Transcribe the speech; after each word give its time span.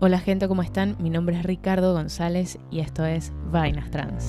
Hola 0.00 0.20
gente, 0.20 0.46
¿cómo 0.46 0.62
están? 0.62 0.96
Mi 1.00 1.10
nombre 1.10 1.36
es 1.36 1.42
Ricardo 1.42 1.92
González 1.92 2.56
y 2.70 2.78
esto 2.78 3.04
es 3.04 3.32
Vainas 3.50 3.90
Trans. 3.90 4.26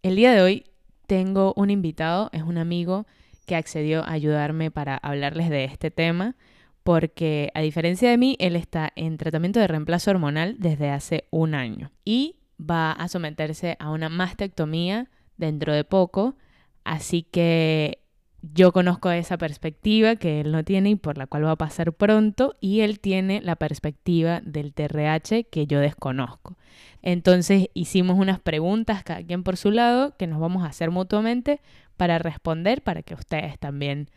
El 0.00 0.16
día 0.16 0.32
de 0.32 0.40
hoy 0.40 0.64
tengo 1.06 1.52
un 1.58 1.68
invitado, 1.68 2.30
es 2.32 2.42
un 2.42 2.56
amigo 2.56 3.06
que 3.44 3.54
accedió 3.54 4.02
a 4.02 4.12
ayudarme 4.12 4.70
para 4.70 4.96
hablarles 4.96 5.50
de 5.50 5.64
este 5.64 5.90
tema, 5.90 6.36
porque 6.82 7.50
a 7.52 7.60
diferencia 7.60 8.08
de 8.08 8.16
mí, 8.16 8.34
él 8.40 8.56
está 8.56 8.94
en 8.96 9.18
tratamiento 9.18 9.60
de 9.60 9.66
reemplazo 9.66 10.10
hormonal 10.10 10.56
desde 10.58 10.88
hace 10.88 11.24
un 11.30 11.54
año 11.54 11.90
y 12.02 12.36
va 12.58 12.92
a 12.92 13.08
someterse 13.08 13.76
a 13.78 13.90
una 13.90 14.08
mastectomía 14.08 15.10
dentro 15.36 15.74
de 15.74 15.84
poco, 15.84 16.34
así 16.82 17.24
que 17.24 18.05
yo 18.52 18.72
conozco 18.72 19.10
esa 19.10 19.38
perspectiva 19.38 20.16
que 20.16 20.40
él 20.40 20.52
no 20.52 20.64
tiene 20.64 20.90
y 20.90 20.96
por 20.96 21.18
la 21.18 21.26
cual 21.26 21.44
va 21.44 21.52
a 21.52 21.56
pasar 21.56 21.92
pronto 21.92 22.56
y 22.60 22.80
él 22.80 23.00
tiene 23.00 23.40
la 23.40 23.56
perspectiva 23.56 24.40
del 24.44 24.74
TRH 24.74 25.44
que 25.50 25.66
yo 25.66 25.80
desconozco. 25.80 26.56
Entonces 27.02 27.68
hicimos 27.72 28.18
unas 28.18 28.40
preguntas 28.40 29.04
cada 29.04 29.22
quien 29.22 29.42
por 29.44 29.56
su 29.56 29.70
lado 29.70 30.16
que 30.16 30.26
nos 30.26 30.40
vamos 30.40 30.64
a 30.64 30.66
hacer 30.66 30.90
mutuamente 30.90 31.60
para 31.96 32.18
responder 32.18 32.82
para 32.82 33.02
que 33.02 33.14
ustedes 33.14 33.58
también 33.58 34.08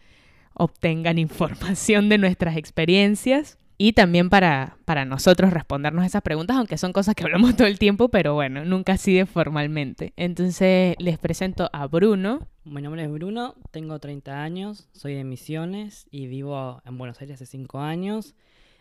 obtengan 0.53 1.17
información 1.19 2.09
de 2.09 2.17
nuestras 2.17 2.57
experiencias 2.57 3.58
y 3.81 3.93
también 3.93 4.29
para, 4.29 4.77
para 4.83 5.05
nosotros 5.05 5.53
respondernos 5.53 6.05
esas 6.05 6.21
preguntas, 6.21 6.57
aunque 6.57 6.77
son 6.77 6.91
cosas 6.91 7.15
que 7.15 7.23
hablamos 7.23 7.55
todo 7.55 7.65
el 7.65 7.79
tiempo, 7.79 8.09
pero 8.09 8.33
bueno, 8.33 8.65
nunca 8.65 8.93
así 8.93 9.13
de 9.13 9.25
formalmente. 9.25 10.11
Entonces 10.17 10.97
les 10.99 11.17
presento 11.17 11.69
a 11.71 11.87
Bruno. 11.87 12.45
Mi 12.65 12.81
nombre 12.81 13.05
es 13.05 13.09
Bruno, 13.09 13.55
tengo 13.71 13.97
30 13.97 14.43
años, 14.43 14.89
soy 14.91 15.15
de 15.15 15.23
Misiones 15.23 16.07
y 16.11 16.27
vivo 16.27 16.81
en 16.83 16.97
Buenos 16.97 17.21
Aires 17.21 17.35
hace 17.35 17.45
5 17.45 17.79
años. 17.79 18.35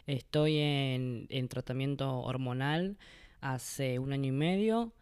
Estoy 0.09 0.59
en, 0.59 1.27
en 1.29 1.47
tratamiento 1.47 2.19
hormonal 2.19 2.99
hace 3.41 4.01
un 4.01 4.13
año 4.13 4.31
y 4.31 4.33
medio. 4.33 4.93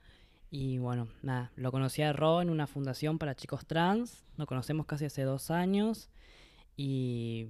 Y 0.50 0.76
bueno, 0.76 1.08
nada, 1.22 1.52
lo 1.56 1.72
conocí 1.72 2.02
a 2.02 2.12
Ro 2.12 2.42
en 2.42 2.50
una 2.50 2.66
fundación 2.66 3.16
para 3.16 3.34
chicos 3.34 3.64
trans. 3.64 4.26
Nos 4.36 4.46
conocemos 4.46 4.84
casi 4.84 5.06
hace 5.06 5.22
dos 5.22 5.50
años. 5.50 6.10
Y 6.76 7.46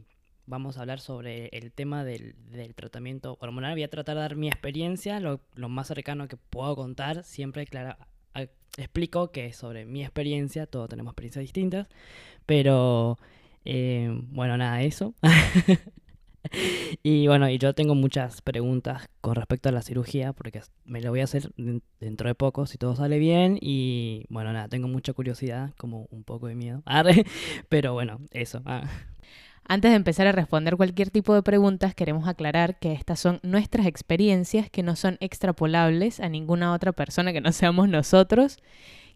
vamos 0.46 0.76
a 0.76 0.80
hablar 0.80 1.00
sobre 1.00 1.48
el 1.48 1.72
tema 1.72 2.04
del, 2.04 2.34
tratamiento 2.74 3.36
hormonal. 3.40 3.74
Voy 3.74 3.82
a 3.82 3.90
tratar 3.90 4.16
de 4.16 4.22
dar 4.22 4.36
mi 4.36 4.48
experiencia, 4.48 5.20
lo, 5.20 5.40
más 5.68 5.88
cercano 5.88 6.28
que 6.28 6.36
puedo 6.36 6.74
contar. 6.76 7.24
Siempre, 7.24 7.66
claro, 7.66 7.96
explico 8.76 9.30
que 9.30 9.52
sobre 9.52 9.84
mi 9.84 10.02
experiencia, 10.02 10.66
todos 10.66 10.88
tenemos 10.88 11.12
experiencias 11.12 11.42
distintas, 11.42 11.88
pero 12.44 13.18
eh, 13.64 14.08
bueno, 14.30 14.56
nada, 14.56 14.82
eso. 14.82 15.14
y 17.02 17.26
bueno, 17.26 17.48
y 17.50 17.58
yo 17.58 17.74
tengo 17.74 17.94
muchas 17.94 18.42
preguntas 18.42 19.08
con 19.20 19.34
respecto 19.34 19.68
a 19.68 19.72
la 19.72 19.82
cirugía, 19.82 20.32
porque 20.32 20.60
me 20.84 21.00
lo 21.00 21.10
voy 21.10 21.20
a 21.20 21.24
hacer 21.24 21.50
dentro 22.00 22.28
de 22.28 22.34
poco, 22.34 22.66
si 22.66 22.78
todo 22.78 22.94
sale 22.94 23.18
bien. 23.18 23.58
Y 23.60 24.26
bueno, 24.28 24.52
nada, 24.52 24.68
tengo 24.68 24.88
mucha 24.88 25.12
curiosidad, 25.12 25.74
como 25.76 26.06
un 26.10 26.24
poco 26.24 26.46
de 26.46 26.54
miedo. 26.54 26.82
pero 27.68 27.92
bueno, 27.94 28.20
eso. 28.30 28.62
Ah. 28.64 28.88
Antes 29.68 29.90
de 29.90 29.96
empezar 29.96 30.26
a 30.28 30.32
responder 30.32 30.76
cualquier 30.76 31.10
tipo 31.10 31.34
de 31.34 31.42
preguntas, 31.42 31.94
queremos 31.94 32.28
aclarar 32.28 32.78
que 32.78 32.92
estas 32.92 33.18
son 33.18 33.40
nuestras 33.42 33.86
experiencias 33.86 34.70
que 34.70 34.84
no 34.84 34.94
son 34.94 35.16
extrapolables 35.20 36.20
a 36.20 36.28
ninguna 36.28 36.72
otra 36.72 36.92
persona 36.92 37.32
que 37.32 37.40
no 37.40 37.50
seamos 37.52 37.88
nosotros, 37.88 38.58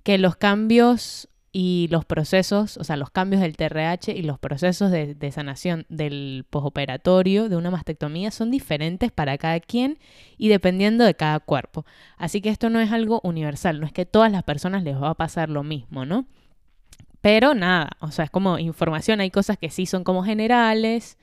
que 0.02 0.18
los 0.18 0.36
cambios 0.36 1.28
y 1.52 1.88
los 1.90 2.04
procesos, 2.04 2.76
o 2.76 2.84
sea, 2.84 2.96
los 2.96 3.10
cambios 3.10 3.42
del 3.42 3.56
TRH 3.56 4.12
y 4.16 4.22
los 4.22 4.38
procesos 4.38 4.90
de, 4.90 5.32
sanación 5.32 5.84
del 5.88 6.46
posoperatorio 6.48 7.48
de 7.48 7.56
una 7.56 7.70
mastectomía 7.70 8.30
son 8.30 8.50
diferentes 8.50 9.10
para 9.10 9.36
cada 9.38 9.58
quien 9.60 9.98
y 10.38 10.48
dependiendo 10.48 11.04
de 11.04 11.14
cada 11.14 11.40
cuerpo. 11.40 11.84
Así 12.16 12.40
que 12.40 12.50
esto 12.50 12.70
no 12.70 12.80
es 12.80 12.92
algo 12.92 13.20
universal, 13.24 13.80
no 13.80 13.86
es 13.86 13.92
que 13.92 14.06
todas 14.06 14.30
las 14.30 14.44
personas 14.44 14.84
les 14.84 15.00
va 15.00 15.10
a 15.10 15.14
pasar 15.14 15.48
lo 15.48 15.62
mismo, 15.64 16.04
¿no? 16.04 16.26
Pero 17.20 17.54
nada, 17.54 17.90
o 18.00 18.10
sea, 18.10 18.24
es 18.24 18.30
como 18.30 18.58
información, 18.58 19.20
hay 19.20 19.30
cosas 19.30 19.58
que 19.58 19.70
sí 19.70 19.84
son 19.84 20.04
como 20.04 20.24
generales 20.24 21.18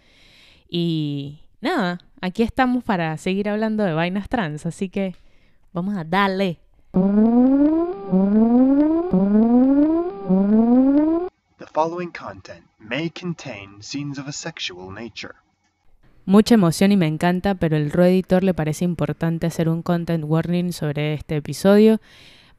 y 0.70 1.42
nada, 1.60 2.00
aquí 2.22 2.44
estamos 2.44 2.84
para 2.84 3.18
seguir 3.18 3.50
hablando 3.50 3.84
de 3.84 3.94
vainas 3.94 4.30
trans, 4.30 4.66
así 4.66 4.90
que 4.90 5.16
vamos 5.74 5.98
a 5.98 6.04
darle. 6.04 6.60
The 11.58 11.66
following 11.74 12.12
content 12.12 12.66
may 12.80 13.10
contain 13.10 13.82
scenes 13.82 14.20
of 14.20 14.28
a 14.28 14.32
sexual 14.32 14.94
nature. 14.94 15.34
Mucha 16.26 16.56
emoción 16.56 16.92
y 16.92 16.98
me 16.98 17.08
encanta, 17.08 17.56
pero 17.56 17.78
el 17.78 17.90
Ro 17.90 18.04
Editor 18.04 18.44
le 18.44 18.54
parece 18.54 18.84
importante 18.84 19.48
hacer 19.48 19.70
un 19.70 19.82
content 19.82 20.26
warning 20.28 20.74
sobre 20.74 21.14
este 21.14 21.38
episodio 21.38 22.02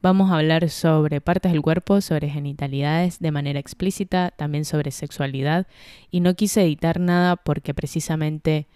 Vamos 0.00 0.30
a 0.30 0.36
hablar 0.36 0.68
sobre 0.70 1.20
partes 1.20 1.52
del 1.52 1.60
cuerpo, 1.60 2.00
sobre 2.00 2.30
genitalidades 2.30 3.18
de 3.18 3.32
manera 3.32 3.58
explícita, 3.58 4.30
también 4.30 4.64
sobre 4.64 4.90
sexualidad. 4.92 5.66
Y 6.10 6.20
no 6.20 6.34
quise 6.34 6.62
editar 6.62 7.00
nada 7.00 7.36
porque 7.36 7.74
precisamente 7.74 8.68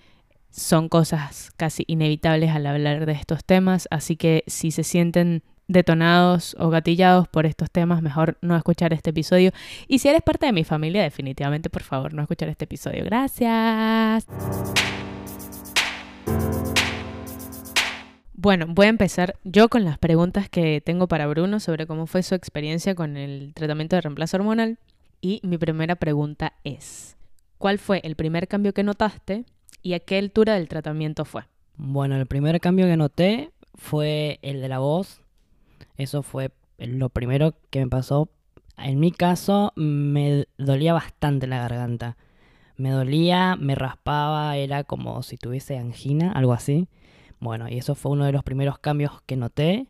son 0.50 0.88
cosas 0.88 1.52
casi 1.56 1.84
inevitables 1.86 2.50
al 2.50 2.66
hablar 2.66 3.06
de 3.06 3.12
estos 3.12 3.44
temas. 3.44 3.86
Así 3.90 4.16
que 4.16 4.42
si 4.48 4.72
se 4.72 4.82
sienten 4.82 5.42
detonados 5.68 6.56
o 6.58 6.70
gatillados 6.70 7.28
por 7.28 7.46
estos 7.46 7.70
temas, 7.70 8.02
mejor 8.02 8.36
no 8.42 8.56
escuchar 8.56 8.92
este 8.92 9.10
episodio. 9.10 9.52
Y 9.88 10.00
si 10.00 10.08
eres 10.08 10.22
parte 10.22 10.46
de 10.46 10.52
mi 10.52 10.64
familia, 10.64 11.02
definitivamente, 11.02 11.70
por 11.70 11.82
favor, 11.82 12.14
no 12.14 12.22
escuchar 12.22 12.48
este 12.48 12.64
episodio. 12.64 13.04
Gracias. 13.04 14.26
Bueno, 18.34 18.66
voy 18.68 18.86
a 18.86 18.90
empezar 18.90 19.36
yo 19.44 19.68
con 19.68 19.84
las 19.84 19.98
preguntas 19.98 20.48
que 20.48 20.80
tengo 20.80 21.06
para 21.06 21.26
Bruno 21.26 21.60
sobre 21.60 21.86
cómo 21.86 22.06
fue 22.06 22.22
su 22.22 22.34
experiencia 22.34 22.94
con 22.94 23.18
el 23.18 23.52
tratamiento 23.54 23.96
de 23.96 24.02
reemplazo 24.02 24.38
hormonal. 24.38 24.78
Y 25.20 25.40
mi 25.44 25.58
primera 25.58 25.96
pregunta 25.96 26.54
es, 26.64 27.16
¿cuál 27.58 27.78
fue 27.78 28.00
el 28.04 28.16
primer 28.16 28.48
cambio 28.48 28.72
que 28.72 28.82
notaste 28.82 29.44
y 29.82 29.92
a 29.92 30.00
qué 30.00 30.16
altura 30.18 30.54
del 30.54 30.68
tratamiento 30.68 31.24
fue? 31.26 31.42
Bueno, 31.76 32.16
el 32.16 32.26
primer 32.26 32.58
cambio 32.60 32.86
que 32.86 32.96
noté 32.96 33.50
fue 33.74 34.38
el 34.42 34.62
de 34.62 34.68
la 34.68 34.78
voz. 34.78 35.20
Eso 35.96 36.22
fue 36.22 36.50
lo 36.78 37.10
primero 37.10 37.54
que 37.70 37.80
me 37.80 37.88
pasó. 37.88 38.30
En 38.78 38.98
mi 38.98 39.12
caso 39.12 39.72
me 39.76 40.46
dolía 40.56 40.94
bastante 40.94 41.46
la 41.46 41.58
garganta. 41.58 42.16
Me 42.76 42.90
dolía, 42.90 43.56
me 43.56 43.74
raspaba, 43.74 44.56
era 44.56 44.84
como 44.84 45.22
si 45.22 45.36
tuviese 45.36 45.76
angina, 45.76 46.32
algo 46.32 46.54
así. 46.54 46.88
Bueno, 47.42 47.68
y 47.68 47.76
eso 47.76 47.96
fue 47.96 48.12
uno 48.12 48.24
de 48.24 48.30
los 48.30 48.44
primeros 48.44 48.78
cambios 48.78 49.20
que 49.22 49.36
noté. 49.36 49.88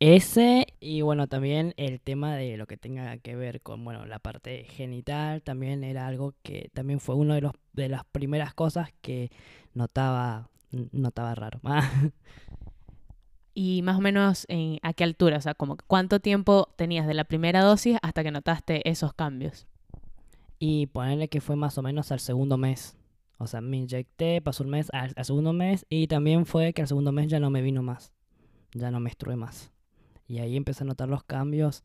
Ese 0.00 0.66
y 0.80 1.00
bueno, 1.00 1.28
también 1.28 1.74
el 1.76 2.00
tema 2.00 2.34
de 2.34 2.56
lo 2.56 2.66
que 2.66 2.76
tenga 2.76 3.16
que 3.18 3.36
ver 3.36 3.62
con, 3.62 3.84
bueno, 3.84 4.04
la 4.04 4.18
parte 4.18 4.64
genital 4.64 5.42
también 5.42 5.84
era 5.84 6.08
algo 6.08 6.34
que 6.42 6.68
también 6.74 6.98
fue 6.98 7.14
uno 7.14 7.34
de 7.34 7.40
los 7.42 7.52
de 7.72 7.88
las 7.88 8.04
primeras 8.06 8.52
cosas 8.52 8.90
que 9.00 9.30
notaba 9.74 10.50
notaba 10.90 11.36
raro. 11.36 11.60
y 13.54 13.82
más 13.82 13.96
o 13.98 14.00
menos 14.00 14.44
en, 14.48 14.80
a 14.82 14.92
qué 14.92 15.04
altura, 15.04 15.36
o 15.36 15.40
sea, 15.40 15.54
como 15.54 15.76
cuánto 15.86 16.18
tiempo 16.18 16.68
tenías 16.74 17.06
de 17.06 17.14
la 17.14 17.24
primera 17.24 17.62
dosis 17.62 17.96
hasta 18.02 18.24
que 18.24 18.32
notaste 18.32 18.88
esos 18.90 19.14
cambios. 19.14 19.68
Y 20.58 20.88
ponerle 20.88 21.28
que 21.28 21.40
fue 21.40 21.54
más 21.54 21.78
o 21.78 21.82
menos 21.82 22.10
al 22.10 22.18
segundo 22.18 22.58
mes. 22.58 22.96
O 23.38 23.46
sea, 23.46 23.60
me 23.60 23.76
inyecté, 23.76 24.40
pasó 24.40 24.64
un 24.64 24.70
mes, 24.70 24.88
al, 24.92 25.12
segundo 25.24 25.52
mes, 25.52 25.86
y 25.88 26.06
también 26.06 26.46
fue 26.46 26.72
que 26.72 26.82
al 26.82 26.88
segundo 26.88 27.12
mes 27.12 27.28
ya 27.28 27.40
no 27.40 27.50
me 27.50 27.62
vino 27.62 27.82
más, 27.82 28.12
ya 28.72 28.90
no 28.90 29.00
menstrué 29.00 29.36
más. 29.36 29.72
Y 30.26 30.38
ahí 30.38 30.56
empecé 30.56 30.84
a 30.84 30.86
notar 30.86 31.08
los 31.08 31.22
cambios, 31.24 31.84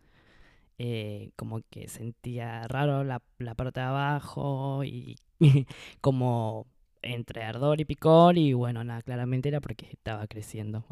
eh, 0.78 1.32
como 1.36 1.62
que 1.70 1.88
sentía 1.90 2.68
raro 2.68 3.04
la, 3.04 3.22
la 3.38 3.56
parte 3.56 3.82
de 3.82 3.86
abajo 3.86 4.84
y 4.84 5.18
como 6.02 6.68
entre 7.02 7.44
ardor 7.44 7.82
y 7.82 7.86
picor, 7.86 8.38
y 8.38 8.54
bueno, 8.54 8.84
nada, 8.84 9.02
claramente 9.02 9.50
era 9.50 9.60
porque 9.60 9.88
estaba 9.92 10.28
creciendo. 10.28 10.86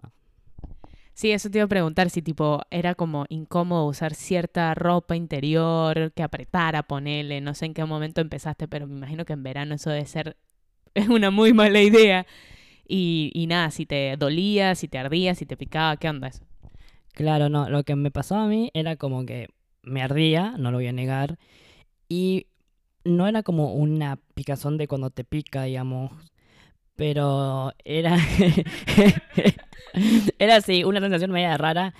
Sí, 1.13 1.31
eso 1.31 1.49
te 1.49 1.57
iba 1.57 1.65
a 1.65 1.67
preguntar 1.67 2.09
si 2.09 2.21
tipo 2.21 2.61
era 2.71 2.95
como 2.95 3.25
incómodo 3.27 3.85
usar 3.87 4.15
cierta 4.15 4.73
ropa 4.73 5.15
interior 5.17 6.13
que 6.13 6.23
apretara, 6.23 6.83
ponele, 6.83 7.41
no 7.41 7.53
sé 7.55 7.65
en 7.65 7.73
qué 7.73 7.83
momento 7.83 8.21
empezaste, 8.21 8.67
pero 8.67 8.87
me 8.87 8.95
imagino 8.95 9.25
que 9.25 9.33
en 9.33 9.43
verano 9.43 9.75
eso 9.75 9.89
debe 9.89 10.05
ser 10.05 10.37
es 10.93 11.09
una 11.09 11.31
muy 11.31 11.53
mala 11.53 11.81
idea. 11.81 12.25
Y, 12.87 13.31
y 13.35 13.47
nada, 13.47 13.71
si 13.71 13.85
te 13.85 14.15
dolía, 14.17 14.75
si 14.75 14.87
te 14.87 14.97
ardía, 14.97 15.35
si 15.35 15.45
te 15.45 15.57
picaba, 15.57 15.97
¿qué 15.97 16.09
onda 16.09 16.29
eso? 16.29 16.43
Claro, 17.13 17.49
no, 17.49 17.69
lo 17.69 17.83
que 17.83 17.95
me 17.95 18.11
pasaba 18.11 18.45
a 18.45 18.47
mí 18.47 18.71
era 18.73 18.95
como 18.95 19.25
que 19.25 19.47
me 19.83 20.01
ardía, 20.01 20.55
no 20.57 20.71
lo 20.71 20.77
voy 20.77 20.87
a 20.87 20.93
negar, 20.93 21.37
y 22.07 22.47
no 23.03 23.27
era 23.27 23.43
como 23.43 23.73
una 23.73 24.19
picazón 24.35 24.77
de 24.77 24.87
cuando 24.87 25.09
te 25.09 25.23
pica, 25.23 25.63
digamos, 25.63 26.11
pero 26.95 27.73
era, 27.85 28.17
era 30.39 30.55
así, 30.57 30.83
una 30.83 30.99
sensación 30.99 31.31
media 31.31 31.57
rara, 31.57 31.93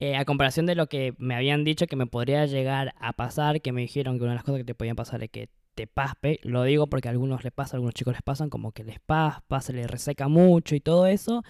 eh, 0.00 0.16
a 0.16 0.24
comparación 0.24 0.66
de 0.66 0.74
lo 0.74 0.88
que 0.88 1.14
me 1.18 1.34
habían 1.34 1.64
dicho 1.64 1.86
que 1.86 1.96
me 1.96 2.06
podría 2.06 2.46
llegar 2.46 2.94
a 2.98 3.12
pasar, 3.14 3.60
que 3.60 3.72
me 3.72 3.82
dijeron 3.82 4.18
que 4.18 4.24
una 4.24 4.32
de 4.32 4.36
las 4.36 4.44
cosas 4.44 4.60
que 4.60 4.64
te 4.64 4.74
podían 4.74 4.96
pasar 4.96 5.22
es 5.22 5.30
que 5.30 5.48
te 5.76 5.86
paspe. 5.86 6.40
Lo 6.42 6.64
digo 6.64 6.88
porque 6.88 7.08
a 7.08 7.12
algunos 7.12 7.44
les 7.44 7.52
pasa, 7.52 7.76
algunos 7.76 7.94
chicos 7.94 8.14
les 8.14 8.22
pasan 8.22 8.50
como 8.50 8.72
que 8.72 8.82
les 8.82 8.98
paspa, 8.98 9.60
se 9.60 9.72
les 9.72 9.88
reseca 9.88 10.26
mucho 10.28 10.74
y 10.74 10.80
todo 10.80 11.06
eso. 11.06 11.44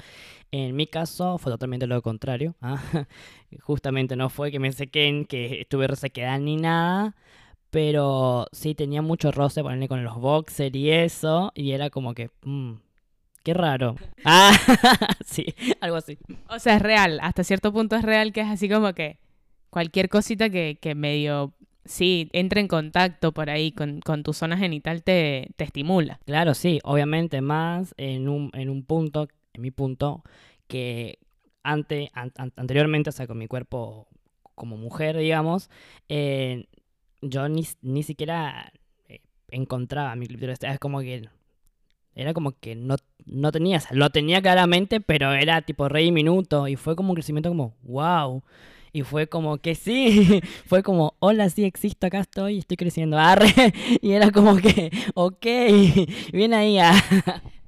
En 0.50 0.76
mi 0.76 0.86
caso 0.86 1.38
fue 1.38 1.52
totalmente 1.52 1.86
lo 1.86 2.02
contrario. 2.02 2.56
¿ah? 2.60 2.82
Justamente 3.62 4.16
no 4.16 4.28
fue 4.28 4.50
que 4.50 4.58
me 4.58 4.72
sequen, 4.72 5.24
que 5.24 5.62
estuve 5.62 5.86
resequedad 5.86 6.38
ni 6.40 6.56
nada. 6.56 7.16
Pero 7.70 8.46
sí 8.52 8.74
tenía 8.74 9.02
mucho 9.02 9.32
roce 9.32 9.62
ponerle 9.62 9.88
con 9.88 10.04
los 10.04 10.16
boxers 10.20 10.74
y 10.74 10.90
eso. 10.90 11.52
Y 11.54 11.72
era 11.72 11.90
como 11.90 12.14
que... 12.14 12.30
Mmm, 12.42 12.74
Qué 13.46 13.54
raro. 13.54 13.94
Ah, 14.24 14.50
sí, 15.24 15.46
algo 15.80 15.96
así. 15.96 16.18
O 16.48 16.58
sea, 16.58 16.76
es 16.76 16.82
real. 16.82 17.20
Hasta 17.22 17.44
cierto 17.44 17.72
punto 17.72 17.94
es 17.94 18.02
real 18.02 18.32
que 18.32 18.40
es 18.40 18.48
así 18.48 18.68
como 18.68 18.92
que 18.92 19.20
cualquier 19.70 20.08
cosita 20.08 20.50
que, 20.50 20.78
que 20.82 20.96
medio 20.96 21.54
sí, 21.86 22.28
entra 22.32 22.60
en 22.60 22.68
contacto 22.68 23.32
por 23.32 23.50
ahí 23.50 23.72
con, 23.72 24.00
tu 24.22 24.32
zona 24.32 24.56
genital 24.56 25.02
te, 25.02 25.50
te, 25.56 25.64
estimula. 25.64 26.20
Claro, 26.26 26.54
sí, 26.54 26.80
obviamente 26.84 27.40
más 27.40 27.94
en 27.96 28.28
un, 28.28 28.50
en 28.54 28.70
un 28.70 28.84
punto, 28.84 29.28
en 29.52 29.62
mi 29.62 29.70
punto, 29.70 30.22
que 30.68 31.18
ante, 31.62 32.10
anteriormente, 32.14 33.10
o 33.10 33.12
sea, 33.12 33.26
con 33.26 33.38
mi 33.38 33.48
cuerpo 33.48 34.08
como 34.54 34.76
mujer, 34.76 35.16
digamos, 35.16 35.70
eh, 36.08 36.66
yo 37.20 37.48
ni, 37.48 37.66
ni 37.82 38.02
siquiera 38.02 38.72
eh, 39.08 39.20
encontraba 39.48 40.14
mi 40.16 40.26
clítoris. 40.26 40.58
Es 40.62 40.78
como 40.78 41.00
que 41.00 41.28
era 42.14 42.32
como 42.32 42.52
que 42.58 42.74
no, 42.74 42.96
no 43.26 43.52
tenía, 43.52 43.82
lo 43.90 44.10
tenía 44.10 44.40
claramente, 44.40 45.00
pero 45.00 45.32
era 45.32 45.62
tipo 45.62 45.88
re 45.88 46.00
diminuto 46.00 46.66
y 46.66 46.76
fue 46.76 46.96
como 46.96 47.10
un 47.10 47.14
crecimiento 47.16 47.50
como, 47.50 47.76
wow. 47.82 48.42
Y 48.96 49.02
fue 49.02 49.26
como 49.26 49.58
que 49.58 49.74
sí, 49.74 50.40
fue 50.64 50.82
como, 50.82 51.16
hola, 51.18 51.50
sí 51.50 51.66
existo, 51.66 52.06
acá 52.06 52.20
estoy, 52.20 52.60
estoy 52.60 52.78
creciendo, 52.78 53.18
arre. 53.18 53.52
Y 54.00 54.12
era 54.12 54.30
como 54.30 54.56
que, 54.56 54.90
ok, 55.12 55.46
viene 56.32 56.56
ahí 56.56 56.78
a... 56.78 56.94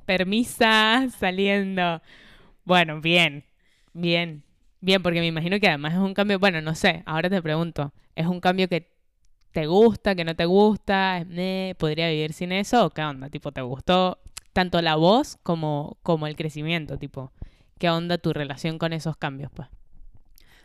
Permisa, 0.06 1.06
saliendo. 1.18 2.00
Bueno, 2.64 3.02
bien, 3.02 3.44
bien, 3.92 4.42
bien, 4.80 5.02
porque 5.02 5.20
me 5.20 5.26
imagino 5.26 5.60
que 5.60 5.68
además 5.68 5.92
es 5.92 5.98
un 5.98 6.14
cambio, 6.14 6.38
bueno, 6.38 6.62
no 6.62 6.74
sé, 6.74 7.02
ahora 7.04 7.28
te 7.28 7.42
pregunto, 7.42 7.92
¿es 8.16 8.26
un 8.26 8.40
cambio 8.40 8.66
que 8.66 8.90
te 9.52 9.66
gusta, 9.66 10.14
que 10.14 10.24
no 10.24 10.34
te 10.34 10.46
gusta? 10.46 11.26
¿Podría 11.76 12.08
vivir 12.08 12.32
sin 12.32 12.52
eso? 12.52 12.86
¿O 12.86 12.90
qué 12.90 13.02
onda? 13.02 13.28
Tipo, 13.28 13.52
¿te 13.52 13.60
gustó 13.60 14.18
tanto 14.54 14.80
la 14.80 14.96
voz 14.96 15.36
como, 15.42 15.98
como 16.02 16.26
el 16.26 16.36
crecimiento? 16.36 16.96
Tipo, 16.96 17.32
¿qué 17.78 17.90
onda 17.90 18.16
tu 18.16 18.32
relación 18.32 18.78
con 18.78 18.94
esos 18.94 19.18
cambios, 19.18 19.50
pues? 19.54 19.68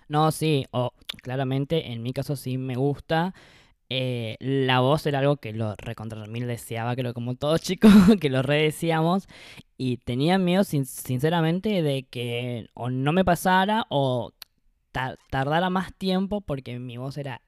No, 0.08 0.32
sí, 0.32 0.66
o 0.72 0.94
claramente 1.22 1.92
en 1.92 2.04
mi 2.04 2.14
caso 2.14 2.36
sí 2.36 2.58
me 2.58 2.76
gusta. 2.76 3.34
Eh, 3.90 4.38
la 4.40 4.80
voz 4.80 5.06
era 5.06 5.20
algo 5.20 5.38
que 5.38 5.54
lo 5.54 5.76
recontra 5.76 6.26
mil 6.26 6.48
deseaba, 6.48 6.96
creo 6.96 7.14
como 7.14 7.36
todos 7.36 7.62
chicos, 7.62 7.92
que 8.20 8.30
lo 8.30 8.42
redecíamos. 8.42 9.28
Y 9.78 9.98
tenía 9.98 10.38
miedo, 10.38 10.64
sinceramente, 10.64 11.82
de 11.82 12.04
que 12.04 12.68
o 12.74 12.90
no 12.90 13.14
me 13.14 13.26
pasara 13.26 13.86
o 13.90 14.32
tardara 15.30 15.70
más 15.70 15.94
tiempo 15.96 16.42
porque 16.42 16.80
mi 16.80 16.98
voz 16.98 17.18
era 17.18 17.42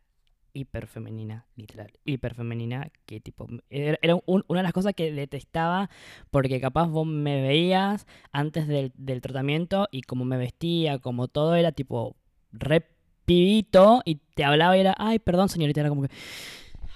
hiper 0.54 0.88
femenina, 0.88 1.46
literal, 1.56 1.92
hiper 2.06 2.34
femenina, 2.34 2.90
que 3.06 3.20
tipo, 3.20 3.48
era, 3.70 4.18
una 4.26 4.44
de 4.48 4.64
las 4.64 4.74
cosas 4.74 4.94
que 4.94 5.12
detestaba 5.12 5.90
porque 6.32 6.62
capaz 6.62 6.88
vos 6.88 7.06
me 7.06 7.42
veías 7.42 8.08
antes 8.32 8.68
del, 8.68 8.92
del 8.96 9.22
tratamiento 9.22 9.88
y 9.92 10.02
como 10.02 10.26
me 10.26 10.38
vestía, 10.38 11.00
como 11.00 11.28
todo 11.28 11.56
era 11.56 11.72
tipo 11.74 12.16
re 12.60 12.86
pibito 13.26 14.02
y 14.06 14.16
te 14.36 14.44
hablaba 14.44 14.78
y 14.78 14.82
era, 14.82 14.96
ay, 14.98 15.20
perdón, 15.20 15.50
señorita, 15.50 15.82
era 15.82 15.90
como 15.90 16.04
que... 16.04 16.10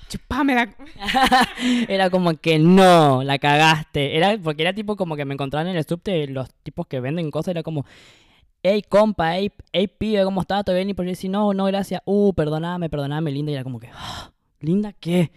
Chupame 0.09 0.55
la... 0.55 0.75
era 1.87 2.09
como 2.09 2.33
que 2.35 2.57
no, 2.57 3.23
la 3.23 3.37
cagaste. 3.37 4.17
Era 4.17 4.37
porque 4.43 4.63
era 4.63 4.73
tipo 4.73 4.95
como 4.95 5.15
que 5.15 5.25
me 5.25 5.35
encontraban 5.35 5.67
en 5.67 5.77
el 5.77 5.85
subte 5.85 6.27
los 6.27 6.49
tipos 6.63 6.87
que 6.87 6.99
venden 6.99 7.29
cosas, 7.29 7.49
era 7.49 7.61
como, 7.61 7.85
hey 8.63 8.83
compa, 8.87 9.37
hey, 9.37 9.51
hey 9.71 9.87
pibe, 9.87 10.23
¿cómo 10.23 10.41
estás? 10.41 10.65
¿Todo 10.65 10.75
bien? 10.75 10.89
Y 10.89 10.93
por 10.93 11.05
decir, 11.05 11.29
no, 11.29 11.53
no, 11.53 11.65
gracias. 11.65 12.01
Uh, 12.05 12.33
perdoname, 12.33 12.89
perdoname, 12.89 13.31
linda. 13.31 13.51
Y 13.51 13.55
era 13.55 13.63
como 13.63 13.79
que, 13.79 13.89
ah, 13.93 14.31
¿linda 14.59 14.93
qué? 14.93 15.31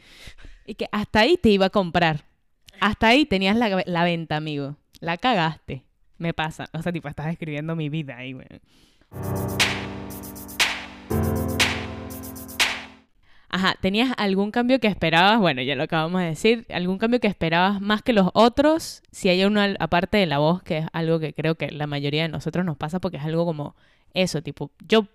Y 0.66 0.74
que 0.74 0.88
hasta 0.92 1.20
ahí 1.20 1.36
te 1.36 1.50
iba 1.50 1.66
a 1.66 1.70
comprar. 1.70 2.24
Hasta 2.80 3.08
ahí 3.08 3.26
tenías 3.26 3.56
la, 3.56 3.82
la 3.86 4.04
venta, 4.04 4.36
amigo. 4.36 4.76
La 5.00 5.16
cagaste. 5.16 5.84
Me 6.18 6.32
pasa. 6.32 6.66
O 6.72 6.82
sea, 6.82 6.92
tipo, 6.92 7.08
estás 7.08 7.26
escribiendo 7.26 7.76
mi 7.76 7.88
vida 7.88 8.16
ahí, 8.16 8.32
güey. 8.32 8.46
Ajá, 13.54 13.76
¿tenías 13.82 14.14
algún 14.16 14.50
cambio 14.50 14.80
que 14.80 14.86
esperabas? 14.86 15.38
Bueno, 15.38 15.60
ya 15.60 15.76
lo 15.76 15.82
acabamos 15.82 16.22
de 16.22 16.28
decir. 16.28 16.64
¿Algún 16.70 16.96
cambio 16.96 17.20
que 17.20 17.26
esperabas 17.26 17.82
más 17.82 18.00
que 18.00 18.14
los 18.14 18.30
otros? 18.32 19.02
Si 19.12 19.28
hay 19.28 19.44
uno 19.44 19.60
aparte 19.78 20.16
de 20.16 20.24
la 20.24 20.38
voz, 20.38 20.62
que 20.62 20.78
es 20.78 20.86
algo 20.94 21.20
que 21.20 21.34
creo 21.34 21.56
que 21.56 21.70
la 21.70 21.86
mayoría 21.86 22.22
de 22.22 22.30
nosotros 22.30 22.64
nos 22.64 22.78
pasa 22.78 22.98
porque 22.98 23.18
es 23.18 23.24
algo 23.24 23.44
como 23.44 23.76
eso, 24.14 24.42
tipo, 24.42 24.72
yo 24.88 25.06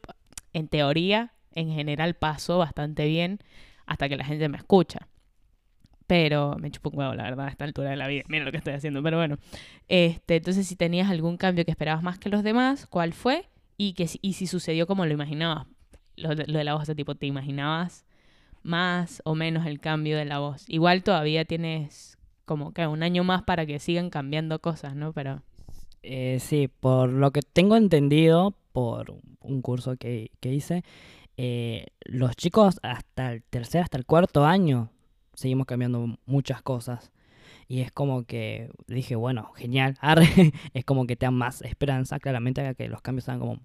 en 0.53 0.67
teoría, 0.67 1.33
en 1.55 1.71
general, 1.71 2.13
paso 2.13 2.59
bastante 2.59 3.07
bien 3.07 3.39
hasta 3.87 4.07
que 4.07 4.17
la 4.17 4.23
gente 4.23 4.47
me 4.49 4.57
escucha. 4.57 5.07
Pero 6.05 6.57
me 6.59 6.69
chupo 6.69 6.91
un 6.91 6.99
huevo, 6.99 7.15
la 7.15 7.23
verdad, 7.23 7.47
a 7.47 7.49
esta 7.49 7.65
altura 7.65 7.89
de 7.89 7.95
la 7.95 8.07
vida. 8.07 8.21
Mira 8.27 8.45
lo 8.45 8.51
que 8.51 8.57
estoy 8.57 8.73
haciendo, 8.73 9.01
pero 9.01 9.17
bueno. 9.17 9.39
Este, 9.87 10.35
entonces, 10.35 10.67
si 10.67 10.75
tenías 10.75 11.09
algún 11.09 11.37
cambio 11.37 11.65
que 11.65 11.71
esperabas 11.71 12.03
más 12.03 12.19
que 12.19 12.29
los 12.29 12.43
demás, 12.43 12.85
¿cuál 12.85 13.13
fue? 13.13 13.49
Y, 13.77 13.93
que, 13.93 14.07
y 14.21 14.33
si 14.33 14.45
sucedió 14.45 14.85
como 14.85 15.07
lo 15.07 15.13
imaginabas. 15.13 15.65
Lo, 16.15 16.35
lo 16.35 16.57
de 16.57 16.63
la 16.63 16.75
voz, 16.75 16.85
de 16.85 16.93
tipo, 16.93 17.15
¿te 17.15 17.25
imaginabas 17.25 18.06
más 18.67 19.21
o 19.23 19.33
menos 19.33 19.65
el 19.65 19.79
cambio 19.79 20.17
de 20.17 20.25
la 20.25 20.39
voz. 20.39 20.65
Igual 20.67 21.01
todavía 21.01 21.45
tienes 21.45 22.17
como 22.45 22.73
que 22.73 22.85
un 22.85 23.01
año 23.01 23.23
más 23.23 23.43
para 23.43 23.65
que 23.65 23.79
sigan 23.79 24.09
cambiando 24.09 24.59
cosas, 24.59 24.95
¿no? 24.95 25.13
Pero... 25.13 25.41
Eh, 26.03 26.37
sí, 26.39 26.67
por 26.67 27.09
lo 27.09 27.31
que 27.31 27.41
tengo 27.41 27.77
entendido, 27.77 28.55
por 28.73 29.15
un 29.41 29.61
curso 29.61 29.95
que, 29.95 30.31
hice, 30.41 30.83
eh, 31.37 31.87
los 32.01 32.35
chicos 32.35 32.79
hasta 32.83 33.33
el 33.33 33.43
tercer, 33.43 33.81
hasta 33.83 33.97
el 33.97 34.05
cuarto 34.05 34.45
año, 34.45 34.91
seguimos 35.33 35.65
cambiando 35.65 36.17
muchas 36.25 36.61
cosas. 36.61 37.11
Y 37.69 37.81
es 37.81 37.91
como 37.91 38.25
que 38.25 38.69
dije, 38.87 39.15
bueno, 39.15 39.51
genial, 39.55 39.97
es 40.73 40.85
como 40.85 41.07
que 41.07 41.15
te 41.15 41.25
dan 41.25 41.35
más 41.35 41.61
esperanza, 41.61 42.19
claramente 42.19 42.75
que 42.75 42.89
los 42.89 43.01
cambios 43.01 43.25
sean 43.25 43.39
como 43.39 43.59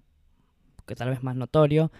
que 0.85 0.95
tal 0.95 1.09
vez 1.09 1.23
más 1.23 1.35
notorios. 1.35 1.91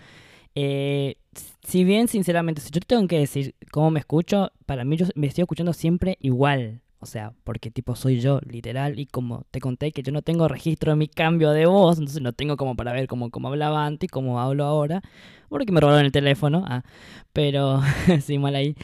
Eh, 0.55 1.15
si 1.63 1.83
bien, 1.83 2.07
sinceramente, 2.07 2.61
si 2.61 2.69
yo 2.71 2.79
tengo 2.81 3.07
que 3.07 3.19
decir 3.19 3.55
cómo 3.71 3.91
me 3.91 3.99
escucho, 3.99 4.51
para 4.65 4.83
mí 4.85 4.97
yo 4.97 5.05
me 5.15 5.27
estoy 5.27 5.43
escuchando 5.43 5.73
siempre 5.73 6.17
igual. 6.19 6.81
O 6.99 7.05
sea, 7.05 7.33
porque 7.43 7.69
tipo 7.69 7.97
soy 7.97 8.21
yo, 8.21 8.39
literal, 8.47 8.97
y 8.97 9.07
como 9.07 9.45
te 9.51 9.59
conté 9.59 9.91
que 9.91 10.03
yo 10.03 10.13
no 10.13 10.21
tengo 10.21 10.47
registro 10.47 10.93
de 10.93 10.95
mi 10.95 11.09
cambio 11.09 11.51
de 11.51 11.65
voz, 11.65 11.97
entonces 11.97 12.21
no 12.21 12.31
tengo 12.31 12.55
como 12.55 12.77
para 12.77 12.93
ver 12.93 13.07
cómo, 13.07 13.29
cómo 13.29 13.49
hablaba 13.49 13.85
antes 13.85 14.07
y 14.07 14.09
cómo 14.09 14.39
hablo 14.39 14.63
ahora, 14.63 15.01
porque 15.49 15.73
me 15.73 15.81
robaron 15.81 16.05
el 16.05 16.13
teléfono, 16.13 16.63
ah, 16.65 16.83
pero, 17.33 17.81
sí, 18.21 18.39
mal 18.39 18.55
ahí, 18.55 18.75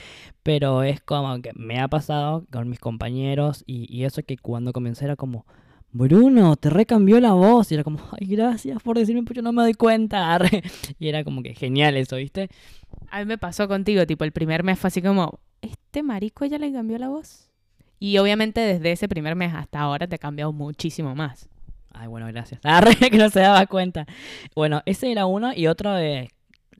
pero 0.43 0.83
es 0.83 0.99
como 0.99 1.41
que 1.41 1.51
me 1.55 1.79
ha 1.79 1.87
pasado 1.87 2.45
con 2.51 2.69
mis 2.69 2.79
compañeros 2.79 3.63
y, 3.65 3.87
y 3.89 4.03
eso 4.03 4.21
que 4.23 4.37
cuando 4.37 4.73
comencé 4.73 5.05
era 5.05 5.15
como, 5.15 5.45
Bruno, 5.91 6.55
te 6.55 6.69
recambió 6.69 7.19
la 7.19 7.33
voz. 7.33 7.71
Y 7.71 7.75
era 7.75 7.83
como, 7.83 7.99
ay, 8.19 8.27
gracias 8.27 8.81
por 8.83 8.97
decirme, 8.97 9.23
pues 9.23 9.35
yo 9.35 9.41
no 9.41 9.51
me 9.51 9.63
doy 9.63 9.73
cuenta. 9.73 10.39
Y 10.99 11.07
era 11.07 11.23
como 11.23 11.41
que 11.43 11.53
genial 11.53 11.97
eso, 11.97 12.17
¿viste? 12.17 12.49
A 13.09 13.19
mí 13.19 13.25
me 13.25 13.37
pasó 13.37 13.67
contigo, 13.67 14.05
tipo, 14.05 14.23
el 14.23 14.31
primer 14.31 14.63
mes 14.63 14.77
fue 14.79 14.89
así 14.89 15.01
como, 15.01 15.39
¿este 15.61 16.03
marico 16.03 16.45
ya 16.45 16.57
le 16.57 16.71
cambió 16.71 16.97
la 16.97 17.09
voz? 17.09 17.49
Y 17.99 18.17
obviamente 18.17 18.61
desde 18.61 18.91
ese 18.91 19.09
primer 19.09 19.35
mes 19.35 19.53
hasta 19.53 19.79
ahora 19.79 20.07
te 20.07 20.15
ha 20.15 20.19
cambiado 20.19 20.53
muchísimo 20.53 21.15
más. 21.15 21.49
Ay, 21.91 22.07
bueno, 22.07 22.27
gracias. 22.27 22.61
Arre, 22.63 22.95
que 23.11 23.17
no 23.17 23.29
se 23.29 23.41
daba 23.41 23.65
cuenta. 23.65 24.05
Bueno, 24.55 24.81
ese 24.85 25.11
era 25.11 25.25
uno 25.25 25.53
y 25.53 25.67
otro 25.67 25.93
de 25.93 26.29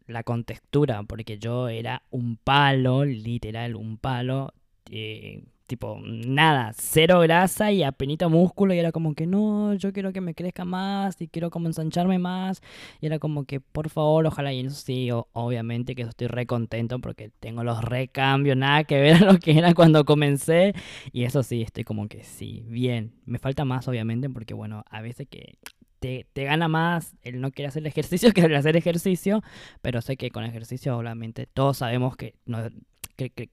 la 0.08 0.24
contextura, 0.24 1.04
porque 1.04 1.38
yo 1.38 1.68
era 1.68 2.04
un 2.10 2.38
palo, 2.38 3.06
literal, 3.06 3.76
un 3.76 3.98
palo. 3.98 4.54
Eh, 4.90 5.44
tipo, 5.70 6.00
nada, 6.04 6.74
cero 6.76 7.20
grasa 7.20 7.72
y 7.72 7.84
apenita 7.84 8.28
músculo 8.28 8.74
y 8.74 8.80
era 8.80 8.92
como 8.92 9.14
que 9.14 9.28
no, 9.28 9.76
yo 9.76 9.94
quiero 9.94 10.12
que 10.12 10.20
me 10.20 10.34
crezca 10.34 10.66
más 10.66 11.22
y 11.22 11.28
quiero 11.28 11.52
como 11.52 11.68
ensancharme 11.68 12.18
más 12.18 12.62
y 13.00 13.06
era 13.06 13.20
como 13.20 13.46
que 13.46 13.60
por 13.60 13.90
favor, 13.90 14.26
ojalá 14.26 14.52
y 14.52 14.62
eso 14.62 14.76
sí, 14.76 15.10
obviamente 15.12 15.94
que 15.94 16.02
estoy 16.02 16.26
re 16.26 16.48
contento 16.48 16.98
porque 16.98 17.30
tengo 17.40 17.64
los 17.64 17.84
recambios, 17.84 18.58
nada 18.58 18.84
que 18.84 19.00
ver 19.00 19.14
a 19.24 19.32
lo 19.32 19.38
que 19.38 19.58
era 19.58 19.76
cuando 19.76 20.06
comencé 20.06 20.74
y 21.14 21.24
eso 21.24 21.44
sí, 21.44 21.62
estoy 21.62 21.84
como 21.84 22.08
que 22.08 22.24
sí, 22.24 22.64
bien, 22.68 23.14
me 23.26 23.38
falta 23.38 23.64
más 23.64 23.88
obviamente 23.88 24.28
porque 24.28 24.56
bueno, 24.56 24.84
a 24.90 25.02
veces 25.02 25.28
que 25.30 25.60
te, 26.00 26.26
te, 26.34 26.46
gana 26.46 26.68
más 26.68 27.16
el 27.22 27.42
no 27.42 27.52
querer 27.52 27.70
hacer 27.70 27.86
ejercicio 27.86 28.32
que 28.34 28.42
el 28.42 28.56
hacer 28.56 28.76
ejercicio, 28.76 29.44
pero 29.84 30.02
sé 30.02 30.18
que 30.18 30.32
con 30.32 30.44
ejercicio 30.46 30.98
obviamente 30.98 31.46
todos 31.46 31.78
sabemos 31.78 32.16
que 32.16 32.34
no, 32.46 32.60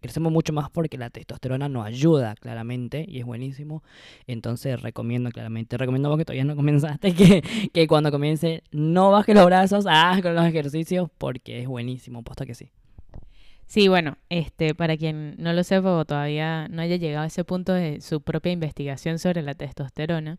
crecemos 0.00 0.32
mucho 0.32 0.52
más 0.52 0.70
porque 0.70 0.96
la 0.96 1.10
testosterona 1.10 1.68
nos 1.68 1.86
ayuda 1.86 2.34
claramente 2.36 3.04
y 3.08 3.18
es 3.18 3.24
buenísimo. 3.24 3.82
Entonces 4.26 4.80
recomiendo 4.80 5.30
claramente, 5.30 5.76
recomiendo 5.76 6.08
vos 6.08 6.18
que 6.18 6.24
todavía 6.24 6.44
no 6.44 6.56
comenzaste, 6.56 7.14
que, 7.16 7.42
que 7.72 7.86
cuando 7.86 8.10
comience 8.10 8.62
no 8.70 9.10
bajes 9.10 9.34
los 9.34 9.46
brazos, 9.46 9.86
haz 9.88 10.22
con 10.22 10.34
los 10.34 10.44
ejercicios 10.44 11.10
porque 11.18 11.60
es 11.60 11.68
buenísimo, 11.68 12.22
posta 12.22 12.46
que 12.46 12.54
sí. 12.54 12.70
Sí, 13.66 13.88
bueno, 13.88 14.16
este, 14.28 14.76
para 14.76 14.96
quien 14.96 15.34
no 15.38 15.52
lo 15.52 15.64
sepa 15.64 15.96
o 15.96 16.04
todavía 16.04 16.68
no 16.68 16.82
haya 16.82 16.96
llegado 16.96 17.24
a 17.24 17.26
ese 17.26 17.42
punto 17.42 17.72
de 17.72 18.00
su 18.00 18.20
propia 18.20 18.52
investigación 18.52 19.18
sobre 19.18 19.42
la 19.42 19.54
testosterona, 19.54 20.38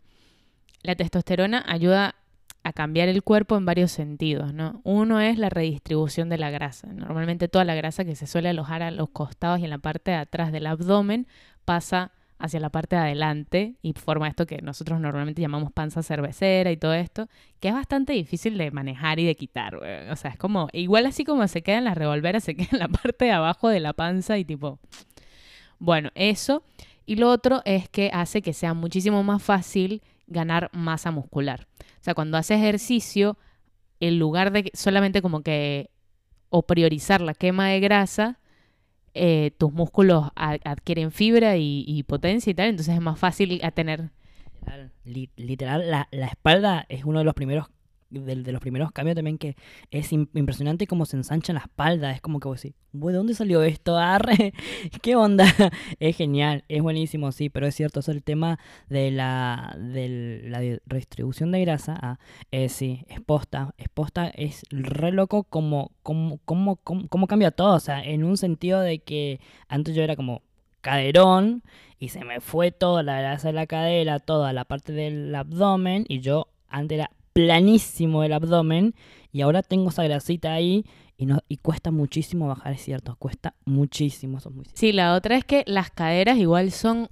la 0.81 0.95
testosterona 0.95 1.63
ayuda 1.67 2.15
a 2.63 2.73
cambiar 2.73 3.07
el 3.07 3.23
cuerpo 3.23 3.55
en 3.55 3.65
varios 3.65 3.91
sentidos, 3.91 4.53
¿no? 4.53 4.81
Uno 4.83 5.21
es 5.21 5.37
la 5.37 5.49
redistribución 5.49 6.27
de 6.27 6.37
la 6.37 6.49
grasa. 6.49 6.87
Normalmente 6.91 7.47
toda 7.47 7.63
la 7.63 7.75
grasa 7.75 8.03
que 8.03 8.15
se 8.15 8.27
suele 8.27 8.49
alojar 8.49 8.83
a 8.83 8.91
los 8.91 9.09
costados 9.09 9.59
y 9.59 9.63
en 9.63 9.69
la 9.69 9.77
parte 9.77 10.11
de 10.11 10.17
atrás 10.17 10.51
del 10.51 10.67
abdomen 10.67 11.27
pasa 11.63 12.11
hacia 12.39 12.59
la 12.59 12.69
parte 12.69 12.95
de 12.95 13.01
adelante 13.01 13.75
y 13.81 13.93
forma 13.93 14.27
esto 14.27 14.45
que 14.45 14.61
nosotros 14.61 14.99
normalmente 14.99 15.41
llamamos 15.41 15.71
panza 15.71 16.03
cervecera 16.03 16.71
y 16.71 16.77
todo 16.77 16.93
esto, 16.93 17.27
que 17.59 17.69
es 17.69 17.73
bastante 17.73 18.13
difícil 18.13 18.57
de 18.57 18.69
manejar 18.71 19.19
y 19.19 19.25
de 19.25 19.35
quitar. 19.35 19.75
O 19.75 20.15
sea, 20.15 20.31
es 20.31 20.37
como, 20.37 20.67
igual 20.73 21.05
así 21.05 21.23
como 21.23 21.47
se 21.47 21.63
quedan 21.63 21.85
las 21.85 21.97
revolveras, 21.97 22.43
se 22.43 22.55
queda 22.55 22.69
en 22.73 22.79
la 22.79 22.87
parte 22.89 23.25
de 23.25 23.31
abajo 23.31 23.69
de 23.69 23.79
la 23.79 23.93
panza 23.93 24.37
y 24.37 24.45
tipo... 24.45 24.79
Bueno, 25.79 26.09
eso. 26.15 26.63
Y 27.05 27.15
lo 27.15 27.29
otro 27.29 27.61
es 27.63 27.87
que 27.87 28.09
hace 28.13 28.41
que 28.41 28.51
sea 28.51 28.73
muchísimo 28.73 29.23
más 29.23 29.43
fácil 29.43 30.01
ganar 30.27 30.69
masa 30.73 31.11
muscular. 31.11 31.67
O 31.79 32.03
sea, 32.03 32.13
cuando 32.13 32.37
haces 32.37 32.59
ejercicio, 32.59 33.37
en 33.99 34.19
lugar 34.19 34.51
de 34.51 34.69
solamente 34.73 35.21
como 35.21 35.41
que 35.41 35.89
o 36.49 36.65
priorizar 36.65 37.21
la 37.21 37.33
quema 37.33 37.69
de 37.69 37.79
grasa, 37.79 38.39
eh, 39.13 39.51
tus 39.57 39.73
músculos 39.73 40.29
adquieren 40.35 41.11
fibra 41.11 41.57
y, 41.57 42.03
potencia 42.03 42.51
y 42.51 42.53
tal, 42.53 42.69
entonces 42.69 42.93
es 42.93 43.01
más 43.01 43.17
fácil 43.17 43.59
a 43.63 43.71
tener. 43.71 44.11
Literal, 45.03 45.89
la, 45.89 46.07
la, 46.11 46.27
espalda 46.27 46.85
es 46.89 47.05
uno 47.05 47.19
de 47.19 47.25
los 47.25 47.33
primeros 47.33 47.67
de, 48.09 48.35
los 48.51 48.61
primeros 48.61 48.91
cambios 48.91 49.15
también 49.15 49.37
que 49.37 49.55
es 49.91 50.11
impresionante 50.11 50.87
cómo 50.87 51.05
se 51.05 51.17
ensancha 51.17 51.53
la 51.53 51.59
espalda. 51.59 52.11
Es 52.11 52.21
como 52.21 52.39
que 52.39 52.47
vos 52.47 52.61
decís, 52.61 52.77
¿de 52.91 53.13
dónde 53.13 53.33
salió 53.33 53.63
esto? 53.63 53.97
¿qué 55.01 55.15
onda? 55.15 55.45
es 55.99 56.15
genial, 56.15 56.63
es 56.67 56.81
buenísimo, 56.81 57.31
sí, 57.31 57.49
pero 57.49 57.67
es 57.67 57.75
cierto, 57.75 57.99
es 57.99 58.09
el 58.09 58.23
tema 58.23 58.59
de 58.89 59.11
la, 59.11 59.75
de 59.77 60.41
la 60.45 60.59
redistribución 60.85 61.51
de 61.51 61.61
grasa. 61.61 61.97
Ah, 62.01 62.19
sí, 62.69 63.05
es 63.07 63.21
posta, 63.21 63.73
es 63.77 63.89
posta, 63.89 64.27
es 64.27 64.63
re 64.71 65.11
loco 65.11 65.43
como, 65.43 65.91
como, 66.03 66.37
como, 66.45 66.77
como, 66.77 67.27
cambia 67.27 67.51
todo. 67.51 67.75
O 67.75 67.79
sea, 67.79 68.03
en 68.03 68.23
un 68.23 68.37
sentido 68.37 68.81
de 68.81 68.99
que 68.99 69.39
antes 69.67 69.95
yo 69.95 70.03
era 70.03 70.15
como 70.15 70.41
caderón 70.81 71.63
y 71.99 72.09
se 72.09 72.23
me 72.23 72.39
fue 72.39 72.71
toda 72.71 73.03
la 73.03 73.19
grasa 73.19 73.49
de 73.49 73.53
la 73.53 73.67
cadera, 73.67 74.19
toda 74.19 74.53
la 74.53 74.65
parte 74.65 74.93
del 74.93 75.33
abdomen 75.35 76.05
y 76.07 76.19
yo 76.21 76.47
antes 76.69 76.97
era 76.97 77.11
planísimo 77.37 78.23
el 78.23 78.33
abdomen 78.33 78.95
y 79.31 79.41
ahora 79.41 79.61
tengo 79.61 79.89
esa 79.89 80.03
grasita 80.03 80.53
ahí 80.53 80.87
y, 81.17 81.27
no, 81.27 81.37
y 81.47 81.57
cuesta 81.57 81.91
muchísimo 81.91 82.47
bajar, 82.47 82.73
es 82.73 82.81
cierto, 82.81 83.15
cuesta 83.19 83.53
muchísimo. 83.63 84.39
Eso 84.39 84.51
Sí, 84.73 84.91
la 84.91 85.13
otra 85.13 85.37
es 85.37 85.45
que 85.45 85.63
las 85.67 85.91
caderas 85.91 86.39
igual 86.39 86.71
son, 86.71 87.09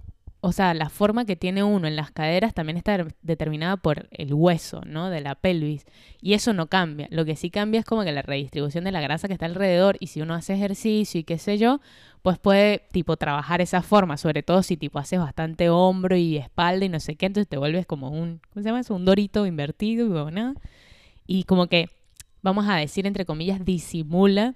o 0.47 0.51
sea, 0.51 0.75
la 0.75 0.89
forma 0.89 1.25
que 1.25 1.35
tiene 1.35 1.63
uno 1.63 1.87
en 1.87 1.95
las 1.95 2.11
caderas 2.11 2.53
también 2.53 2.77
está 2.77 3.03
determinada 3.23 3.77
por 3.77 4.07
el 4.11 4.31
hueso, 4.31 4.81
¿no? 4.85 5.09
De 5.09 5.19
la 5.19 5.33
pelvis. 5.33 5.87
Y 6.21 6.35
eso 6.35 6.53
no 6.53 6.67
cambia. 6.67 7.07
Lo 7.09 7.25
que 7.25 7.35
sí 7.35 7.49
cambia 7.49 7.79
es 7.79 7.85
como 7.87 8.03
que 8.03 8.11
la 8.11 8.21
redistribución 8.21 8.83
de 8.83 8.91
la 8.91 9.01
grasa 9.01 9.27
que 9.27 9.33
está 9.33 9.47
alrededor 9.47 9.97
y 9.99 10.05
si 10.05 10.21
uno 10.21 10.35
hace 10.35 10.53
ejercicio 10.53 11.19
y 11.19 11.23
qué 11.23 11.39
sé 11.39 11.57
yo, 11.57 11.81
pues 12.21 12.37
puede 12.37 12.83
tipo 12.91 13.17
trabajar 13.17 13.59
esa 13.59 13.81
forma, 13.81 14.17
sobre 14.17 14.43
todo 14.43 14.61
si 14.61 14.77
tipo 14.77 14.99
haces 14.99 15.17
bastante 15.17 15.71
hombro 15.71 16.15
y 16.15 16.37
espalda 16.37 16.85
y 16.85 16.89
no 16.89 16.99
sé 16.99 17.15
qué, 17.15 17.25
entonces 17.25 17.49
te 17.49 17.57
vuelves 17.57 17.87
como 17.87 18.11
un, 18.11 18.39
¿cómo 18.53 18.61
se 18.61 18.69
llama 18.69 18.81
eso? 18.81 18.93
Un 18.93 19.03
dorito 19.03 19.47
invertido 19.47 20.29
y 20.29 20.31
nada. 20.31 20.53
Y 21.25 21.45
como 21.45 21.65
que, 21.65 21.89
vamos 22.43 22.67
a 22.69 22.75
decir 22.75 23.07
entre 23.07 23.25
comillas, 23.25 23.65
disimula 23.65 24.53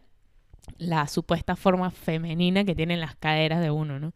la 0.78 1.08
supuesta 1.08 1.56
forma 1.56 1.90
femenina 1.90 2.64
que 2.64 2.76
tienen 2.76 3.00
las 3.00 3.16
caderas 3.16 3.60
de 3.60 3.72
uno, 3.72 4.00
¿no? 4.00 4.14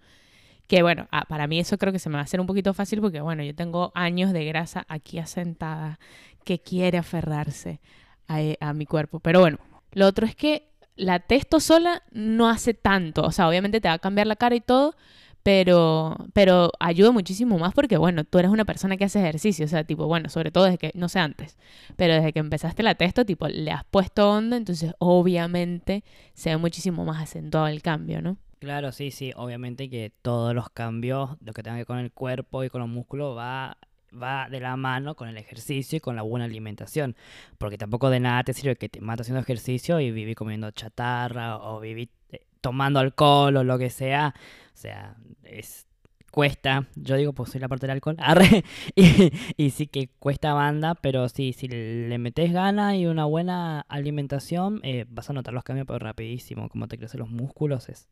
Que 0.68 0.82
bueno, 0.82 1.08
ah, 1.12 1.26
para 1.28 1.48
mí 1.48 1.60
eso 1.60 1.78
creo 1.78 1.92
que 1.92 2.00
se 2.00 2.10
me 2.10 2.16
va 2.16 2.22
a 2.22 2.24
hacer 2.24 2.40
un 2.40 2.48
poquito 2.48 2.74
fácil 2.74 3.02
porque 3.02 3.22
bueno, 3.22 3.44
yo 3.44 3.54
tengo 3.54 3.92
años 3.96 4.32
de 4.32 4.46
grasa 4.46 4.86
aquí 4.88 5.20
asentada 5.20 6.00
que 6.46 6.60
quiere 6.60 6.98
aferrarse 6.98 7.82
a, 8.28 8.40
a 8.60 8.74
mi 8.74 8.86
cuerpo. 8.86 9.20
Pero 9.20 9.40
bueno, 9.40 9.58
lo 9.92 10.08
otro 10.08 10.26
es 10.26 10.36
que 10.36 10.70
la 10.96 11.20
testo 11.20 11.60
sola 11.60 12.04
no 12.12 12.50
hace 12.50 12.74
tanto. 12.74 13.24
O 13.24 13.32
sea, 13.32 13.48
obviamente 13.48 13.82
te 13.82 13.88
va 13.88 13.96
a 13.96 14.00
cambiar 14.00 14.28
la 14.28 14.36
cara 14.36 14.56
y 14.56 14.62
todo, 14.62 14.96
pero, 15.44 16.16
pero 16.34 16.72
ayuda 16.80 17.12
muchísimo 17.12 17.58
más 17.60 17.74
porque, 17.74 17.98
bueno, 17.98 18.24
tú 18.24 18.40
eres 18.40 18.50
una 18.50 18.66
persona 18.66 18.96
que 18.98 19.06
hace 19.06 19.20
ejercicio. 19.20 19.66
O 19.66 19.68
sea, 19.68 19.84
tipo, 19.84 20.08
bueno, 20.08 20.30
sobre 20.30 20.52
todo 20.52 20.66
desde 20.66 20.78
que, 20.78 20.92
no 20.96 21.10
sé 21.10 21.20
antes, 21.20 21.58
pero 21.98 22.14
desde 22.14 22.32
que 22.34 22.40
empezaste 22.40 22.82
la 22.84 22.96
testo, 22.96 23.26
tipo, 23.26 23.48
le 23.48 23.72
has 23.72 23.84
puesto 23.86 24.30
onda, 24.30 24.56
entonces 24.58 24.94
obviamente 25.00 26.04
se 26.34 26.52
ve 26.52 26.58
muchísimo 26.58 27.04
más 27.06 27.22
acentuado 27.22 27.68
el 27.68 27.82
cambio, 27.82 28.22
¿no? 28.22 28.38
Claro, 28.64 28.94
sí, 28.94 29.12
sí, 29.12 29.34
obviamente 29.36 29.90
que 29.90 30.14
todos 30.22 30.56
los 30.56 30.70
cambios, 30.70 31.32
lo 31.42 31.52
que 31.52 31.62
tenga 31.64 31.76
que 31.76 31.80
ver 31.82 31.86
con 31.86 31.98
el 32.00 32.14
cuerpo 32.14 32.64
y 32.64 32.70
con 32.70 32.80
los 32.80 32.90
músculos, 32.90 33.38
va 33.38 33.78
va 34.14 34.48
de 34.50 34.62
la 34.62 34.78
mano 34.78 35.16
con 35.16 35.28
el 35.28 35.38
ejercicio 35.38 35.98
y 35.98 36.00
con 36.00 36.16
la 36.16 36.22
buena 36.22 36.46
alimentación. 36.46 37.18
Porque 37.58 37.78
tampoco 37.78 38.10
de 38.10 38.22
nada 38.22 38.42
te 38.46 38.54
sirve 38.54 38.78
que 38.78 38.88
te 38.88 39.02
mates 39.02 39.26
haciendo 39.26 39.42
ejercicio 39.42 40.00
y 40.00 40.12
viví 40.12 40.34
comiendo 40.34 40.72
chatarra 40.72 41.58
o 41.58 41.82
viví 41.82 42.10
eh, 42.32 42.46
tomando 42.62 43.00
alcohol 43.00 43.58
o 43.58 43.64
lo 43.66 43.78
que 43.78 43.90
sea. 43.90 44.34
O 44.74 44.78
sea, 44.78 45.18
es 45.44 45.86
cuesta, 46.34 46.88
yo 46.96 47.16
digo, 47.16 47.32
pues 47.34 47.52
soy 47.52 47.62
la 47.62 47.68
parte 47.68 47.86
del 47.86 47.92
alcohol, 47.92 48.18
y, 48.96 49.70
sí 49.70 49.86
que 49.86 50.10
cuesta 50.18 50.56
banda, 50.56 50.96
pero 50.96 51.30
sí, 51.30 51.54
si 51.54 51.68
le 51.68 52.18
metes 52.18 52.52
gana 52.52 52.98
y 52.98 53.06
una 53.06 53.26
buena 53.26 53.82
alimentación, 53.82 54.80
eh, 54.82 55.06
vas 55.08 55.30
a 55.30 55.34
notar 55.34 55.54
los 55.54 55.64
cambios 55.64 55.86
pero 55.86 56.00
rapidísimo, 56.00 56.70
como 56.70 56.88
te 56.88 56.98
crecen 56.98 57.20
los 57.20 57.30
músculos, 57.30 57.88
es, 57.88 58.10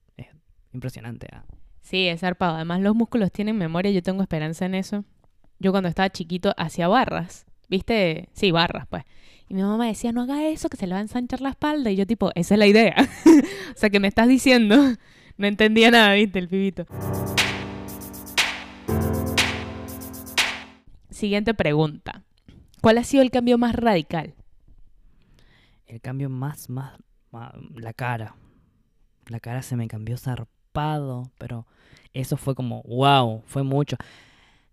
impresionante. 0.72 1.30
Ah. 1.34 1.44
Sí, 1.82 2.08
es 2.08 2.20
zarpado, 2.20 2.58
además 2.58 2.82
los 2.82 2.94
músculos 2.94 3.32
tienen 3.32 3.58
memoria, 3.58 3.90
yo 3.90 4.04
tengo 4.04 4.22
esperanza 4.22 4.68
en 4.68 4.76
eso, 4.76 5.04
yo 5.58 5.72
cuando 5.72 5.90
estaba 5.90 6.12
chiquito 6.12 6.54
hacía 6.58 6.88
barras, 6.88 7.48
¿viste? 7.70 8.30
Sí, 8.34 8.52
barras, 8.52 8.86
pues. 8.88 9.04
Y 9.50 9.56
mi 9.56 9.64
mamá 9.64 9.88
decía, 9.88 10.12
no 10.12 10.22
haga 10.22 10.48
eso, 10.48 10.70
que 10.70 10.78
se 10.78 10.86
le 10.86 10.94
va 10.94 11.00
a 11.00 11.02
ensanchar 11.02 11.42
la 11.42 11.50
espalda. 11.50 11.90
Y 11.92 11.98
yo 11.98 12.08
tipo, 12.08 12.32
esa 12.36 12.54
es 12.54 12.60
la 12.60 12.68
idea. 12.68 12.96
o 13.76 13.78
sea, 13.78 13.90
que 13.90 14.00
me 14.00 14.08
estás 14.08 14.30
diciendo. 14.30 14.78
no 15.38 15.48
entendía 15.48 15.92
nada, 15.92 16.14
¿viste? 16.14 16.40
El 16.40 16.48
pibito. 16.48 16.86
Siguiente 21.12 21.54
pregunta. 21.54 22.24
¿Cuál 22.82 22.98
ha 22.98 23.04
sido 23.04 23.22
el 23.22 23.32
cambio 23.32 23.58
más 23.58 23.76
radical? 23.76 24.34
El 25.86 26.02
cambio 26.02 26.30
más, 26.30 26.70
más, 26.70 26.94
la 27.76 27.94
cara. 27.94 28.36
La 29.28 29.40
cara 29.40 29.62
se 29.62 29.76
me 29.76 29.88
cambió 29.88 30.18
zarpado, 30.18 31.30
pero 31.38 31.68
eso 32.14 32.38
fue 32.38 32.56
como, 32.56 32.82
wow, 32.84 33.44
fue 33.46 33.64
mucho. 33.64 33.98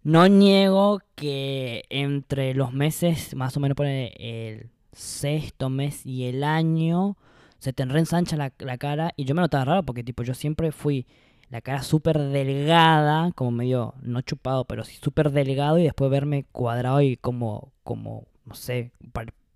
No 0.04 0.28
niego 0.28 1.00
que 1.16 1.85
entre 1.90 2.54
los 2.54 2.73
meses, 2.73 3.35
más 3.35 3.57
o 3.57 3.61
menos 3.61 3.75
por 3.75 3.87
el 3.87 4.71
sexto 4.92 5.68
mes 5.68 6.07
y 6.07 6.25
el 6.25 6.45
año, 6.45 7.16
se 7.59 7.73
te 7.73 7.85
reensancha 7.85 8.37
la, 8.37 8.52
la 8.59 8.78
cara. 8.78 9.12
Y 9.16 9.25
yo 9.25 9.35
me 9.35 9.40
notaba 9.40 9.64
raro 9.64 9.83
porque, 9.83 10.04
tipo, 10.04 10.23
yo 10.23 10.35
siempre 10.35 10.71
fui 10.71 11.07
la 11.50 11.60
cara 11.60 11.82
súper 11.82 12.18
delgada, 12.18 13.32
como 13.32 13.50
medio, 13.50 13.94
no 14.02 14.20
chupado, 14.20 14.64
pero 14.64 14.84
sí 14.84 14.98
súper 15.02 15.30
delgado. 15.30 15.78
Y 15.78 15.84
después 15.84 16.10
verme 16.10 16.44
cuadrado 16.52 17.00
y 17.00 17.16
como, 17.16 17.72
como, 17.84 18.26
no 18.44 18.54
sé, 18.54 18.92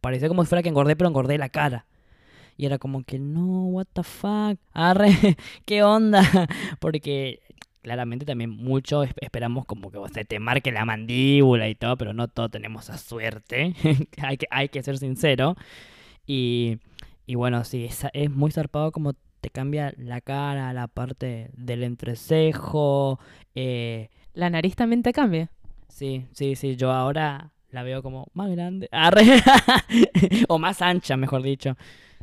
parecía 0.00 0.28
como 0.28 0.42
si 0.44 0.48
fuera 0.48 0.62
que 0.62 0.70
engordé, 0.70 0.96
pero 0.96 1.08
engordé 1.08 1.38
la 1.38 1.48
cara. 1.50 1.86
Y 2.56 2.66
era 2.66 2.78
como 2.78 3.02
que, 3.04 3.18
no, 3.18 3.64
what 3.66 3.86
the 3.92 4.02
fuck, 4.02 4.58
arre, 4.72 5.36
¿qué 5.66 5.82
onda? 5.82 6.22
Porque 6.80 7.40
claramente 7.82 8.24
también 8.24 8.50
mucho 8.50 9.02
esperamos 9.02 9.66
como 9.66 9.90
que 9.90 9.98
se 10.14 10.24
te 10.24 10.38
marque 10.38 10.70
la 10.70 10.84
mandíbula 10.84 11.68
y 11.68 11.74
todo, 11.74 11.96
pero 11.96 12.12
no 12.14 12.28
todos 12.28 12.50
tenemos 12.50 12.84
esa 12.84 12.96
suerte, 12.96 13.74
hay, 14.22 14.36
que, 14.36 14.46
hay 14.50 14.68
que 14.68 14.82
ser 14.82 14.98
sincero. 14.98 15.56
Y, 16.26 16.78
y 17.26 17.34
bueno, 17.34 17.64
sí, 17.64 17.84
es, 17.84 18.06
es 18.12 18.30
muy 18.30 18.52
zarpado 18.52 18.92
como 18.92 19.14
te 19.42 19.50
cambia 19.50 19.92
la 19.98 20.20
cara, 20.20 20.72
la 20.72 20.86
parte 20.86 21.50
del 21.54 21.82
entrecejo. 21.82 23.18
Eh, 23.56 24.08
¿La 24.34 24.48
nariz 24.48 24.76
también 24.76 25.02
te 25.02 25.12
cambia? 25.12 25.50
Sí, 25.88 26.26
sí, 26.32 26.54
sí, 26.54 26.76
yo 26.76 26.92
ahora 26.92 27.50
la 27.70 27.82
veo 27.82 28.02
como 28.02 28.28
más 28.34 28.50
grande, 28.50 28.88
o 30.48 30.58
más 30.58 30.80
ancha, 30.80 31.16
mejor 31.16 31.42
dicho. 31.42 31.76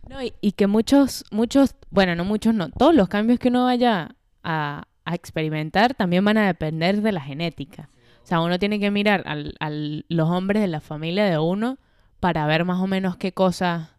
No, 0.07 0.23
y, 0.23 0.33
y 0.39 0.53
que 0.53 0.67
muchos, 0.67 1.25
muchos, 1.29 1.75
bueno, 1.91 2.15
no 2.15 2.23
muchos, 2.23 2.55
no, 2.55 2.69
todos 2.69 2.95
los 2.95 3.09
cambios 3.09 3.37
que 3.37 3.49
uno 3.49 3.65
vaya 3.65 4.15
a, 4.43 4.85
a 5.03 5.15
experimentar 5.15 5.95
también 5.95 6.23
van 6.23 6.37
a 6.37 6.47
depender 6.47 7.01
de 7.01 7.11
la 7.11 7.21
genética. 7.21 7.89
O 8.23 8.27
sea, 8.29 8.39
uno 8.39 8.59
tiene 8.59 8.79
que 8.79 8.91
mirar 8.91 9.25
a 9.25 9.69
los 9.69 10.29
hombres 10.29 10.61
de 10.61 10.67
la 10.67 10.79
familia 10.79 11.25
de 11.25 11.37
uno 11.37 11.79
para 12.21 12.45
ver 12.47 12.63
más 12.63 12.79
o 12.79 12.87
menos 12.87 13.17
qué 13.17 13.33
cosas 13.33 13.89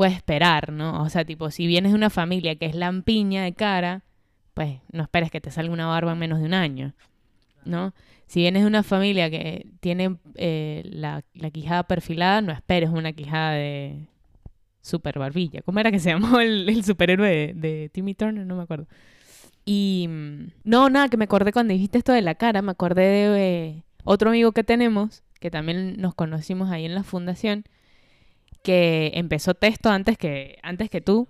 puede 0.00 0.14
esperar, 0.14 0.72
¿no? 0.72 1.02
O 1.02 1.10
sea, 1.10 1.26
tipo, 1.26 1.50
si 1.50 1.66
vienes 1.66 1.92
de 1.92 1.96
una 1.96 2.08
familia 2.08 2.56
que 2.56 2.64
es 2.64 2.74
lampiña 2.74 3.42
de 3.44 3.52
cara, 3.52 4.02
pues 4.54 4.78
no 4.90 5.02
esperes 5.02 5.30
que 5.30 5.42
te 5.42 5.50
salga 5.50 5.74
una 5.74 5.88
barba 5.88 6.12
en 6.12 6.18
menos 6.18 6.38
de 6.38 6.46
un 6.46 6.54
año, 6.54 6.94
¿no? 7.66 7.92
Si 8.26 8.40
vienes 8.40 8.62
de 8.62 8.66
una 8.66 8.82
familia 8.82 9.28
que 9.28 9.66
tiene 9.80 10.16
eh, 10.36 10.84
la, 10.86 11.22
la, 11.34 11.50
quijada 11.50 11.82
perfilada, 11.82 12.40
no 12.40 12.50
esperes 12.50 12.88
una 12.88 13.12
quijada 13.12 13.52
de, 13.52 14.06
super 14.80 15.18
barbilla. 15.18 15.60
¿Cómo 15.60 15.80
era 15.80 15.90
que 15.90 15.98
se 15.98 16.08
llamó 16.12 16.40
el, 16.40 16.82
superhéroe 16.82 17.28
de, 17.28 17.52
de 17.54 17.90
Timmy 17.90 18.14
Turner? 18.14 18.46
No 18.46 18.56
me 18.56 18.62
acuerdo. 18.62 18.86
Y 19.66 20.06
mm, 20.08 20.52
no, 20.64 20.88
nada, 20.88 21.10
que 21.10 21.18
me 21.18 21.24
acordé 21.24 21.52
cuando 21.52 21.74
dijiste 21.74 21.98
esto 21.98 22.12
de 22.12 22.22
la 22.22 22.36
cara, 22.36 22.62
me 22.62 22.70
acordé 22.70 23.02
de 23.02 23.66
eh, 23.66 23.82
otro 24.04 24.30
amigo 24.30 24.52
que 24.52 24.64
tenemos, 24.64 25.24
que 25.40 25.50
también 25.50 26.00
nos 26.00 26.14
conocimos 26.14 26.70
ahí 26.70 26.86
en 26.86 26.94
la 26.94 27.02
fundación, 27.02 27.64
que 28.62 29.12
empezó 29.14 29.54
texto 29.54 29.90
antes 29.90 30.18
que, 30.18 30.58
antes 30.62 30.90
que 30.90 31.00
tú. 31.00 31.28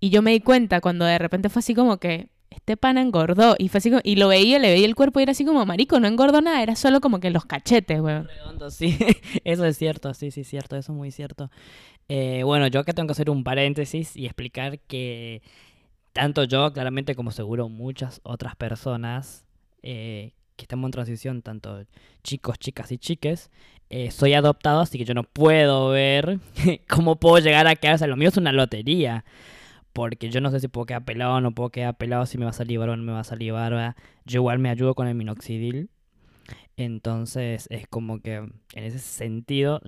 Y 0.00 0.10
yo 0.10 0.22
me 0.22 0.32
di 0.32 0.40
cuenta 0.40 0.80
cuando 0.80 1.04
de 1.04 1.18
repente 1.18 1.48
fue 1.48 1.60
así 1.60 1.74
como 1.74 1.98
que 1.98 2.28
este 2.50 2.76
pana 2.76 3.00
engordó. 3.00 3.54
Y 3.58 3.68
fue 3.68 3.78
así 3.78 3.90
como- 3.90 4.02
y 4.04 4.16
lo 4.16 4.28
veía, 4.28 4.58
le 4.58 4.70
veía 4.72 4.86
el 4.86 4.94
cuerpo 4.94 5.20
y 5.20 5.22
era 5.22 5.32
así 5.32 5.44
como, 5.44 5.64
marico, 5.64 6.00
no 6.00 6.08
engordó 6.08 6.40
nada, 6.40 6.62
era 6.62 6.74
solo 6.76 7.00
como 7.00 7.20
que 7.20 7.30
los 7.30 7.44
cachetes, 7.44 8.00
weón. 8.00 8.26
Redondo, 8.28 8.70
sí, 8.70 8.96
eso 9.44 9.64
es 9.64 9.76
cierto, 9.78 10.12
sí, 10.14 10.30
sí, 10.30 10.44
cierto, 10.44 10.76
eso 10.76 10.92
es 10.92 10.96
muy 10.96 11.10
cierto. 11.12 11.50
Eh, 12.08 12.42
bueno, 12.44 12.66
yo 12.66 12.80
acá 12.80 12.92
tengo 12.92 13.06
que 13.06 13.12
hacer 13.12 13.30
un 13.30 13.44
paréntesis 13.44 14.16
y 14.16 14.26
explicar 14.26 14.80
que 14.80 15.40
tanto 16.12 16.44
yo, 16.44 16.72
claramente, 16.72 17.14
como 17.14 17.30
seguro 17.30 17.68
muchas 17.68 18.20
otras 18.24 18.54
personas 18.56 19.46
eh, 19.82 20.32
que 20.56 20.64
estamos 20.64 20.88
en 20.88 20.92
transición, 20.92 21.42
tanto 21.42 21.84
chicos, 22.22 22.58
chicas 22.58 22.92
y 22.92 22.98
chiques, 22.98 23.50
eh, 23.94 24.10
soy 24.10 24.32
adoptado, 24.32 24.80
así 24.80 24.96
que 24.96 25.04
yo 25.04 25.12
no 25.12 25.22
puedo 25.22 25.90
ver 25.90 26.38
cómo 26.88 27.16
puedo 27.16 27.38
llegar 27.40 27.66
a 27.66 27.76
quedar, 27.76 27.96
o 27.96 27.98
sea, 27.98 28.06
lo 28.06 28.16
mío 28.16 28.30
es 28.30 28.36
una 28.38 28.50
lotería. 28.50 29.26
Porque 29.92 30.30
yo 30.30 30.40
no 30.40 30.50
sé 30.50 30.60
si 30.60 30.68
puedo 30.68 30.86
quedar 30.86 31.04
pelado 31.04 31.34
o 31.34 31.40
no 31.42 31.52
puedo 31.52 31.68
quedar 31.68 31.98
pelado, 31.98 32.24
si 32.24 32.38
me 32.38 32.46
va 32.46 32.52
a 32.52 32.54
salir 32.54 32.78
barba 32.78 32.94
o 32.94 32.96
no 32.96 33.02
me 33.02 33.12
va 33.12 33.20
a 33.20 33.24
salir 33.24 33.52
barba. 33.52 33.94
Yo 34.24 34.40
igual 34.40 34.58
me 34.60 34.70
ayudo 34.70 34.94
con 34.94 35.08
el 35.08 35.14
minoxidil. 35.14 35.90
Entonces 36.78 37.66
es 37.70 37.86
como 37.86 38.22
que 38.22 38.36
en 38.36 38.54
ese 38.72 38.98
sentido 38.98 39.82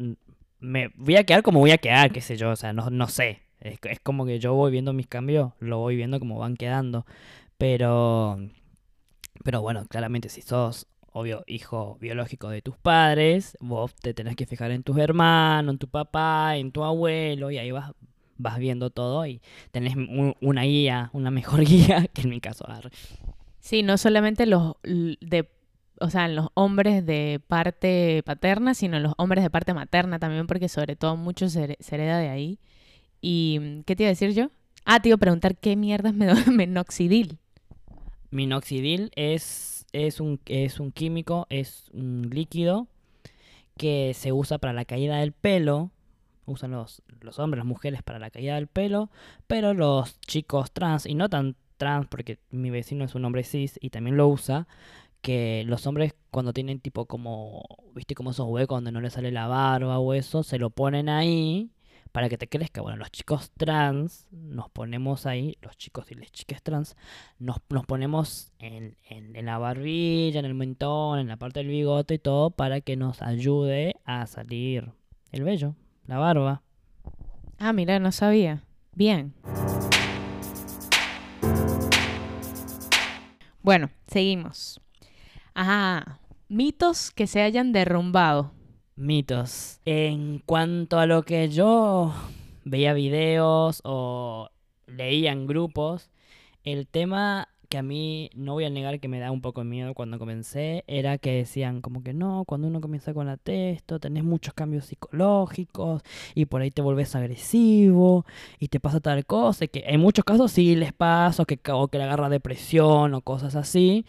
me 0.61 0.89
voy 0.97 1.17
a 1.17 1.25
quedar 1.25 1.43
como 1.43 1.61
voy 1.61 1.71
a 1.71 1.79
quedar, 1.79 2.13
qué 2.13 2.21
sé 2.21 2.37
yo, 2.37 2.51
o 2.51 2.57
sea, 2.57 2.75
no, 2.75 2.91
no 2.91 3.09
sé. 3.09 3.41
Es, 3.61 3.79
es 3.85 4.01
como 4.01 4.27
que 4.27 4.39
yo 4.39 4.53
voy 4.53 4.71
viendo 4.71 4.93
mis 4.93 5.07
cambios, 5.07 5.53
lo 5.61 5.79
voy 5.79 5.97
viendo 5.97 6.19
como 6.21 6.39
van 6.39 6.57
quedando. 6.57 7.07
Pero, 7.57 8.39
pero 9.45 9.63
bueno, 9.63 9.87
claramente 9.87 10.29
si 10.29 10.43
sos, 10.43 10.89
obvio, 11.15 11.45
hijo 11.47 11.97
biológico 12.01 12.49
de 12.51 12.61
tus 12.61 12.77
padres, 12.77 13.57
vos 13.61 13.95
te 13.95 14.15
tenés 14.15 14.37
que 14.37 14.47
fijar 14.47 14.71
en 14.73 14.83
tus 14.83 14.99
hermanos, 14.99 15.73
en 15.75 15.79
tu 15.79 15.89
papá, 15.89 16.57
en 16.57 16.73
tu 16.73 16.85
abuelo, 16.85 17.51
y 17.53 17.59
ahí 17.59 17.71
vas, 17.71 17.93
vas 18.37 18.59
viendo 18.59 18.91
todo 18.91 19.25
y 19.27 19.41
tenés 19.71 19.95
un- 19.97 20.35
una 20.41 20.63
guía, 20.65 21.11
una 21.13 21.31
mejor 21.31 21.61
guía, 21.65 22.07
que 22.09 22.23
en 22.23 22.31
mi 22.31 22.41
caso. 22.41 22.67
Sí, 23.61 23.83
no 23.83 23.97
solamente 23.97 24.45
los 24.47 24.75
de, 24.83 25.49
o 26.01 26.11
sea, 26.11 26.29
los 26.29 26.49
hombres 26.55 27.07
de 27.07 27.41
parte 27.47 28.23
paterna, 28.27 28.75
sino 28.75 28.99
los 28.99 29.15
hombres 29.17 29.45
de 29.45 29.51
parte 29.51 29.73
materna 29.73 30.19
también, 30.19 30.47
porque 30.47 30.69
sobre 30.69 30.97
todo 30.97 31.17
mucho 31.17 31.49
se, 31.49 31.69
her- 31.69 31.77
se 31.81 31.95
hereda 31.95 32.19
de 32.19 32.29
ahí. 32.29 32.59
¿Y 33.21 33.83
qué 33.87 33.97
te 33.97 34.03
iba 34.03 34.09
a 34.09 34.13
decir 34.13 34.33
yo? 34.35 34.51
Ah, 34.85 35.01
te 35.01 35.09
iba 35.09 35.17
a 35.17 35.19
preguntar 35.19 35.57
qué 35.57 35.77
mierda 35.77 36.11
es 36.11 36.47
menoxidil. 36.49 37.39
Minoxidil 38.31 39.11
es, 39.15 39.74
es, 39.95 40.21
un, 40.21 40.41
es 40.47 40.81
un 40.81 40.93
químico, 40.93 41.47
es 41.49 41.89
un 41.93 42.29
líquido 42.31 42.89
que 43.77 44.13
se 44.15 44.33
usa 44.33 44.59
para 44.59 44.73
la 44.73 44.85
caída 44.85 45.19
del 45.19 45.33
pelo. 45.33 45.91
Usan 46.47 46.73
los, 46.73 47.03
los 47.21 47.39
hombres, 47.39 47.59
las 47.59 47.67
mujeres 47.67 48.03
para 48.03 48.19
la 48.19 48.31
caída 48.31 48.57
del 48.57 48.67
pelo. 48.67 49.11
Pero 49.47 49.73
los 49.73 50.21
chicos 50.21 50.73
trans, 50.73 51.07
y 51.07 51.15
no 51.15 51.29
tan 51.29 51.57
trans 51.77 52.07
porque 52.09 52.39
mi 52.51 52.71
vecino 52.71 53.05
es 53.05 53.15
un 53.15 53.25
hombre 53.25 53.45
cis 53.45 53.79
y 53.81 53.91
también 53.91 54.17
lo 54.17 54.29
usa, 54.29 54.67
que 55.23 55.65
los 55.67 55.87
hombres 55.87 56.15
cuando 56.31 56.53
tienen 56.53 56.81
tipo 56.81 57.07
como, 57.07 57.65
viste 57.95 58.15
como 58.15 58.33
esos 58.33 58.47
huecos 58.49 58.77
donde 58.77 58.93
no 58.93 59.01
les 59.01 59.15
sale 59.15 59.33
la 59.33 59.47
barba 59.47 59.99
o 59.99 60.13
eso, 60.13 60.43
se 60.43 60.59
lo 60.59 60.71
ponen 60.71 61.09
ahí 61.09 61.71
para 62.15 62.29
que 62.29 62.39
te 62.39 62.49
crezca. 62.49 62.81
Bueno, 62.81 62.97
los 62.97 63.11
chicos 63.11 63.51
trans 63.57 64.29
nos 64.31 64.71
ponemos 64.71 65.27
ahí, 65.27 65.59
los 65.61 65.77
chicos 65.77 66.13
y 66.13 66.15
las 66.15 66.31
chicas 66.31 66.63
trans, 66.63 66.95
nos, 67.41 67.57
nos 67.71 67.85
ponemos 67.87 68.53
en, 68.61 68.97
en, 69.03 69.35
en 69.35 69.47
la 69.47 69.59
barbilla, 69.59 70.39
en 70.39 70.47
el 70.47 70.55
mentón, 70.55 71.19
en 71.19 71.27
la 71.27 71.37
parte 71.39 71.59
del 71.59 71.71
bigote 71.71 72.15
y 72.15 72.19
todo 72.21 72.51
para 72.51 72.81
que 72.81 72.95
nos 72.95 73.21
ayude 73.21 73.97
a 74.05 74.29
salir 74.29 74.93
el 75.33 75.43
vello, 75.43 75.75
la 76.07 76.19
barba. 76.19 76.63
Ah, 77.59 77.73
mira, 77.73 77.99
no 77.99 78.13
sabía. 78.13 78.63
Bien. 78.93 79.35
Bueno, 83.61 83.91
seguimos. 84.07 84.81
Ajá. 85.53 86.21
Mitos 86.47 87.11
que 87.11 87.27
se 87.27 87.43
hayan 87.43 87.73
derrumbado. 87.73 88.53
Mitos. 88.97 89.81
En 89.85 90.39
cuanto 90.39 90.99
a 91.01 91.07
lo 91.07 91.25
que 91.25 91.49
yo 91.49 92.15
veía 92.65 92.93
videos 92.93 93.81
o 93.85 94.51
leía 94.87 95.33
en 95.33 95.49
grupos, 95.49 96.11
el 96.63 96.87
tema 96.87 97.49
que 97.69 97.79
a 97.79 97.83
mí 97.83 98.31
no 98.37 98.53
voy 98.53 98.67
a 98.67 98.71
negar 98.71 99.01
que 99.01 99.09
me 99.09 99.19
da 99.19 99.33
un 99.33 99.41
poco 99.41 99.63
de 99.63 99.67
miedo 99.69 99.95
cuando 99.95 100.21
comencé 100.21 100.85
era 100.87 101.19
que 101.19 101.33
decían 101.33 101.81
como 101.81 102.05
que 102.05 102.15
no, 102.15 102.45
cuando 102.47 102.69
uno 102.69 102.81
comienza 102.81 103.13
con 103.15 103.27
la 103.27 103.37
testo 103.37 103.99
tenés 103.99 104.23
muchos 104.23 104.55
cambios 104.55 104.85
psicológicos 104.85 106.03
y 106.37 106.45
por 106.45 106.63
ahí 106.63 106.71
te 106.71 106.83
volvés 106.83 107.17
agresivo 107.17 108.27
y 108.61 108.69
te 108.69 108.79
pasa 108.79 109.01
tal 109.01 109.27
cosa 109.27 109.65
y 109.65 109.69
que 109.69 109.83
en 109.89 110.01
muchos 110.01 110.25
casos 110.25 110.53
sí 110.53 110.77
les 110.77 110.93
pasa 110.93 111.45
que, 111.47 111.59
o 111.73 111.89
que 111.89 111.99
le 111.99 112.05
agarra 112.05 112.29
depresión 112.29 113.13
o 113.15 113.23
cosas 113.23 113.57
así. 113.57 114.07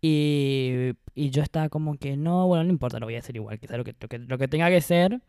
Y, 0.00 0.92
y 1.14 1.30
yo 1.30 1.42
estaba 1.42 1.68
como 1.68 1.96
que 1.96 2.16
no, 2.16 2.46
bueno, 2.46 2.64
no 2.64 2.70
importa, 2.70 2.98
lo 3.00 3.06
voy 3.06 3.16
a 3.16 3.20
hacer 3.20 3.36
igual, 3.36 3.58
sea 3.58 3.78
lo 3.78 3.84
que, 3.84 3.94
lo 3.98 4.08
que, 4.08 4.18
lo 4.18 4.38
que 4.38 4.48
tenga 4.48 4.68
que 4.68 4.80
ser. 4.80 5.20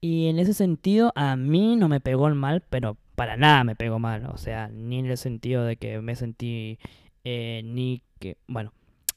Y 0.00 0.28
en 0.28 0.38
ese 0.38 0.54
sentido, 0.54 1.12
a 1.16 1.36
mí 1.36 1.76
no 1.76 1.88
me 1.88 2.00
pegó 2.00 2.28
el 2.28 2.34
mal, 2.34 2.62
pero 2.68 2.96
para 3.14 3.36
nada 3.36 3.64
me 3.64 3.74
pegó 3.76 3.98
mal. 3.98 4.26
O 4.26 4.38
sea, 4.38 4.68
ni 4.68 5.00
en 5.00 5.06
el 5.06 5.18
sentido 5.18 5.64
de 5.64 5.76
que 5.76 6.00
me 6.00 6.14
sentí, 6.16 6.78
eh, 7.24 7.62
ni 7.64 8.02
que, 8.20 8.36
bueno, 8.46 8.72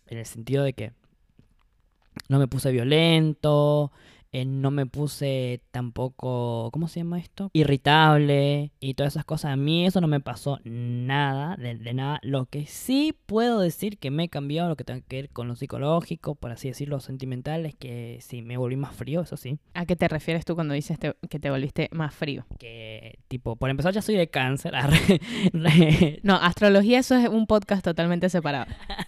en 0.07 0.17
el 0.17 0.25
sentido 0.25 0.63
de 0.63 0.73
que 0.73 0.91
no 2.27 2.39
me 2.39 2.47
puse 2.47 2.71
violento, 2.71 3.91
eh, 4.33 4.45
no 4.45 4.71
me 4.71 4.85
puse 4.85 5.61
tampoco, 5.71 6.69
¿cómo 6.71 6.87
se 6.87 7.01
llama 7.01 7.19
esto? 7.19 7.49
Irritable 7.53 8.71
y 8.79 8.93
todas 8.93 9.13
esas 9.13 9.25
cosas. 9.25 9.51
A 9.51 9.55
mí 9.57 9.85
eso 9.85 9.99
no 10.01 10.07
me 10.07 10.19
pasó 10.21 10.59
nada, 10.63 11.55
de, 11.57 11.75
de 11.75 11.93
nada. 11.93 12.19
Lo 12.23 12.45
que 12.45 12.65
sí 12.65 13.13
puedo 13.25 13.59
decir 13.59 13.97
que 13.97 14.09
me 14.11 14.23
he 14.25 14.29
cambiado, 14.29 14.69
lo 14.69 14.75
que 14.77 14.83
tenga 14.83 15.01
que 15.01 15.15
ver 15.17 15.29
con 15.29 15.47
lo 15.47 15.55
psicológico, 15.55 16.35
por 16.35 16.51
así 16.51 16.69
decirlo, 16.69 16.99
sentimental, 17.01 17.65
es 17.65 17.75
que 17.75 18.19
sí, 18.21 18.41
me 18.41 18.57
volví 18.57 18.75
más 18.77 18.95
frío, 18.95 19.21
eso 19.21 19.35
sí. 19.37 19.57
¿A 19.73 19.85
qué 19.85 19.95
te 19.95 20.07
refieres 20.07 20.45
tú 20.45 20.55
cuando 20.55 20.73
dices 20.73 20.97
te- 20.97 21.15
que 21.29 21.39
te 21.39 21.49
volviste 21.49 21.89
más 21.91 22.13
frío? 22.15 22.45
Que, 22.57 23.19
tipo, 23.27 23.55
por 23.57 23.69
empezar 23.69 23.93
ya 23.93 24.01
soy 24.01 24.15
de 24.15 24.27
cáncer. 24.29 24.73
No, 26.23 26.35
astrología 26.35 26.99
eso 26.99 27.15
es 27.15 27.27
un 27.27 27.47
podcast 27.47 27.83
totalmente 27.83 28.29
separado. 28.29 28.65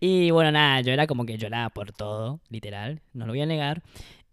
Y 0.00 0.30
bueno, 0.30 0.52
nada, 0.52 0.80
yo 0.82 0.92
era 0.92 1.06
como 1.08 1.24
que 1.26 1.38
lloraba 1.38 1.70
por 1.70 1.92
todo, 1.92 2.40
literal, 2.50 3.00
no 3.14 3.26
lo 3.26 3.32
voy 3.32 3.40
a 3.40 3.46
negar. 3.46 3.82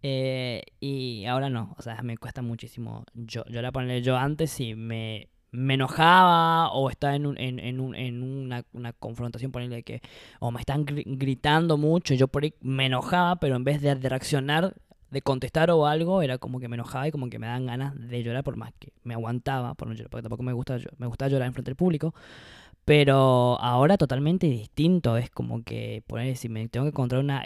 Eh, 0.08 0.62
y 0.78 1.24
ahora 1.24 1.50
no, 1.50 1.74
o 1.78 1.82
sea, 1.82 2.00
me 2.02 2.16
cuesta 2.16 2.40
muchísimo 2.40 3.04
yo, 3.14 3.44
llorar, 3.46 3.72
ponerle 3.72 4.02
yo 4.02 4.16
antes 4.16 4.52
si 4.52 4.76
me, 4.76 5.28
me 5.50 5.74
enojaba 5.74 6.70
o 6.70 6.90
estaba 6.90 7.16
en, 7.16 7.26
un, 7.26 7.36
en, 7.40 7.58
en, 7.58 7.80
un- 7.80 7.94
en 7.96 8.22
una, 8.22 8.64
una 8.72 8.92
confrontación, 8.92 9.50
ponerle 9.50 9.82
que, 9.82 10.00
o 10.38 10.52
me 10.52 10.60
están 10.60 10.86
gri- 10.86 11.02
gritando 11.06 11.76
mucho, 11.76 12.14
yo 12.14 12.28
por 12.28 12.44
ahí 12.44 12.54
me 12.60 12.86
enojaba, 12.86 13.34
pero 13.40 13.56
en 13.56 13.64
vez 13.64 13.80
de, 13.82 13.94
reaccionar, 13.96 14.74
de 15.10 15.22
contestar 15.22 15.72
o 15.72 15.86
algo, 15.86 16.22
era 16.22 16.38
como 16.38 16.60
que 16.60 16.68
me 16.68 16.76
enojaba 16.76 17.08
y 17.08 17.10
como 17.10 17.28
que 17.28 17.40
me 17.40 17.48
daban 17.48 17.66
ganas 17.66 17.92
de 18.08 18.22
llorar, 18.22 18.44
por 18.44 18.56
más 18.56 18.72
que 18.78 18.92
me 19.02 19.14
aguantaba, 19.14 19.74
por 19.74 19.88
no 19.88 19.94
llorar, 19.94 20.10
porque 20.10 20.22
tampoco 20.22 20.44
me 20.44 20.52
gusta, 20.52 20.78
me 20.98 21.08
gusta 21.08 21.26
llorar 21.26 21.48
en 21.48 21.52
frente 21.54 21.70
del 21.70 21.76
público. 21.76 22.14
Pero 22.84 23.60
ahora 23.60 23.96
totalmente 23.96 24.46
distinto, 24.46 25.16
es 25.16 25.30
como 25.30 25.64
que, 25.64 26.04
poner, 26.06 26.36
si 26.36 26.48
me 26.48 26.68
tengo 26.68 26.84
que 26.86 26.90
encontrar 26.90 27.20
una 27.20 27.44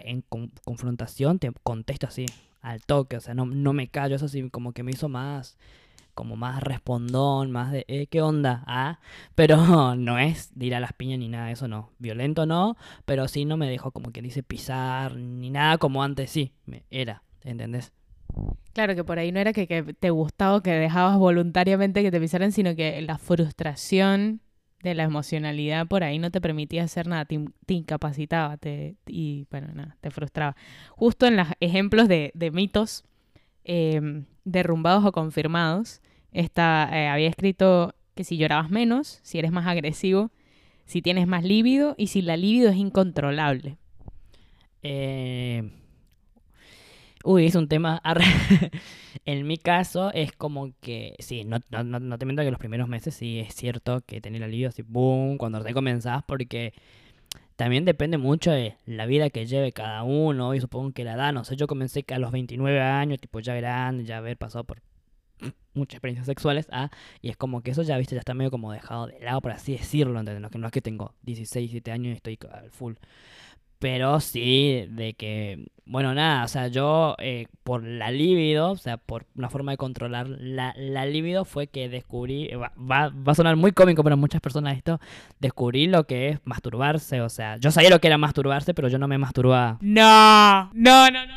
confrontación, 0.64 1.38
te 1.38 1.50
contesto 1.62 2.06
así, 2.06 2.26
al 2.60 2.82
toque, 2.82 3.16
o 3.16 3.20
sea, 3.20 3.34
no, 3.34 3.46
no 3.46 3.72
me 3.72 3.88
callo, 3.88 4.16
eso 4.16 4.28
sí, 4.28 4.48
como 4.50 4.72
que 4.72 4.82
me 4.82 4.92
hizo 4.92 5.08
más, 5.08 5.56
como 6.14 6.36
más 6.36 6.62
respondón, 6.62 7.50
más 7.50 7.72
de, 7.72 7.84
eh, 7.88 8.06
¿qué 8.06 8.22
onda? 8.22 8.62
Ah, 8.66 8.98
pero 9.34 9.56
no 9.96 10.18
es 10.18 10.50
de 10.54 10.66
ir 10.66 10.74
a 10.74 10.80
las 10.80 10.92
piñas 10.92 11.18
ni 11.18 11.28
nada, 11.28 11.50
eso 11.50 11.68
no, 11.68 11.90
violento 11.98 12.46
no, 12.46 12.76
pero 13.04 13.28
sí 13.28 13.44
no 13.44 13.56
me 13.56 13.68
dejó 13.68 13.90
como 13.90 14.12
que 14.12 14.22
dice 14.22 14.42
pisar, 14.42 15.16
ni 15.16 15.50
nada 15.50 15.78
como 15.78 16.02
antes 16.02 16.30
sí, 16.30 16.52
era, 16.90 17.22
¿entendés? 17.44 17.92
Claro 18.72 18.94
que 18.94 19.02
por 19.02 19.18
ahí 19.18 19.32
no 19.32 19.40
era 19.40 19.52
que, 19.52 19.66
que 19.66 19.82
te 19.82 20.10
gustaba 20.10 20.56
o 20.56 20.62
que 20.62 20.70
dejabas 20.70 21.18
voluntariamente 21.18 22.02
que 22.02 22.12
te 22.12 22.20
pisaran, 22.20 22.52
sino 22.52 22.76
que 22.76 23.00
la 23.02 23.18
frustración 23.18 24.40
de 24.82 24.94
la 24.94 25.02
emocionalidad 25.04 25.86
por 25.86 26.04
ahí 26.04 26.18
no 26.18 26.30
te 26.30 26.40
permitía 26.40 26.84
hacer 26.84 27.06
nada, 27.06 27.24
te, 27.24 27.34
in- 27.34 27.52
te 27.66 27.74
incapacitaba 27.74 28.56
te, 28.56 28.96
y 29.06 29.46
bueno, 29.50 29.68
nada, 29.74 29.96
te 30.00 30.10
frustraba. 30.10 30.56
Justo 30.90 31.26
en 31.26 31.36
los 31.36 31.48
ejemplos 31.60 32.08
de, 32.08 32.32
mitos 32.52 33.04
eh, 33.64 34.24
derrumbados 34.44 35.04
o 35.04 35.12
confirmados, 35.12 36.00
está, 36.32 36.88
eh, 36.92 37.08
había 37.08 37.28
escrito 37.28 37.94
que 38.14 38.24
si 38.24 38.36
llorabas 38.36 38.70
menos, 38.70 39.20
si 39.22 39.38
eres 39.38 39.52
más 39.52 39.66
agresivo, 39.66 40.30
si 40.86 41.02
tienes 41.02 41.26
más 41.26 41.44
líbido 41.44 41.94
y 41.96 42.08
si 42.08 42.22
la 42.22 42.36
libido 42.36 42.70
es 42.70 42.76
incontrolable. 42.76 43.76
Eh, 44.82 45.70
Uy, 47.24 47.46
es 47.46 47.54
un 47.54 47.68
tema. 47.68 48.00
en 49.26 49.46
mi 49.46 49.58
caso, 49.58 50.10
es 50.12 50.32
como 50.32 50.72
que. 50.80 51.14
Sí, 51.18 51.44
no, 51.44 51.58
no, 51.70 51.84
no, 51.84 52.00
no 52.00 52.18
te 52.18 52.24
miento 52.24 52.42
que 52.42 52.50
los 52.50 52.58
primeros 52.58 52.88
meses 52.88 53.14
sí 53.14 53.40
es 53.40 53.54
cierto 53.54 54.00
que 54.06 54.20
tener 54.20 54.42
alivio 54.42 54.68
así, 54.68 54.82
boom, 54.82 55.36
cuando 55.36 55.62
te 55.62 55.74
comenzás, 55.74 56.22
porque 56.24 56.72
también 57.56 57.84
depende 57.84 58.16
mucho 58.16 58.50
de 58.52 58.76
la 58.86 59.04
vida 59.04 59.28
que 59.28 59.44
lleve 59.46 59.72
cada 59.72 60.02
uno. 60.02 60.54
Y 60.54 60.60
supongo 60.60 60.92
que 60.92 61.04
la 61.04 61.14
edad, 61.14 61.32
no 61.34 61.44
sé, 61.44 61.56
yo 61.56 61.66
comencé 61.66 62.04
a 62.10 62.18
los 62.18 62.32
29 62.32 62.80
años, 62.80 63.20
tipo 63.20 63.40
ya 63.40 63.54
grande, 63.54 64.04
ya 64.04 64.18
haber 64.18 64.38
pasado 64.38 64.64
por 64.64 64.80
muchas 65.74 65.96
experiencias 65.96 66.26
sexuales, 66.26 66.68
ah, 66.72 66.90
y 67.20 67.28
es 67.28 67.36
como 67.36 67.62
que 67.62 67.72
eso 67.72 67.82
ya, 67.82 67.98
viste, 67.98 68.14
ya 68.14 68.20
está 68.20 68.32
medio 68.32 68.50
como 68.50 68.72
dejado 68.72 69.08
de 69.08 69.20
lado, 69.20 69.42
por 69.42 69.52
así 69.52 69.72
decirlo, 69.72 70.18
¿entendés? 70.18 70.50
Que 70.50 70.58
no 70.58 70.66
es 70.66 70.72
que 70.72 70.80
tengo 70.80 71.14
16, 71.22 71.70
17 71.70 71.92
años 71.92 72.12
y 72.12 72.16
estoy 72.16 72.38
al 72.50 72.70
full. 72.70 72.94
Pero 73.80 74.20
sí, 74.20 74.84
de 74.90 75.14
que, 75.14 75.64
bueno, 75.86 76.12
nada, 76.12 76.44
o 76.44 76.48
sea, 76.48 76.68
yo 76.68 77.16
eh, 77.18 77.46
por 77.64 77.82
la 77.82 78.10
libido, 78.10 78.72
o 78.72 78.76
sea, 78.76 78.98
por 78.98 79.24
una 79.34 79.48
forma 79.48 79.72
de 79.72 79.78
controlar 79.78 80.28
la, 80.28 80.74
la 80.76 81.06
libido 81.06 81.46
fue 81.46 81.66
que 81.66 81.88
descubrí, 81.88 82.44
eh, 82.50 82.56
va, 82.56 82.72
va, 82.78 83.08
va 83.08 83.32
a 83.32 83.34
sonar 83.34 83.56
muy 83.56 83.72
cómico 83.72 84.04
para 84.04 84.16
muchas 84.16 84.42
personas 84.42 84.76
esto, 84.76 85.00
descubrí 85.38 85.86
lo 85.86 86.04
que 86.04 86.28
es 86.28 86.40
masturbarse, 86.44 87.22
o 87.22 87.30
sea, 87.30 87.56
yo 87.56 87.70
sabía 87.70 87.88
lo 87.88 88.00
que 88.00 88.08
era 88.08 88.18
masturbarse, 88.18 88.74
pero 88.74 88.88
yo 88.88 88.98
no 88.98 89.08
me 89.08 89.16
masturbaba. 89.16 89.78
No, 89.80 90.70
no, 90.74 91.10
no, 91.10 91.26
no, 91.26 91.36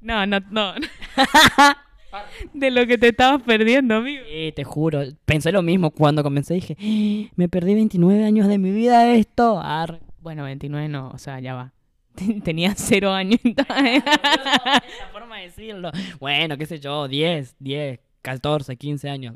no, 0.00 0.26
no, 0.26 0.40
no, 0.40 0.40
no. 0.50 0.74
De 2.54 2.70
lo 2.70 2.86
que 2.86 2.98
te 2.98 3.08
estabas 3.08 3.42
perdiendo, 3.42 3.96
amigo. 3.96 4.22
Sí, 4.30 4.52
te 4.54 4.62
juro, 4.62 5.02
pensé 5.24 5.50
lo 5.50 5.62
mismo 5.62 5.90
cuando 5.90 6.22
comencé, 6.22 6.54
dije, 6.54 6.76
"Ah, 6.80 7.32
me 7.34 7.48
perdí 7.48 7.74
29 7.74 8.24
años 8.24 8.46
de 8.46 8.58
mi 8.58 8.70
vida 8.70 9.00
de 9.04 9.18
esto. 9.18 9.60
Arre. 9.60 10.07
Bueno, 10.20 10.44
29 10.44 10.88
no, 10.88 11.10
o 11.10 11.18
sea, 11.18 11.40
ya 11.40 11.54
va. 11.54 11.72
Tenía 12.44 12.74
cero 12.76 13.12
años. 13.12 13.40
la 13.44 14.82
forma 15.12 15.38
de 15.38 15.44
decirlo. 15.44 15.90
Bueno, 16.20 16.56
qué 16.56 16.66
sé 16.66 16.80
yo, 16.80 17.06
10, 17.08 17.56
10, 17.58 18.00
14, 18.22 18.76
15 18.76 19.08
años. 19.08 19.34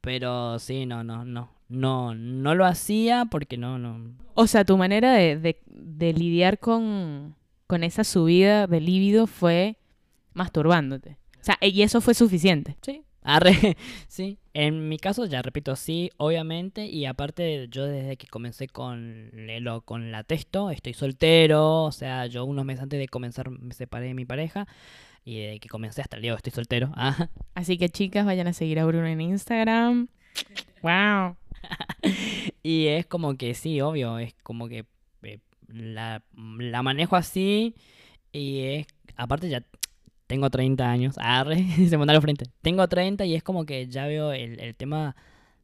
Pero 0.00 0.58
sí, 0.58 0.86
no, 0.86 1.02
no, 1.04 1.24
no. 1.24 1.50
No, 1.68 2.14
no 2.14 2.54
lo 2.54 2.66
hacía 2.66 3.24
porque 3.30 3.56
no, 3.56 3.78
no. 3.78 4.12
O 4.34 4.46
sea, 4.46 4.64
tu 4.64 4.76
manera 4.76 5.14
de, 5.14 5.38
de- 5.38 5.62
de 5.66 6.12
lidiar 6.12 6.58
con, 6.58 7.34
con 7.66 7.82
esa 7.84 8.04
subida 8.04 8.66
de 8.66 8.80
líbido 8.80 9.26
fue 9.26 9.78
masturbándote. 10.34 11.16
O 11.40 11.44
sea, 11.44 11.56
y 11.62 11.82
eso 11.82 12.00
fue 12.02 12.12
suficiente. 12.14 12.76
Sí. 12.82 13.02
Arre, 13.24 13.76
sí. 14.08 14.38
En 14.52 14.88
mi 14.88 14.98
caso, 14.98 15.24
ya 15.24 15.42
repito, 15.42 15.74
sí, 15.76 16.10
obviamente. 16.18 16.86
Y 16.86 17.06
aparte, 17.06 17.68
yo 17.70 17.86
desde 17.86 18.16
que 18.16 18.28
comencé 18.28 18.68
con, 18.68 19.30
lo, 19.32 19.80
con 19.80 20.12
la 20.12 20.22
texto, 20.22 20.70
estoy 20.70 20.92
soltero. 20.94 21.84
O 21.84 21.92
sea, 21.92 22.26
yo 22.26 22.44
unos 22.44 22.64
meses 22.64 22.82
antes 22.82 23.00
de 23.00 23.08
comenzar 23.08 23.50
me 23.50 23.74
separé 23.74 24.06
de 24.08 24.14
mi 24.14 24.26
pareja. 24.26 24.68
Y 25.24 25.40
desde 25.40 25.60
que 25.60 25.68
comencé 25.68 26.02
hasta 26.02 26.16
el 26.16 26.22
día 26.22 26.32
de 26.32 26.34
hoy 26.34 26.36
estoy 26.36 26.52
soltero. 26.52 26.92
Ah. 26.94 27.28
Así 27.54 27.78
que 27.78 27.88
chicas, 27.88 28.26
vayan 28.26 28.46
a 28.46 28.52
seguir 28.52 28.78
a 28.78 28.84
Bruno 28.84 29.06
en 29.06 29.20
Instagram. 29.20 30.08
Wow. 30.82 31.36
Y 32.62 32.86
es 32.88 33.06
como 33.06 33.36
que 33.36 33.54
sí, 33.54 33.80
obvio, 33.80 34.18
es 34.18 34.34
como 34.42 34.68
que 34.68 34.86
eh, 35.22 35.38
la, 35.68 36.22
la 36.34 36.82
manejo 36.82 37.16
así 37.16 37.74
y 38.32 38.60
es, 38.60 38.86
aparte 39.16 39.48
ya 39.48 39.62
tengo 40.34 40.50
30 40.50 40.90
años, 40.90 41.14
arre, 41.18 41.64
se 41.88 41.96
me 41.96 42.06
da 42.06 42.12
la 42.12 42.20
frente, 42.20 42.46
tengo 42.60 42.86
30 42.88 43.24
y 43.24 43.34
es 43.34 43.42
como 43.44 43.64
que 43.64 43.86
ya 43.86 44.06
veo 44.06 44.32
el, 44.32 44.58
el 44.58 44.74
tema 44.74 45.14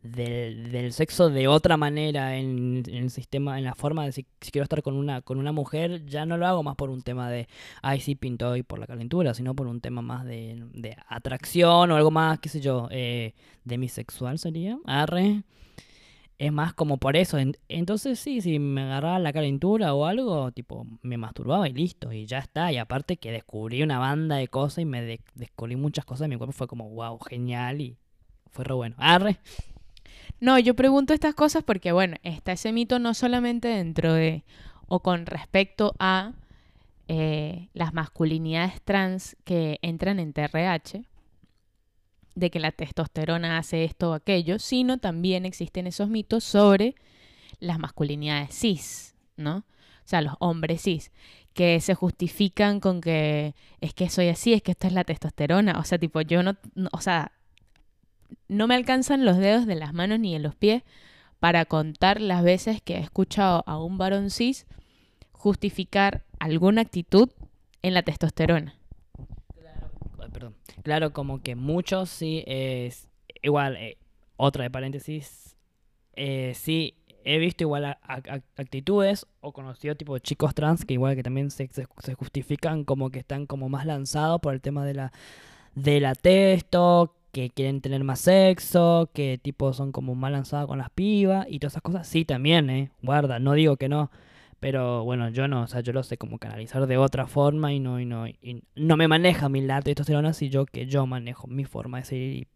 del, 0.05 0.71
del 0.71 0.93
sexo 0.93 1.29
de 1.29 1.49
otra 1.49 1.77
manera 1.77 2.37
en, 2.37 2.85
el 2.87 3.11
sistema, 3.11 3.59
en 3.59 3.65
la 3.65 3.75
forma 3.75 4.05
de 4.05 4.13
si, 4.13 4.27
quiero 4.39 4.63
estar 4.63 4.81
con 4.83 4.95
una, 4.95 5.23
con 5.23 5.39
una 5.39 5.51
mujer, 5.51 6.07
ya 6.07 6.25
no 6.25 6.37
lo 6.37 6.47
hago 6.47 6.63
más 6.63 6.77
por 6.77 6.89
un 6.89 7.03
tema 7.03 7.29
de, 7.29 7.49
ay 7.83 8.01
sí, 8.01 8.15
pinto 8.15 8.55
y 8.55 8.63
por 8.63 8.79
la 8.79 8.87
calentura, 8.87 9.35
sino 9.35 9.57
por 9.57 9.67
un 9.67 9.81
tema 9.81 10.03
más 10.03 10.25
de, 10.25 10.63
de 10.73 10.97
atracción 11.09 11.91
o 11.91 11.97
algo 11.97 12.13
más, 12.13 12.39
qué 12.39 12.49
sé 12.49 12.61
yo, 12.61 12.87
eh, 12.93 13.35
demisexual 13.65 14.39
sería, 14.39 14.79
arre. 14.87 15.43
Es 16.41 16.51
más 16.53 16.73
como 16.73 16.97
por 16.97 17.17
eso. 17.17 17.37
En- 17.39 17.55
Entonces 17.69 18.19
sí, 18.19 18.41
si 18.41 18.59
me 18.59 18.81
agarraba 18.83 19.19
la 19.19 19.31
calentura 19.33 19.93
o 19.95 20.07
algo, 20.07 20.51
tipo, 20.53 20.87
me 21.03 21.19
masturbaba 21.19 21.69
y 21.69 21.73
listo, 21.75 22.13
y 22.15 22.25
ya 22.25 22.39
está. 22.39 22.73
Y 22.73 22.79
aparte 22.79 23.19
que 23.19 23.31
descubrí 23.31 23.83
una 23.83 23.99
banda 23.99 24.37
de 24.37 24.49
cosas 24.49 24.79
y 24.79 24.85
me 24.87 25.03
de- 25.03 25.21
descubrí 25.35 25.77
muchas 25.77 26.07
cosas 26.07 26.23
de 26.23 26.29
mi 26.29 26.37
cuerpo, 26.39 26.53
fue 26.53 26.67
como, 26.67 26.89
wow, 26.89 27.19
genial 27.21 27.83
y 27.83 27.99
fue 28.51 28.65
re 28.65 28.73
bueno. 28.75 28.97
Arre. 28.99 29.39
No, 30.41 30.59
yo 30.59 30.75
pregunto 30.75 31.13
estas 31.13 31.35
cosas 31.35 31.63
porque, 31.63 31.93
bueno, 31.93 32.17
está 32.23 32.53
ese 32.53 32.73
mito 32.73 32.99
no 32.99 33.15
solamente 33.15 33.69
dentro 33.69 34.15
de 34.15 34.45
o 34.89 35.01
con 35.01 35.27
respecto 35.27 35.95
a 35.99 36.33
eh, 37.09 37.69
las 37.75 37.93
masculinidades 37.95 38.81
trans 38.83 39.37
que 39.45 39.79
entran 39.83 40.19
en 40.21 40.33
TRH, 40.33 41.03
de 42.35 42.51
que 42.51 42.61
la 42.61 42.73
testosterona 42.73 43.59
hace 43.59 43.85
esto 43.85 44.11
o 44.11 44.15
aquello, 44.15 44.59
sino 44.59 44.99
también 44.99 45.45
existen 45.45 45.87
esos 45.87 46.09
mitos 46.09 46.45
sobre 46.45 46.95
las 47.59 47.79
masculinidades 47.79 48.55
cis, 48.55 49.15
¿no? 49.37 49.59
O 49.59 50.09
sea, 50.11 50.23
los 50.23 50.35
hombres 50.39 50.83
cis, 50.83 51.13
que 51.55 51.81
se 51.81 51.95
justifican 51.95 52.81
con 52.81 53.01
que 53.01 53.55
es 53.81 53.95
que 53.95 54.09
soy 54.09 54.29
así, 54.29 54.53
es 54.53 54.63
que 54.63 54.73
esto 54.73 54.87
es 54.87 54.93
la 54.93 55.05
testosterona, 55.05 55.79
o 55.79 55.85
sea, 55.85 55.99
tipo, 55.99 56.21
yo 56.21 56.43
no, 56.43 56.57
o 56.93 57.01
sea, 57.01 57.33
no 58.49 58.67
me 58.67 58.75
alcanzan 58.75 59.25
los 59.25 59.37
dedos 59.37 59.67
de 59.67 59.75
las 59.75 59.93
manos 59.93 60.21
ni 60.21 60.33
de 60.33 60.39
los 60.39 60.55
pies 60.55 60.83
para 61.39 61.65
contar 61.65 62.21
las 62.21 62.43
veces 62.43 62.83
que 62.83 62.97
he 62.97 63.01
escuchado 63.01 63.65
a 63.67 63.83
un 63.83 63.99
varón 63.99 64.31
cis 64.31 64.67
justificar 65.33 66.25
alguna 66.39 66.83
actitud 66.83 67.31
en 67.83 67.95
la 67.95 68.03
testosterona. 68.03 68.80
Claro, 70.83 71.13
como 71.13 71.43
que 71.43 71.55
muchos 71.57 72.09
sí 72.11 72.45
es. 72.47 73.09
Igual, 73.43 73.77
eh, 73.77 73.99
otra 74.37 74.65
de 74.65 74.71
paréntesis. 74.71 75.57
eh, 76.17 76.53
sí, 76.55 76.95
he 77.25 77.39
visto 77.39 77.65
igual 77.65 77.85
a- 77.87 77.99
actitudes 78.57 79.27
o 79.41 79.53
conocido 79.53 79.95
tipo 79.97 80.19
chicos 80.19 80.55
trans 80.55 80.85
que 80.85 80.95
igual 80.95 81.17
que 81.17 81.23
también 81.23 81.51
se, 81.51 81.69
se- 81.69 82.15
justifican 82.15 82.85
como 82.85 83.11
que 83.11 83.21
están 83.21 83.47
como 83.47 83.69
más 83.69 83.87
lanzados 83.87 84.41
por 84.41 84.55
el 84.55 84.61
tema 84.61 84.85
de 84.85 84.95
la, 84.95 85.13
de 85.75 86.01
la 86.01 86.15
testo, 86.15 87.17
que 87.33 87.51
quieren 87.51 87.81
tener 87.81 88.05
más 88.05 88.21
sexo, 88.21 89.11
que 89.15 89.39
tipo 89.43 89.73
son 89.73 89.93
como 89.93 90.15
más 90.15 90.33
lanzados 90.33 90.69
con 90.69 90.79
las 90.79 90.91
pibas 90.91 91.47
y 91.49 91.59
todas 91.61 91.75
esas 91.75 91.83
cosas. 91.83 92.07
Sí, 92.09 92.25
también, 92.25 92.71
eh. 92.71 92.91
Guarda, 93.03 93.39
no 93.39 93.55
digo 93.55 93.77
que 93.77 93.89
no. 93.89 94.11
Pero 94.61 95.05
bueno, 95.05 95.31
yo 95.31 95.49
no, 95.49 95.63
o 95.63 95.67
sea, 95.67 95.81
yo 95.81 95.95
lo 95.95 96.03
sé 96.03 96.19
como 96.19 96.39
canalizar 96.39 96.87
de 96.87 96.99
otra 96.99 97.27
forma 97.27 97.73
y 97.73 97.81
no, 97.81 97.99
y 97.99 98.05
no, 98.05 98.29
y 98.29 98.63
no 98.77 98.97
me 98.99 99.09
maneja 99.09 99.49
mi 99.49 99.63
la 99.63 99.81
testosterona 99.81 100.35
si 100.35 100.51
yo 100.51 100.67
que 100.67 100.87
yo 100.87 101.07
manejo 101.07 101.47
mi 101.47 101.65
forma 101.65 101.99
de 101.99 102.05
ser 102.05 102.19
y, 102.19 102.47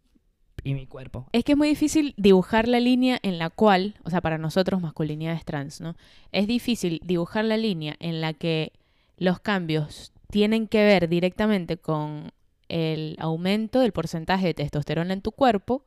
y 0.62 0.74
mi 0.74 0.86
cuerpo. 0.86 1.26
Es 1.32 1.44
que 1.44 1.52
es 1.52 1.58
muy 1.58 1.68
difícil 1.68 2.14
dibujar 2.18 2.68
la 2.68 2.78
línea 2.78 3.18
en 3.22 3.38
la 3.38 3.48
cual, 3.48 3.94
o 4.04 4.10
sea, 4.10 4.20
para 4.20 4.36
nosotros 4.36 4.82
masculinidades 4.82 5.46
trans, 5.46 5.80
¿no? 5.80 5.96
Es 6.30 6.46
difícil 6.46 7.00
dibujar 7.02 7.46
la 7.46 7.56
línea 7.56 7.96
en 8.00 8.20
la 8.20 8.34
que 8.34 8.72
los 9.16 9.40
cambios 9.40 10.12
tienen 10.30 10.68
que 10.68 10.84
ver 10.84 11.08
directamente 11.08 11.78
con 11.78 12.32
el 12.68 13.16
aumento 13.18 13.80
del 13.80 13.92
porcentaje 13.92 14.48
de 14.48 14.54
testosterona 14.54 15.14
en 15.14 15.22
tu 15.22 15.32
cuerpo 15.32 15.84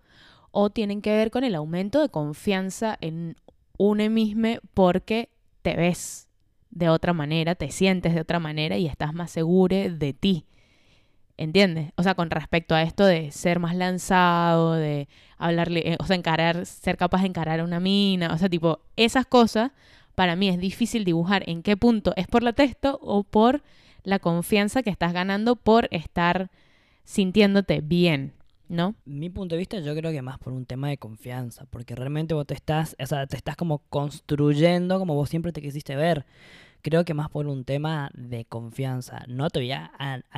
o 0.51 0.69
tienen 0.69 1.01
que 1.01 1.11
ver 1.11 1.29
con 1.29 1.43
el 1.43 1.53
aumento 1.53 2.01
de 2.01 2.09
confianza 2.09 2.97
en 3.01 3.35
uno 3.77 4.09
mismo 4.09 4.55
porque 4.73 5.29
te 5.67 5.75
ves 5.75 6.29
de 6.69 6.87
otra 6.87 7.11
manera, 7.11 7.53
te 7.53 7.71
sientes 7.71 8.13
de 8.13 8.21
otra 8.21 8.39
manera 8.39 8.77
y 8.77 8.87
estás 8.87 9.13
más 9.13 9.31
seguro 9.31 9.75
de 9.75 10.13
ti. 10.13 10.45
¿Entiendes? 11.35 11.91
O 11.97 12.03
sea, 12.03 12.15
con 12.15 12.29
respecto 12.29 12.73
a 12.73 12.83
esto 12.83 13.05
de 13.05 13.31
ser 13.31 13.59
más 13.59 13.75
lanzado, 13.75 14.75
de 14.75 15.09
hablarle, 15.37 15.81
eh, 15.91 15.97
o 15.99 16.05
sea, 16.05 16.15
encarar, 16.15 16.65
ser 16.65 16.95
capaz 16.95 17.21
de 17.23 17.27
encarar 17.27 17.61
una 17.61 17.81
mina, 17.81 18.33
o 18.33 18.37
sea, 18.37 18.47
tipo, 18.47 18.79
esas 18.95 19.25
cosas, 19.25 19.71
para 20.15 20.37
mí 20.37 20.47
es 20.47 20.57
difícil 20.57 21.03
dibujar 21.03 21.43
en 21.47 21.63
qué 21.63 21.75
punto 21.75 22.13
es 22.15 22.27
por 22.27 22.43
la 22.43 22.53
texto 22.53 22.97
o 23.03 23.23
por 23.23 23.61
la 24.03 24.19
confianza 24.19 24.83
que 24.83 24.89
estás 24.89 25.11
ganando 25.11 25.57
por 25.57 25.89
estar 25.91 26.49
sintiéndote 27.03 27.81
bien, 27.81 28.31
¿no? 28.69 28.95
Mi 29.05 29.29
punto 29.29 29.55
de 29.55 29.59
vista 29.59 29.79
yo 29.79 29.95
creo 29.95 30.11
que 30.11 30.21
más 30.21 30.39
por 30.39 30.53
un 30.53 30.65
tema 30.65 30.89
de 30.89 30.97
confianza, 30.97 31.65
porque 31.69 31.95
realmente 31.95 32.33
vos 32.33 32.45
te 32.45 32.53
estás, 32.53 32.95
o 32.99 33.05
sea, 33.05 33.27
te 33.27 33.37
estás 33.37 33.55
como 33.55 33.79
construyendo 33.89 34.99
como 34.99 35.15
vos 35.15 35.29
siempre 35.29 35.51
te 35.51 35.61
quisiste 35.61 35.95
ver. 35.95 36.25
Creo 36.81 37.05
que 37.05 37.13
más 37.13 37.29
por 37.29 37.47
un 37.47 37.65
tema 37.65 38.11
de 38.13 38.45
confianza. 38.45 39.23
No 39.27 39.49
te 39.49 39.59
voy 39.59 39.71
a, 39.71 39.91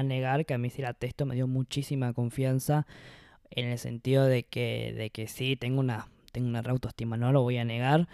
negar 0.04 0.46
que 0.46 0.54
a 0.54 0.58
mí 0.58 0.70
sí 0.70 0.82
la 0.82 0.94
texto 0.94 1.26
me 1.26 1.36
dio 1.36 1.48
muchísima 1.48 2.14
confianza 2.14 2.88
en 3.52 3.68
el 3.68 3.78
sentido 3.80 4.26
de 4.26 4.44
que, 4.44 4.94
de 4.98 5.10
que 5.10 5.28
sí, 5.28 5.56
tengo 5.56 5.80
una, 5.80 6.08
tengo 6.32 6.48
una 6.48 6.60
autoestima, 6.62 7.18
no 7.18 7.32
lo 7.32 7.42
voy 7.42 7.58
a 7.58 7.66
negar. 7.66 8.08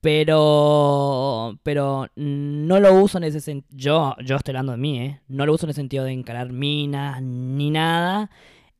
Pero, 0.00 1.58
pero 1.62 2.08
no 2.16 2.80
lo 2.80 2.94
uso 3.02 3.18
en 3.18 3.24
ese 3.24 3.40
sentido. 3.40 3.76
Yo, 3.76 4.16
yo 4.24 4.36
estoy 4.36 4.52
hablando 4.52 4.72
de 4.72 4.78
mí, 4.78 4.98
¿eh? 5.00 5.20
No 5.28 5.44
lo 5.44 5.52
uso 5.52 5.66
en 5.66 5.70
el 5.70 5.74
sentido 5.74 6.04
de 6.04 6.12
encarar 6.12 6.52
minas 6.52 7.20
ni 7.22 7.70
nada. 7.70 8.30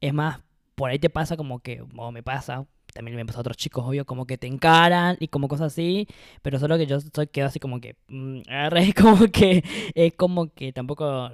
Es 0.01 0.15
más, 0.15 0.41
por 0.81 0.89
ahí 0.89 0.99
te 0.99 1.11
pasa 1.11 1.37
como 1.37 1.61
que, 1.61 1.83
o 1.95 2.11
me 2.11 2.23
pasa, 2.23 2.67
también 2.95 3.15
me 3.15 3.27
pasa 3.27 3.41
a 3.41 3.43
otros 3.43 3.59
chicos, 3.59 3.85
obvio, 3.87 4.07
como 4.07 4.27
que 4.27 4.39
te 4.39 4.47
encaran 4.47 5.19
y 5.21 5.29
como 5.29 5.47
cosas 5.47 5.75
así, 5.75 6.09
pero 6.41 6.59
solo 6.59 6.79
que 6.79 6.87
yo 6.87 6.99
soy 7.01 7.27
quedo 7.27 7.49
así 7.49 7.61
como 7.61 7.83
que, 7.83 7.97
mm, 8.09 8.41
arre, 8.49 8.95
como 8.99 9.27
que, 9.31 9.63
es 9.95 10.15
como 10.15 10.55
que 10.55 10.73
tampoco 10.73 11.33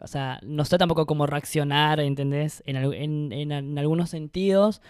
o 0.00 0.06
sea, 0.06 0.40
no 0.42 0.64
sé 0.64 0.78
tampoco 0.78 1.04
cómo 1.04 1.26
reaccionar, 1.26 2.00
¿entendés? 2.00 2.62
En, 2.64 2.76
en, 2.76 3.32
en, 3.52 3.78
algunos 3.78 4.08
sentidos, 4.08 4.80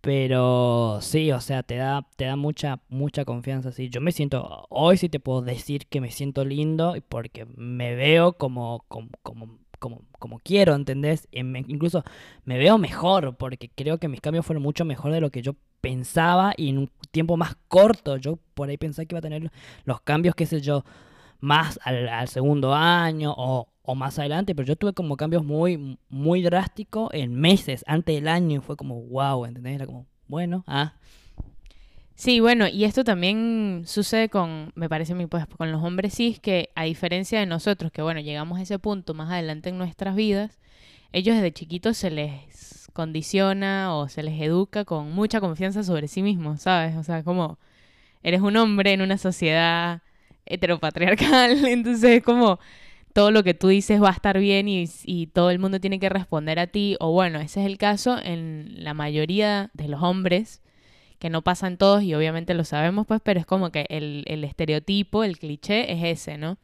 pero 0.00 1.00
sí, 1.02 1.30
o 1.32 1.40
sea, 1.42 1.62
te 1.62 1.76
da, 1.76 2.08
te 2.16 2.24
da 2.24 2.36
mucha, 2.36 2.80
mucha 2.88 3.26
confianza. 3.26 3.70
Sí. 3.72 3.90
Yo 3.90 4.00
me 4.00 4.12
siento, 4.12 4.66
hoy 4.70 4.96
sí 4.96 5.10
te 5.10 5.20
puedo 5.20 5.42
decir 5.42 5.88
que 5.88 6.00
me 6.00 6.10
siento 6.10 6.46
lindo 6.46 6.94
porque 7.10 7.44
me 7.44 7.94
veo 7.96 8.32
como, 8.34 8.84
como, 8.88 9.10
como, 9.22 9.58
como, 9.82 10.02
como 10.20 10.38
quiero, 10.38 10.74
¿entendés? 10.74 11.28
incluso 11.32 12.04
me 12.44 12.56
veo 12.56 12.78
mejor 12.78 13.36
porque 13.36 13.68
creo 13.68 13.98
que 13.98 14.06
mis 14.06 14.20
cambios 14.20 14.46
fueron 14.46 14.62
mucho 14.62 14.84
mejor 14.84 15.12
de 15.12 15.20
lo 15.20 15.30
que 15.30 15.42
yo 15.42 15.56
pensaba 15.80 16.54
y 16.56 16.68
en 16.68 16.78
un 16.78 16.90
tiempo 17.10 17.36
más 17.36 17.56
corto. 17.68 18.16
Yo 18.16 18.38
por 18.54 18.70
ahí 18.70 18.78
pensaba 18.78 19.04
que 19.04 19.14
iba 19.14 19.18
a 19.18 19.22
tener 19.22 19.50
los 19.84 20.00
cambios, 20.00 20.36
qué 20.36 20.46
sé 20.46 20.60
yo, 20.60 20.84
más 21.40 21.80
al, 21.82 22.28
segundo 22.28 22.72
año 22.72 23.34
o, 23.36 23.68
más 23.96 24.18
adelante, 24.18 24.54
pero 24.54 24.66
yo 24.66 24.76
tuve 24.76 24.94
como 24.94 25.16
cambios 25.16 25.44
muy, 25.44 25.98
muy 26.08 26.40
drásticos 26.42 27.10
en 27.12 27.34
meses 27.34 27.84
antes 27.88 28.14
del 28.14 28.28
año 28.28 28.58
y 28.58 28.62
fue 28.62 28.76
como, 28.76 29.02
wow, 29.02 29.44
¿entendés? 29.44 29.74
Era 29.74 29.86
como, 29.86 30.06
bueno, 30.28 30.64
ah. 30.68 30.94
Sí, 32.22 32.38
bueno, 32.38 32.68
y 32.68 32.84
esto 32.84 33.02
también 33.02 33.82
sucede 33.84 34.28
con, 34.28 34.70
me 34.76 34.88
parece 34.88 35.12
a 35.12 35.16
mí, 35.16 35.26
pues 35.26 35.44
con 35.58 35.72
los 35.72 35.82
hombres 35.82 36.14
cis, 36.14 36.38
que 36.38 36.70
a 36.76 36.84
diferencia 36.84 37.40
de 37.40 37.46
nosotros, 37.46 37.90
que 37.90 38.00
bueno, 38.00 38.20
llegamos 38.20 38.60
a 38.60 38.62
ese 38.62 38.78
punto 38.78 39.12
más 39.12 39.28
adelante 39.28 39.70
en 39.70 39.78
nuestras 39.78 40.14
vidas, 40.14 40.60
ellos 41.12 41.34
desde 41.34 41.52
chiquitos 41.52 41.96
se 41.96 42.12
les 42.12 42.88
condiciona 42.92 43.96
o 43.96 44.08
se 44.08 44.22
les 44.22 44.40
educa 44.40 44.84
con 44.84 45.10
mucha 45.10 45.40
confianza 45.40 45.82
sobre 45.82 46.06
sí 46.06 46.22
mismos, 46.22 46.62
¿sabes? 46.62 46.96
O 46.96 47.02
sea, 47.02 47.24
como 47.24 47.58
eres 48.22 48.40
un 48.40 48.56
hombre 48.56 48.92
en 48.92 49.02
una 49.02 49.18
sociedad 49.18 50.02
heteropatriarcal, 50.46 51.64
entonces 51.66 52.18
es 52.18 52.22
como 52.22 52.60
todo 53.14 53.32
lo 53.32 53.42
que 53.42 53.54
tú 53.54 53.66
dices 53.66 54.00
va 54.00 54.10
a 54.10 54.12
estar 54.12 54.38
bien 54.38 54.68
y, 54.68 54.84
y, 55.06 55.26
todo 55.26 55.50
el 55.50 55.58
mundo 55.58 55.80
tiene 55.80 55.98
que 55.98 56.08
responder 56.08 56.60
a 56.60 56.68
ti, 56.68 56.96
o 57.00 57.10
bueno, 57.10 57.40
ese 57.40 57.62
es 57.62 57.66
el 57.66 57.78
caso 57.78 58.16
en 58.22 58.84
la 58.84 58.94
mayoría 58.94 59.70
de 59.74 59.88
los 59.88 60.02
hombres, 60.04 60.61
que 61.22 61.30
no 61.30 61.42
pasan 61.42 61.76
todos 61.76 62.02
y 62.02 62.14
obviamente 62.14 62.52
lo 62.52 62.64
sabemos, 62.64 63.06
pues, 63.06 63.20
pero 63.22 63.38
es 63.38 63.46
como 63.46 63.70
que 63.70 63.86
el, 63.90 64.24
el 64.26 64.42
estereotipo, 64.42 65.22
el 65.22 65.38
cliché 65.38 65.92
es 65.92 66.02
ese, 66.02 66.36
¿no? 66.36 66.58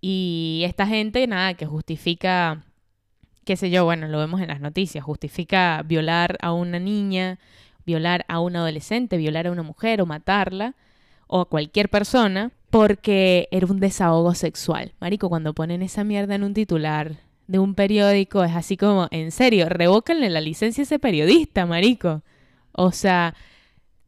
Y 0.00 0.62
esta 0.64 0.86
gente, 0.86 1.26
nada, 1.26 1.54
que 1.54 1.66
justifica, 1.66 2.62
qué 3.44 3.56
sé 3.56 3.68
yo, 3.68 3.84
bueno, 3.84 4.06
lo 4.06 4.18
vemos 4.18 4.40
en 4.42 4.46
las 4.46 4.60
noticias, 4.60 5.02
justifica 5.02 5.82
violar 5.84 6.38
a 6.40 6.52
una 6.52 6.78
niña, 6.78 7.40
violar 7.84 8.24
a 8.28 8.38
un 8.38 8.54
adolescente, 8.54 9.16
violar 9.16 9.48
a 9.48 9.50
una 9.50 9.64
mujer 9.64 10.00
o 10.00 10.06
matarla, 10.06 10.76
o 11.26 11.40
a 11.40 11.48
cualquier 11.48 11.88
persona, 11.88 12.52
porque 12.70 13.48
era 13.50 13.66
un 13.66 13.80
desahogo 13.80 14.34
sexual. 14.34 14.92
Marico, 15.00 15.28
cuando 15.28 15.52
ponen 15.52 15.82
esa 15.82 16.04
mierda 16.04 16.36
en 16.36 16.44
un 16.44 16.54
titular 16.54 17.16
de 17.48 17.58
un 17.58 17.74
periódico, 17.74 18.44
es 18.44 18.54
así 18.54 18.76
como, 18.76 19.08
en 19.10 19.32
serio, 19.32 19.68
revócanle 19.68 20.30
la 20.30 20.40
licencia 20.40 20.82
a 20.82 20.84
ese 20.84 21.00
periodista, 21.00 21.66
marico. 21.66 22.22
O 22.70 22.92
sea, 22.92 23.34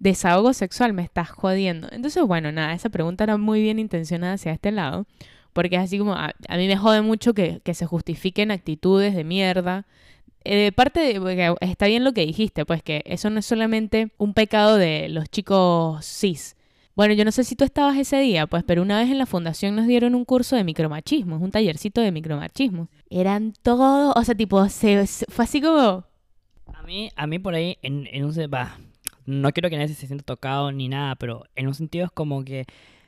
desahogo 0.02 0.52
sexual, 0.52 0.92
me 0.92 1.02
estás 1.02 1.30
jodiendo. 1.30 1.88
Entonces, 1.92 2.22
bueno, 2.24 2.52
nada, 2.52 2.74
esa 2.74 2.90
pregunta 2.90 3.24
era 3.24 3.36
muy 3.36 3.62
bien 3.62 3.78
intencionada 3.78 4.34
hacia 4.34 4.52
este 4.52 4.72
lado, 4.72 5.06
porque 5.52 5.76
es 5.76 5.82
así 5.82 5.98
como, 5.98 6.14
a, 6.14 6.34
mí 6.56 6.66
me 6.66 6.76
jode 6.76 7.02
mucho 7.02 7.34
que, 7.34 7.60
que, 7.64 7.74
se 7.74 7.86
justifiquen 7.86 8.50
actitudes 8.50 9.14
de 9.14 9.24
mierda. 9.24 9.86
Eh, 10.44 10.72
parte 10.72 11.00
de, 11.00 11.56
está 11.60 11.86
bien 11.86 12.04
lo 12.04 12.12
que 12.12 12.26
dijiste, 12.26 12.66
pues 12.66 12.82
que 12.82 13.02
eso 13.06 13.30
no 13.30 13.38
es 13.38 13.46
solamente 13.46 14.12
un 14.18 14.34
pecado 14.34 14.76
de 14.76 15.08
los 15.08 15.30
chicos 15.30 16.04
cis, 16.04 16.56
bueno, 16.94 17.14
yo 17.14 17.24
no 17.24 17.32
sé 17.32 17.44
si 17.44 17.56
tú 17.56 17.64
estabas 17.64 17.96
ese 17.96 18.18
día, 18.18 18.46
pues, 18.46 18.64
pero 18.64 18.82
una 18.82 18.98
vez 18.98 19.10
en 19.10 19.16
la 19.16 19.24
fundación 19.24 19.74
nos 19.74 19.86
dieron 19.86 20.14
un 20.14 20.26
curso 20.26 20.56
de 20.56 20.64
micromachismo, 20.64 21.36
un 21.36 21.50
tallercito 21.50 22.02
de 22.02 22.12
micromachismo. 22.12 22.88
Eran 23.08 23.54
todos, 23.62 24.12
o 24.14 24.24
sea, 24.24 24.34
tipo, 24.34 24.68
se, 24.68 25.06
fue 25.06 25.44
así 25.44 25.62
como... 25.62 26.04
A 26.74 26.82
mí, 26.84 27.10
a 27.16 27.26
mí 27.26 27.38
por 27.38 27.54
ahí, 27.54 27.78
en, 27.80 28.06
un... 28.24 28.32
Va, 28.52 28.76
no 29.26 29.52
quiero 29.52 29.70
que 29.70 29.76
nadie 29.76 29.94
se 29.94 30.06
sienta 30.06 30.24
tocado 30.24 30.72
ni 30.72 30.88
nada, 30.88 31.14
pero 31.16 31.44
en 31.56 31.66
un 31.68 31.74
sentido 31.74 32.06
es 32.06 32.10
como 32.10 32.44
que 32.44 32.66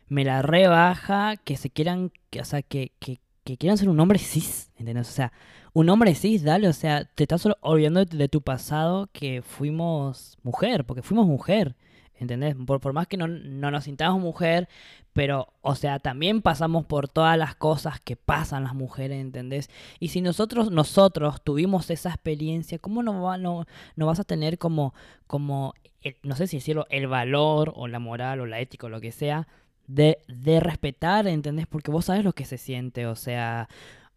me 0.08 0.24
la 0.24 0.42
rebaja 0.42 1.36
que 1.36 1.56
se 1.56 1.70
quieran, 1.70 2.12
que, 2.30 2.40
o 2.40 2.44
sea, 2.44 2.62
que, 2.62 2.92
que, 2.98 3.20
que 3.44 3.56
quieran 3.56 3.78
ser 3.78 3.88
un 3.88 4.00
hombre 4.00 4.18
cis, 4.18 4.70
¿entendés? 4.78 5.08
O 5.08 5.12
sea, 5.12 5.32
un 5.72 5.88
hombre 5.88 6.14
cis, 6.14 6.42
dale, 6.44 6.68
o 6.68 6.72
sea, 6.72 7.04
te 7.04 7.24
estás 7.24 7.46
olvidando 7.60 8.04
de 8.04 8.28
tu 8.28 8.42
pasado 8.42 9.08
que 9.12 9.42
fuimos 9.42 10.38
mujer, 10.42 10.84
porque 10.84 11.02
fuimos 11.02 11.26
mujer. 11.26 11.76
¿entendés? 12.16 12.54
Por, 12.66 12.80
por 12.80 12.92
más 12.92 13.06
que 13.06 13.16
no, 13.16 13.26
nos 13.28 13.84
sintamos 13.84 14.20
mujer, 14.20 14.68
pero, 15.12 15.52
o 15.62 15.74
sea, 15.74 15.98
también 15.98 16.42
pasamos 16.42 16.84
por 16.86 17.08
todas 17.08 17.38
las 17.38 17.54
cosas 17.54 18.00
que 18.00 18.16
pasan 18.16 18.64
las 18.64 18.74
mujeres, 18.74 19.20
¿entendés? 19.20 19.70
Y 20.00 20.08
si 20.08 20.20
nosotros, 20.20 20.70
nosotros 20.70 21.42
tuvimos 21.42 21.90
esa 21.90 22.10
experiencia, 22.10 22.78
¿cómo 22.78 23.02
no, 23.02 23.22
va, 23.22 23.38
no, 23.38 23.66
no 23.96 24.06
vas 24.06 24.20
a 24.20 24.24
tener 24.24 24.58
como, 24.58 24.94
como 25.26 25.74
no 26.22 26.36
sé 26.36 26.46
si 26.46 26.58
decirlo, 26.58 26.86
el 26.90 27.06
valor 27.06 27.72
o 27.76 27.88
la 27.88 27.98
moral 27.98 28.40
o 28.40 28.46
la 28.46 28.60
ética 28.60 28.86
o 28.86 28.90
lo 28.90 29.00
que 29.00 29.12
sea, 29.12 29.48
de, 29.86 30.18
de 30.28 30.60
respetar, 30.60 31.26
¿entendés? 31.26 31.66
Porque 31.66 31.90
vos 31.90 32.06
sabes 32.06 32.24
lo 32.24 32.32
que 32.32 32.44
se 32.44 32.58
siente, 32.58 33.06
o 33.06 33.16
sea... 33.16 33.68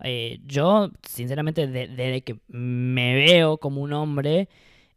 Eh, 0.03 0.39
yo, 0.45 0.91
sinceramente, 1.01 1.65
desde 1.65 2.21
que 2.21 2.39
me 2.49 3.15
veo 3.15 3.57
como 3.57 3.81
un 3.81 3.93
hombre, 3.93 4.47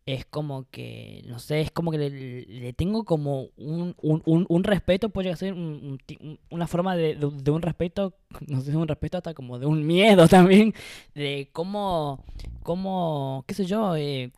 es 0.07 0.25
como 0.25 0.67
que, 0.71 1.23
no 1.27 1.39
sé, 1.39 1.61
es 1.61 1.71
como 1.71 1.91
que 1.91 1.99
le, 1.99 2.73
tengo 2.73 3.05
como 3.05 3.49
un, 3.57 3.95
un, 4.01 4.47
un, 4.49 4.65
respeto, 4.65 5.11
puede 5.11 5.35
ser 5.37 5.55
una 5.55 6.67
forma 6.67 6.97
de, 6.97 7.17
de, 7.17 7.51
un 7.51 7.63
respeto, 7.63 8.15
no 8.49 8.61
sé, 8.61 8.77
un 8.77 8.89
respeto 8.89 9.19
hasta 9.19 9.35
como 9.35 9.59
de 9.59 9.67
un 9.67 9.87
miedo 9.87 10.27
también, 10.29 10.75
de 11.15 11.49
cómo, 11.53 12.25
cómo 12.63 13.45
qué 13.47 13.55
sé 13.55 13.67
yo, 13.67 13.95
eh, 13.97 14.33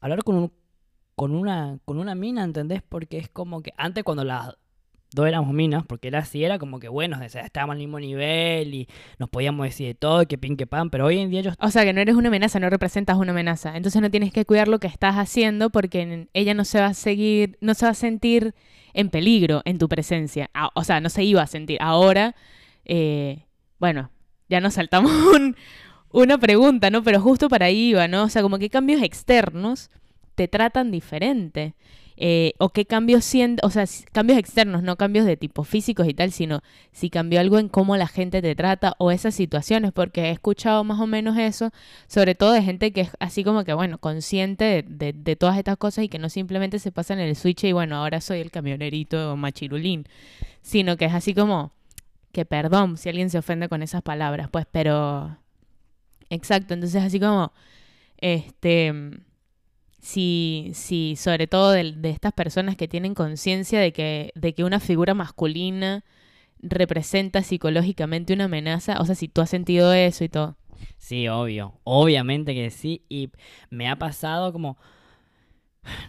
hablar 0.00 0.22
con, 0.24 0.36
un, 0.36 0.52
con, 1.18 1.32
una, 1.32 1.80
con 1.84 1.98
una 1.98 2.14
mina, 2.14 2.44
¿entendés? 2.44 2.80
Porque 2.88 3.18
es 3.18 3.28
como 3.28 3.60
que 3.60 3.72
antes 3.76 4.04
cuando 4.04 4.22
la 4.22 4.56
dos 5.12 5.26
éramos 5.26 5.52
minas, 5.52 5.84
porque 5.84 6.06
era 6.06 6.20
así, 6.20 6.44
era 6.44 6.60
como 6.60 6.78
que 6.78 6.88
bueno, 6.88 7.20
estábamos 7.20 7.74
al 7.74 7.78
mismo 7.78 7.98
nivel 7.98 8.72
y 8.72 8.88
nos 9.18 9.28
podíamos 9.28 9.66
decir 9.66 9.88
de 9.88 9.94
todo, 9.94 10.26
que 10.28 10.38
pin, 10.38 10.56
que 10.56 10.68
pan, 10.68 10.90
pero 10.90 11.06
hoy 11.06 11.18
en 11.18 11.30
día 11.30 11.40
yo... 11.40 11.50
O 11.58 11.70
sea, 11.70 11.82
que 11.82 11.92
no 11.92 12.00
eres 12.00 12.14
una 12.14 12.28
amenaza, 12.28 12.60
no 12.60 12.70
representas 12.70 13.16
una 13.16 13.32
amenaza, 13.32 13.76
entonces 13.76 14.00
no 14.00 14.12
tienes 14.12 14.32
que 14.32 14.44
cuidar 14.44 14.68
lo 14.68 14.78
que 14.78 14.86
estás 14.86 15.16
haciendo 15.16 15.70
porque 15.70 16.28
ella 16.34 16.54
no 16.54 16.64
se 16.64 16.78
va 16.78 16.86
a 16.86 16.94
seguir, 16.94 17.58
no 17.60 17.74
se 17.74 17.86
va 17.86 17.90
a 17.90 17.94
sentir 17.94 18.54
en 18.94 19.10
peligro 19.10 19.62
en 19.64 19.78
tu 19.78 19.88
presencia, 19.88 20.50
o 20.74 20.84
sea, 20.84 21.00
no 21.00 21.08
se 21.08 21.24
iba 21.24 21.42
a 21.42 21.48
sentir. 21.48 21.78
Ahora, 21.80 22.36
eh, 22.84 23.44
bueno, 23.80 24.10
ya 24.48 24.60
nos 24.60 24.74
saltamos 24.74 25.10
una 26.12 26.38
pregunta, 26.38 26.90
¿no? 26.90 27.02
Pero 27.02 27.20
justo 27.20 27.48
para 27.48 27.66
ahí 27.66 27.90
iba, 27.90 28.06
¿no? 28.06 28.22
O 28.24 28.28
sea, 28.28 28.42
como 28.42 28.58
que 28.58 28.70
cambios 28.70 29.02
externos 29.02 29.90
te 30.38 30.46
tratan 30.46 30.92
diferente. 30.92 31.74
Eh, 32.20 32.54
o 32.58 32.70
qué 32.70 32.84
cambios 32.84 33.24
siendo, 33.24 33.64
o 33.64 33.70
sea, 33.70 33.84
cambios 34.12 34.38
externos, 34.38 34.82
no 34.82 34.96
cambios 34.96 35.24
de 35.24 35.36
tipo 35.36 35.62
físicos 35.62 36.08
y 36.08 36.14
tal, 36.14 36.32
sino 36.32 36.62
si 36.90 37.10
cambió 37.10 37.38
algo 37.38 37.58
en 37.60 37.68
cómo 37.68 37.96
la 37.96 38.08
gente 38.08 38.42
te 38.42 38.56
trata 38.56 38.94
o 38.98 39.12
esas 39.12 39.34
situaciones, 39.36 39.92
porque 39.92 40.22
he 40.26 40.30
escuchado 40.30 40.82
más 40.82 41.00
o 41.00 41.06
menos 41.06 41.38
eso, 41.38 41.70
sobre 42.08 42.34
todo 42.34 42.52
de 42.52 42.62
gente 42.62 42.92
que 42.92 43.02
es 43.02 43.10
así 43.20 43.44
como 43.44 43.62
que, 43.64 43.72
bueno, 43.72 43.98
consciente 43.98 44.84
de, 44.86 45.36
todas 45.36 45.58
estas 45.58 45.76
cosas 45.76 46.04
y 46.04 46.08
que 46.08 46.18
no 46.18 46.28
simplemente 46.28 46.80
se 46.80 46.90
pasa 46.92 47.14
en 47.14 47.20
el 47.20 47.36
switch 47.36 47.64
y 47.64 47.72
bueno, 47.72 47.96
ahora 47.96 48.20
soy 48.20 48.40
el 48.40 48.50
camionerito 48.50 49.36
machirulín, 49.36 50.04
sino 50.62 50.96
que 50.96 51.04
es 51.06 51.14
así 51.14 51.34
como 51.34 51.72
que 52.32 52.44
perdón 52.44 52.96
si 52.96 53.08
alguien 53.08 53.30
se 53.30 53.38
ofende 53.38 53.68
con 53.68 53.82
esas 53.82 54.02
palabras, 54.02 54.48
pues, 54.50 54.66
pero... 54.70 55.36
Exacto, 56.30 56.74
entonces 56.74 57.02
así 57.02 57.20
como, 57.20 57.52
este 58.18 58.92
si, 60.08 60.70
si 60.72 61.16
sobre 61.16 61.46
todo 61.46 61.70
de, 61.70 61.94
estas 62.04 62.32
personas 62.32 62.76
que 62.76 62.88
tienen 62.88 63.14
conciencia 63.14 63.78
de 63.78 63.92
que, 63.92 64.32
de 64.34 64.54
que 64.54 64.64
una 64.64 64.80
figura 64.80 65.12
masculina 65.12 66.02
representa 66.60 67.42
psicológicamente 67.42 68.32
una 68.32 68.44
amenaza, 68.44 69.02
o 69.02 69.04
sea, 69.04 69.14
si 69.14 69.28
tú 69.28 69.42
has 69.42 69.50
sentido 69.50 69.92
eso 69.92 70.24
y 70.24 70.30
todo. 70.30 70.56
Sí, 70.96 71.28
obvio, 71.28 71.78
obviamente 71.84 72.54
que 72.54 72.70
sí, 72.70 73.02
y 73.10 73.30
me 73.68 73.86
ha 73.90 73.96
pasado 73.96 74.50
como, 74.50 74.78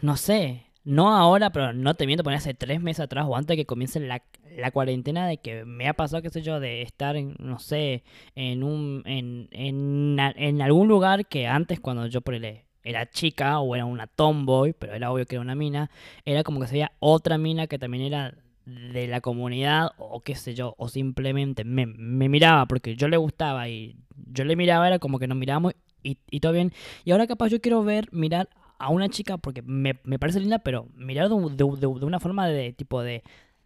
no 0.02 0.16
sé, 0.16 0.68
no 0.86 1.14
ahora, 1.14 1.52
pero 1.52 1.74
no 1.74 1.94
te 1.96 2.08
miento 2.08 2.24
poner 2.24 2.38
hace 2.38 2.54
tres 2.54 2.80
meses 2.80 3.02
atrás 3.02 3.26
o 3.28 3.36
antes 3.36 3.50
de 3.50 3.58
que 3.58 3.66
comience 3.66 4.00
la, 4.00 4.24
la 4.56 4.72
cuarentena 4.72 5.28
de 5.28 5.40
que 5.40 5.66
me 5.66 5.90
ha 5.90 5.94
pasado, 5.94 6.22
qué 6.22 6.30
sé 6.30 6.42
yo, 6.42 6.62
de 6.62 6.84
estar, 6.84 7.18
no 7.18 7.60
sé, 7.60 8.06
en 8.36 8.64
un, 8.64 9.04
en, 9.06 9.50
en, 9.52 10.18
en 10.18 10.62
algún 10.62 10.88
lugar 10.88 11.28
que 11.28 11.48
antes 11.48 11.82
cuando 11.82 12.08
yo 12.08 12.22
por 12.22 12.36
era 12.90 13.08
chica 13.10 13.60
o 13.60 13.76
era 13.76 13.86
una 13.86 14.08
tomboy, 14.08 14.74
pero 14.74 14.94
era 14.94 15.12
obvio 15.12 15.26
que 15.26 15.36
era 15.36 15.42
una 15.42 15.56
mina, 15.56 15.92
era 16.26 16.44
como 16.44 16.60
que 16.60 16.68
sería 16.68 16.92
otra 17.00 17.38
mina 17.38 17.68
que 17.68 17.78
también 17.78 18.04
era 18.04 18.34
de 18.66 19.08
la 19.08 19.22
comunidad 19.22 19.92
o 19.98 20.22
qué 20.22 20.36
sé 20.36 20.56
yo, 20.56 20.74
o 20.78 20.90
simplemente 20.90 21.64
me, 21.64 21.86
miraba 21.86 22.66
porque 22.66 22.96
yo 22.96 23.08
le 23.08 23.18
gustaba 23.18 23.70
y 23.70 23.96
yo 24.32 24.44
le 24.44 24.56
miraba, 24.56 24.88
era 24.88 25.00
como 25.00 25.20
que 25.20 25.28
nos 25.28 25.38
mirábamos 25.38 25.74
y, 26.02 26.16
todo 26.40 26.54
bien. 26.54 26.72
Y 27.04 27.12
ahora 27.12 27.28
capaz 27.28 27.50
yo 27.50 27.62
quiero 27.62 27.84
ver, 27.84 28.08
mirar 28.12 28.50
a 28.80 28.90
una 28.90 29.10
chica 29.10 29.38
porque 29.38 29.62
me, 29.62 29.94
parece 29.94 30.40
linda, 30.40 30.60
pero 30.60 30.88
mirar 30.96 31.30
de, 31.30 31.36
una 31.36 32.20
forma 32.20 32.48
de 32.48 32.74
tipo 32.74 33.04
de, 33.04 33.24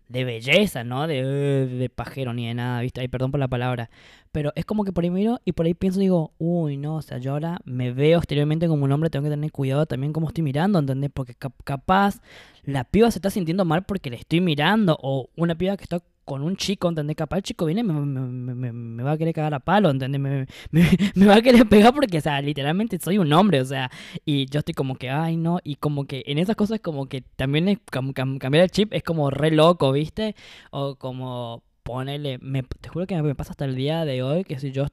de 0.09 0.23
belleza, 0.23 0.83
¿no? 0.83 1.07
De, 1.07 1.23
de 1.67 1.89
pajero 1.89 2.33
ni 2.33 2.47
de 2.47 2.53
nada, 2.53 2.81
¿viste? 2.81 3.01
Ay, 3.01 3.07
perdón 3.07 3.31
por 3.31 3.39
la 3.39 3.47
palabra. 3.47 3.89
Pero 4.31 4.51
es 4.55 4.65
como 4.65 4.83
que 4.83 4.91
por 4.91 5.03
ahí 5.03 5.09
miro 5.09 5.39
y 5.45 5.51
por 5.51 5.65
ahí 5.65 5.73
pienso, 5.73 5.99
digo, 5.99 6.33
uy, 6.37 6.77
no, 6.77 6.95
o 6.95 7.01
sea, 7.01 7.17
yo 7.19 7.33
ahora 7.33 7.59
me 7.65 7.91
veo 7.91 8.17
exteriormente 8.17 8.67
como 8.67 8.83
un 8.83 8.91
hombre, 8.91 9.09
tengo 9.09 9.23
que 9.23 9.29
tener 9.29 9.51
cuidado 9.51 9.85
también 9.85 10.13
como 10.13 10.27
estoy 10.27 10.43
mirando, 10.43 10.79
¿entendés? 10.79 11.11
Porque 11.13 11.35
capaz 11.63 12.21
la 12.63 12.83
piba 12.83 13.11
se 13.11 13.19
está 13.19 13.29
sintiendo 13.29 13.65
mal 13.65 13.83
porque 13.83 14.09
le 14.09 14.17
estoy 14.17 14.41
mirando, 14.41 14.97
o 15.01 15.29
una 15.35 15.55
piba 15.55 15.77
que 15.77 15.83
está 15.83 16.01
con 16.25 16.41
un 16.41 16.55
chico, 16.55 16.89
¿entendés? 16.89 17.15
Capaz 17.15 17.37
el 17.37 17.43
chico 17.43 17.65
viene 17.65 17.81
y 17.81 17.83
me, 17.83 17.93
me, 17.93 18.71
me, 18.71 19.03
va 19.03 19.11
a 19.11 19.17
querer 19.17 19.33
cagar 19.33 19.53
a 19.53 19.59
palo, 19.59 19.89
¿entendés? 19.89 20.47
Me, 20.71 21.25
va 21.25 21.35
a 21.35 21.41
querer 21.41 21.67
pegar 21.67 21.93
porque, 21.93 22.17
o 22.17 22.21
sea, 22.21 22.41
literalmente 22.41 22.97
soy 22.99 23.17
un 23.17 23.31
hombre, 23.33 23.61
o 23.61 23.65
sea, 23.65 23.91
y 24.25 24.45
yo 24.49 24.59
estoy 24.59 24.73
como 24.73 24.95
que, 24.95 25.09
ay, 25.09 25.37
no, 25.37 25.59
y 25.63 25.75
como 25.75 26.05
que 26.05 26.23
en 26.27 26.37
esas 26.37 26.55
cosas 26.55 26.79
como 26.79 27.07
que 27.07 27.21
también 27.21 27.67
es, 27.67 27.79
cambiar 27.89 28.63
el 28.63 28.71
chip 28.71 28.93
es 28.93 29.03
como 29.03 29.29
re 29.29 29.51
loco, 29.51 29.91
¿viste? 29.91 30.35
O 30.71 30.95
como 30.95 31.63
ponerle, 31.83 32.37
me, 32.39 32.63
te 32.63 32.89
juro 32.89 33.05
que 33.05 33.21
me 33.21 33.35
pasa 33.35 33.51
hasta 33.51 33.65
el 33.65 33.75
día 33.75 34.05
de 34.05 34.23
hoy, 34.23 34.43
que 34.43 34.59
si 34.59 34.71
yo, 34.71 34.85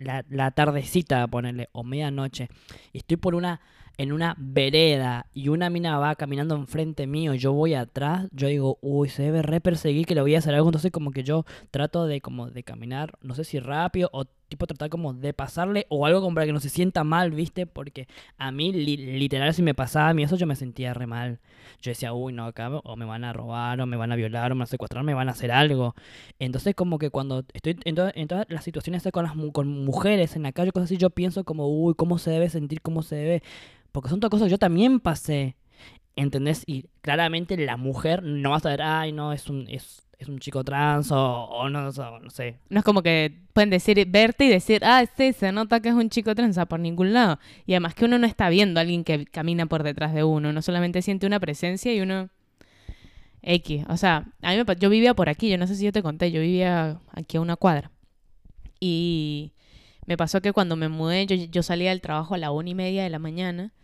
la, 0.00 0.24
la 0.28 0.50
tardecita, 0.50 1.26
ponerle, 1.28 1.68
o 1.72 1.84
medianoche, 1.84 2.48
y 2.92 2.98
estoy 2.98 3.16
por 3.16 3.34
una 3.34 3.60
en 3.96 4.12
una 4.12 4.34
vereda 4.38 5.26
y 5.34 5.48
una 5.48 5.70
mina 5.70 5.98
va 5.98 6.14
caminando 6.16 6.56
enfrente 6.56 7.06
mío 7.06 7.34
yo 7.34 7.52
voy 7.52 7.74
atrás, 7.74 8.28
yo 8.32 8.48
digo, 8.48 8.78
uy, 8.80 9.08
se 9.08 9.22
debe 9.22 9.42
re 9.42 9.60
perseguir 9.60 10.06
que 10.06 10.14
le 10.14 10.20
voy 10.20 10.34
a 10.34 10.38
hacer 10.38 10.54
algo. 10.54 10.68
Entonces 10.68 10.90
como 10.90 11.10
que 11.10 11.22
yo 11.22 11.44
trato 11.70 12.06
de 12.06 12.20
como 12.20 12.50
de 12.50 12.62
caminar, 12.62 13.18
no 13.22 13.34
sé 13.34 13.44
si 13.44 13.58
rápido 13.58 14.10
o 14.12 14.24
tipo 14.54 14.66
tratar 14.66 14.90
como 14.90 15.14
de 15.14 15.32
pasarle 15.32 15.86
o 15.88 16.06
algo 16.06 16.20
como 16.20 16.34
para 16.34 16.46
que 16.46 16.52
no 16.52 16.60
se 16.60 16.68
sienta 16.68 17.04
mal, 17.04 17.30
¿viste? 17.30 17.66
Porque 17.66 18.08
a 18.38 18.50
mí 18.50 18.72
literal 18.72 19.52
si 19.54 19.62
me 19.62 19.74
pasaba 19.74 20.10
a 20.10 20.14
mí 20.14 20.22
eso 20.22 20.36
yo 20.36 20.46
me 20.46 20.56
sentía 20.56 20.94
re 20.94 21.06
mal. 21.06 21.40
Yo 21.80 21.90
decía, 21.90 22.12
uy, 22.12 22.32
no, 22.32 22.46
acá 22.46 22.68
o 22.68 22.96
me 22.96 23.04
van 23.04 23.24
a 23.24 23.32
robar 23.32 23.80
o 23.80 23.86
me 23.86 23.96
van 23.96 24.12
a 24.12 24.16
violar 24.16 24.52
o 24.52 24.54
me 24.54 24.60
van 24.60 24.64
a 24.64 24.66
secuestrar, 24.66 25.04
me 25.04 25.14
van 25.14 25.28
a 25.28 25.32
hacer 25.32 25.52
algo. 25.52 25.94
Entonces 26.38 26.74
como 26.74 26.98
que 26.98 27.10
cuando 27.10 27.44
estoy 27.52 27.78
en, 27.84 27.94
todas 27.94 28.46
las 28.48 28.64
situaciones 28.64 29.06
con, 29.12 29.24
las, 29.24 29.32
con 29.52 29.68
mujeres 29.84 30.36
en 30.36 30.44
la 30.44 30.52
calle, 30.52 30.72
cosas 30.72 30.86
así, 30.86 30.96
yo 30.96 31.10
pienso 31.10 31.44
como, 31.44 31.68
uy, 31.68 31.94
¿cómo 31.94 32.18
se 32.18 32.30
debe 32.30 32.48
sentir? 32.48 32.80
¿Cómo 32.80 33.02
se 33.02 33.16
debe 33.16 33.42
porque 33.94 34.10
son 34.10 34.18
todas 34.18 34.32
cosas 34.32 34.46
que 34.46 34.50
yo 34.50 34.58
también 34.58 34.98
pasé. 34.98 35.54
¿Entendés? 36.16 36.62
Y 36.66 36.86
claramente 37.00 37.56
la 37.56 37.76
mujer 37.76 38.22
no 38.22 38.50
va 38.50 38.56
a 38.56 38.60
saber, 38.60 38.82
ay, 38.82 39.10
no, 39.10 39.32
es 39.32 39.50
un, 39.50 39.66
es, 39.68 40.06
es 40.18 40.28
un 40.28 40.38
chico 40.38 40.62
trans 40.62 41.10
o, 41.10 41.68
no, 41.68 41.82
no, 41.90 42.30
sé. 42.30 42.56
No 42.68 42.78
es 42.78 42.84
como 42.84 43.02
que 43.02 43.40
pueden 43.52 43.70
decir, 43.70 44.06
verte 44.08 44.44
y 44.44 44.48
decir, 44.48 44.82
ah, 44.84 45.04
sí, 45.16 45.32
se 45.32 45.50
nota 45.50 45.80
que 45.80 45.88
es 45.88 45.94
un 45.94 46.10
chico 46.10 46.34
trans 46.34 46.58
por 46.68 46.78
ningún 46.78 47.12
lado. 47.12 47.40
Y 47.66 47.72
además 47.72 47.94
que 47.94 48.04
uno 48.04 48.18
no 48.18 48.26
está 48.26 48.48
viendo 48.48 48.78
a 48.78 48.82
alguien 48.82 49.02
que 49.02 49.26
camina 49.26 49.66
por 49.66 49.82
detrás 49.82 50.14
de 50.14 50.22
uno, 50.22 50.50
uno 50.50 50.62
solamente 50.62 51.02
siente 51.02 51.26
una 51.26 51.40
presencia 51.40 51.92
y 51.92 52.00
uno... 52.00 52.30
X, 53.46 53.84
o 53.90 53.98
sea, 53.98 54.32
a 54.40 54.52
mí 54.52 54.56
me, 54.56 54.76
yo 54.76 54.88
vivía 54.88 55.12
por 55.12 55.28
aquí, 55.28 55.50
yo 55.50 55.58
no 55.58 55.66
sé 55.66 55.76
si 55.76 55.84
yo 55.84 55.92
te 55.92 56.02
conté, 56.02 56.30
yo 56.32 56.40
vivía 56.40 56.98
aquí 57.12 57.36
a 57.36 57.42
una 57.42 57.56
cuadra. 57.56 57.90
Y 58.80 59.52
me 60.06 60.16
pasó 60.16 60.40
que 60.40 60.54
cuando 60.54 60.76
me 60.76 60.88
mudé, 60.88 61.26
yo, 61.26 61.36
yo 61.36 61.62
salía 61.62 61.90
del 61.90 62.00
trabajo 62.00 62.34
a 62.34 62.38
la 62.38 62.50
una 62.52 62.70
y 62.70 62.74
media 62.74 63.02
de 63.02 63.10
la 63.10 63.18
mañana 63.18 63.74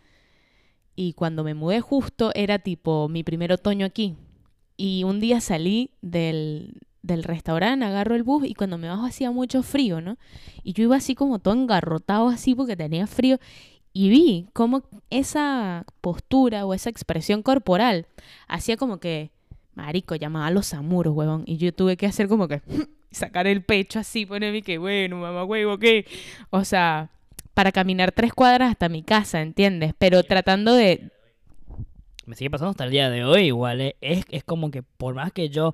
y 0.95 1.13
cuando 1.13 1.43
me 1.43 1.53
mudé 1.53 1.81
justo 1.81 2.31
era 2.35 2.59
tipo 2.59 3.07
mi 3.09 3.23
primer 3.23 3.51
otoño 3.51 3.85
aquí. 3.85 4.15
Y 4.77 5.03
un 5.03 5.19
día 5.19 5.41
salí 5.41 5.91
del, 6.01 6.79
del 7.03 7.23
restaurante, 7.23 7.85
agarro 7.85 8.15
el 8.15 8.23
bus 8.23 8.45
y 8.45 8.53
cuando 8.53 8.77
me 8.77 8.87
bajo 8.87 9.05
hacía 9.05 9.31
mucho 9.31 9.63
frío, 9.63 10.01
¿no? 10.01 10.17
Y 10.63 10.73
yo 10.73 10.83
iba 10.83 10.95
así 10.95 11.15
como 11.15 11.39
todo 11.39 11.53
engarrotado 11.53 12.29
así 12.29 12.55
porque 12.55 12.75
tenía 12.75 13.07
frío 13.07 13.37
y 13.93 14.09
vi 14.09 14.47
cómo 14.53 14.83
esa 15.09 15.85
postura 16.01 16.65
o 16.65 16.73
esa 16.73 16.89
expresión 16.89 17.43
corporal 17.43 18.07
hacía 18.47 18.77
como 18.77 18.99
que, 18.99 19.31
marico, 19.73 20.15
llamaba 20.15 20.47
a 20.47 20.51
los 20.51 20.73
amuros, 20.73 21.13
huevón. 21.13 21.43
Y 21.45 21.57
yo 21.57 21.73
tuve 21.73 21.97
que 21.97 22.05
hacer 22.05 22.27
como 22.27 22.47
que 22.47 22.61
sacar 23.11 23.47
el 23.47 23.63
pecho 23.63 23.99
así, 23.99 24.25
ponerme 24.25 24.61
que, 24.61 24.77
bueno, 24.77 25.17
mamá 25.17 25.43
huevo, 25.43 25.77
¿qué? 25.77 26.05
O 26.49 26.63
sea, 26.63 27.11
para 27.53 27.71
caminar 27.71 28.11
tres 28.11 28.33
cuadras 28.33 28.71
hasta 28.71 28.89
mi 28.89 29.03
casa, 29.03 29.41
¿entiendes? 29.41 29.93
Pero 29.97 30.23
tratando 30.23 30.73
de... 30.73 31.11
Me 32.25 32.35
sigue 32.35 32.49
pasando 32.49 32.71
hasta 32.71 32.85
el 32.85 32.91
día 32.91 33.09
de 33.09 33.25
hoy 33.25 33.47
igual, 33.47 33.81
¿eh? 33.81 33.95
es, 34.01 34.25
es 34.29 34.43
como 34.43 34.71
que 34.71 34.83
por 34.83 35.15
más 35.15 35.31
que 35.31 35.49
yo 35.49 35.73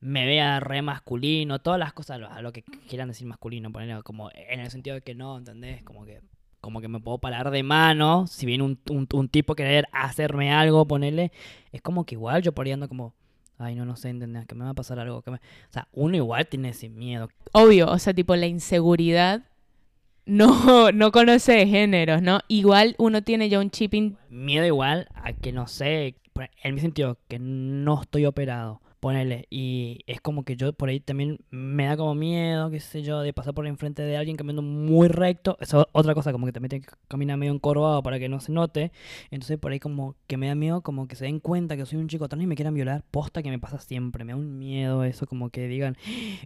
me 0.00 0.26
vea 0.26 0.58
re 0.58 0.82
masculino, 0.82 1.58
todas 1.58 1.78
las 1.78 1.92
cosas, 1.92 2.20
a 2.28 2.42
lo 2.42 2.52
que 2.52 2.62
quieran 2.88 3.08
decir 3.08 3.26
masculino, 3.26 3.70
ponerlo 3.70 4.02
como 4.02 4.30
en 4.32 4.60
el 4.60 4.70
sentido 4.70 4.94
de 4.94 5.02
que 5.02 5.14
no, 5.14 5.38
¿entendés? 5.38 5.82
Como 5.84 6.04
que 6.04 6.20
como 6.60 6.80
que 6.80 6.88
me 6.88 7.00
puedo 7.00 7.18
parar 7.18 7.50
de 7.50 7.62
mano, 7.62 8.26
si 8.26 8.44
viene 8.44 8.64
un, 8.64 8.78
un, 8.90 9.28
tipo 9.28 9.54
querer 9.54 9.88
hacerme 9.92 10.52
algo, 10.52 10.86
ponerle, 10.86 11.32
es 11.72 11.80
como 11.80 12.04
que 12.04 12.16
igual 12.16 12.42
yo 12.42 12.52
por 12.52 12.66
ahí 12.66 12.72
ando 12.72 12.86
como, 12.86 13.14
ay, 13.58 13.74
no, 13.74 13.84
no 13.84 13.96
sé, 13.96 14.10
¿entendés? 14.10 14.46
Que 14.46 14.54
me 14.54 14.64
va 14.64 14.70
a 14.70 14.74
pasar 14.74 14.98
algo. 14.98 15.22
Que 15.22 15.30
me... 15.30 15.36
O 15.38 15.72
sea, 15.72 15.88
uno 15.92 16.16
igual 16.16 16.46
tiene 16.46 16.70
ese 16.70 16.88
miedo. 16.88 17.28
Obvio, 17.52 17.90
o 17.90 17.98
sea, 17.98 18.14
tipo 18.14 18.34
la 18.36 18.46
inseguridad 18.46 19.42
no, 20.26 20.92
no 20.92 21.12
conoce 21.12 21.66
géneros, 21.66 22.22
¿no? 22.22 22.40
Igual 22.48 22.94
uno 22.98 23.22
tiene 23.22 23.48
ya 23.48 23.58
un 23.60 23.70
chipping. 23.70 24.16
Miedo 24.28 24.66
igual 24.66 25.08
a 25.14 25.32
que 25.32 25.52
no 25.52 25.66
sé, 25.66 26.16
en 26.62 26.74
mi 26.74 26.80
sentido, 26.80 27.18
que 27.28 27.38
no 27.38 28.02
estoy 28.02 28.26
operado 28.26 28.80
ponele. 29.00 29.46
Y 29.50 30.00
es 30.06 30.20
como 30.20 30.44
que 30.44 30.56
yo 30.56 30.72
por 30.72 30.88
ahí 30.88 31.00
también 31.00 31.38
me 31.50 31.86
da 31.86 31.96
como 31.96 32.14
miedo, 32.14 32.70
qué 32.70 32.80
sé 32.80 33.02
yo, 33.02 33.20
de 33.20 33.32
pasar 33.32 33.54
por 33.54 33.66
enfrente 33.66 34.02
de 34.02 34.16
alguien 34.16 34.36
caminando 34.36 34.62
muy 34.62 35.08
recto. 35.08 35.56
Eso 35.60 35.80
es 35.80 35.86
otra 35.92 36.14
cosa, 36.14 36.32
como 36.32 36.46
que 36.46 36.52
también 36.52 36.70
tiene 36.70 36.86
que 36.86 36.92
caminar 37.08 37.38
medio 37.38 37.52
encorvado 37.52 38.02
para 38.02 38.18
que 38.18 38.28
no 38.28 38.40
se 38.40 38.52
note. 38.52 38.92
Entonces 39.30 39.58
por 39.58 39.72
ahí 39.72 39.80
como 39.80 40.16
que 40.26 40.36
me 40.36 40.48
da 40.48 40.54
miedo, 40.54 40.82
como 40.82 41.08
que 41.08 41.16
se 41.16 41.24
den 41.24 41.40
cuenta 41.40 41.76
que 41.76 41.86
soy 41.86 41.98
un 41.98 42.08
chico 42.08 42.28
trans 42.28 42.44
y 42.44 42.46
me 42.46 42.54
quieran 42.54 42.74
violar. 42.74 43.04
Posta 43.10 43.42
que 43.42 43.50
me 43.50 43.58
pasa 43.58 43.78
siempre. 43.78 44.24
Me 44.24 44.32
da 44.32 44.38
un 44.38 44.58
miedo 44.58 45.04
eso, 45.04 45.26
como 45.26 45.50
que 45.50 45.66
digan, 45.66 45.96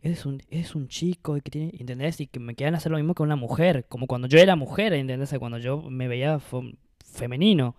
es 0.02 0.24
un, 0.24 0.42
es 0.50 0.74
un 0.74 0.88
chico 0.88 1.36
y 1.36 1.40
que 1.40 1.50
tiene, 1.50 1.72
¿entendés? 1.78 2.20
Y 2.20 2.26
que 2.26 2.40
me 2.40 2.54
quieran 2.54 2.74
hacer 2.74 2.92
lo 2.92 2.98
mismo 2.98 3.14
que 3.14 3.22
una 3.22 3.36
mujer. 3.36 3.86
Como 3.88 4.06
cuando 4.06 4.28
yo 4.28 4.38
era 4.38 4.56
mujer, 4.56 4.92
¿entendés? 4.92 5.34
Cuando 5.38 5.58
yo 5.58 5.82
me 5.82 6.08
veía 6.08 6.38
femenino. 7.14 7.76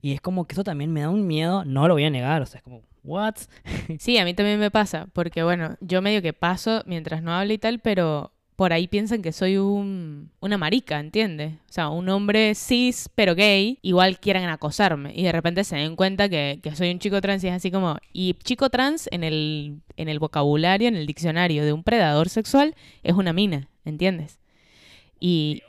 Y 0.00 0.12
es 0.12 0.20
como 0.20 0.46
que 0.46 0.54
eso 0.54 0.64
también 0.64 0.92
me 0.92 1.00
da 1.00 1.10
un 1.10 1.26
miedo, 1.26 1.64
no 1.64 1.88
lo 1.88 1.94
voy 1.94 2.04
a 2.04 2.10
negar, 2.10 2.42
o 2.42 2.46
sea, 2.46 2.58
es 2.58 2.62
como, 2.62 2.82
¿what? 3.04 3.36
sí, 3.98 4.18
a 4.18 4.24
mí 4.24 4.34
también 4.34 4.60
me 4.60 4.70
pasa, 4.70 5.08
porque 5.12 5.42
bueno, 5.42 5.76
yo 5.80 6.02
medio 6.02 6.22
que 6.22 6.32
paso 6.32 6.82
mientras 6.86 7.22
no 7.22 7.32
hablo 7.32 7.52
y 7.52 7.58
tal, 7.58 7.80
pero 7.80 8.32
por 8.58 8.72
ahí 8.72 8.88
piensan 8.88 9.22
que 9.22 9.30
soy 9.30 9.56
un, 9.56 10.32
una 10.40 10.58
marica, 10.58 10.98
¿entiendes? 10.98 11.54
O 11.68 11.72
sea, 11.72 11.90
un 11.90 12.08
hombre 12.08 12.56
cis 12.56 13.08
pero 13.14 13.36
gay, 13.36 13.78
igual 13.82 14.18
quieran 14.18 14.48
acosarme 14.48 15.12
y 15.14 15.22
de 15.22 15.30
repente 15.30 15.62
se 15.62 15.76
den 15.76 15.94
cuenta 15.94 16.28
que, 16.28 16.58
que, 16.60 16.74
soy 16.74 16.90
un 16.90 16.98
chico 16.98 17.20
trans 17.20 17.44
y 17.44 17.48
es 17.48 17.54
así 17.54 17.70
como... 17.70 17.98
Y 18.12 18.34
chico 18.42 18.68
trans 18.68 19.08
en 19.12 19.22
el, 19.22 19.80
en 19.96 20.08
el 20.08 20.18
vocabulario, 20.18 20.88
en 20.88 20.96
el 20.96 21.06
diccionario 21.06 21.64
de 21.64 21.72
un 21.72 21.84
predador 21.84 22.28
sexual 22.28 22.74
es 23.04 23.14
una 23.14 23.32
mina, 23.32 23.68
¿entiendes? 23.84 24.40
Y... 25.20 25.62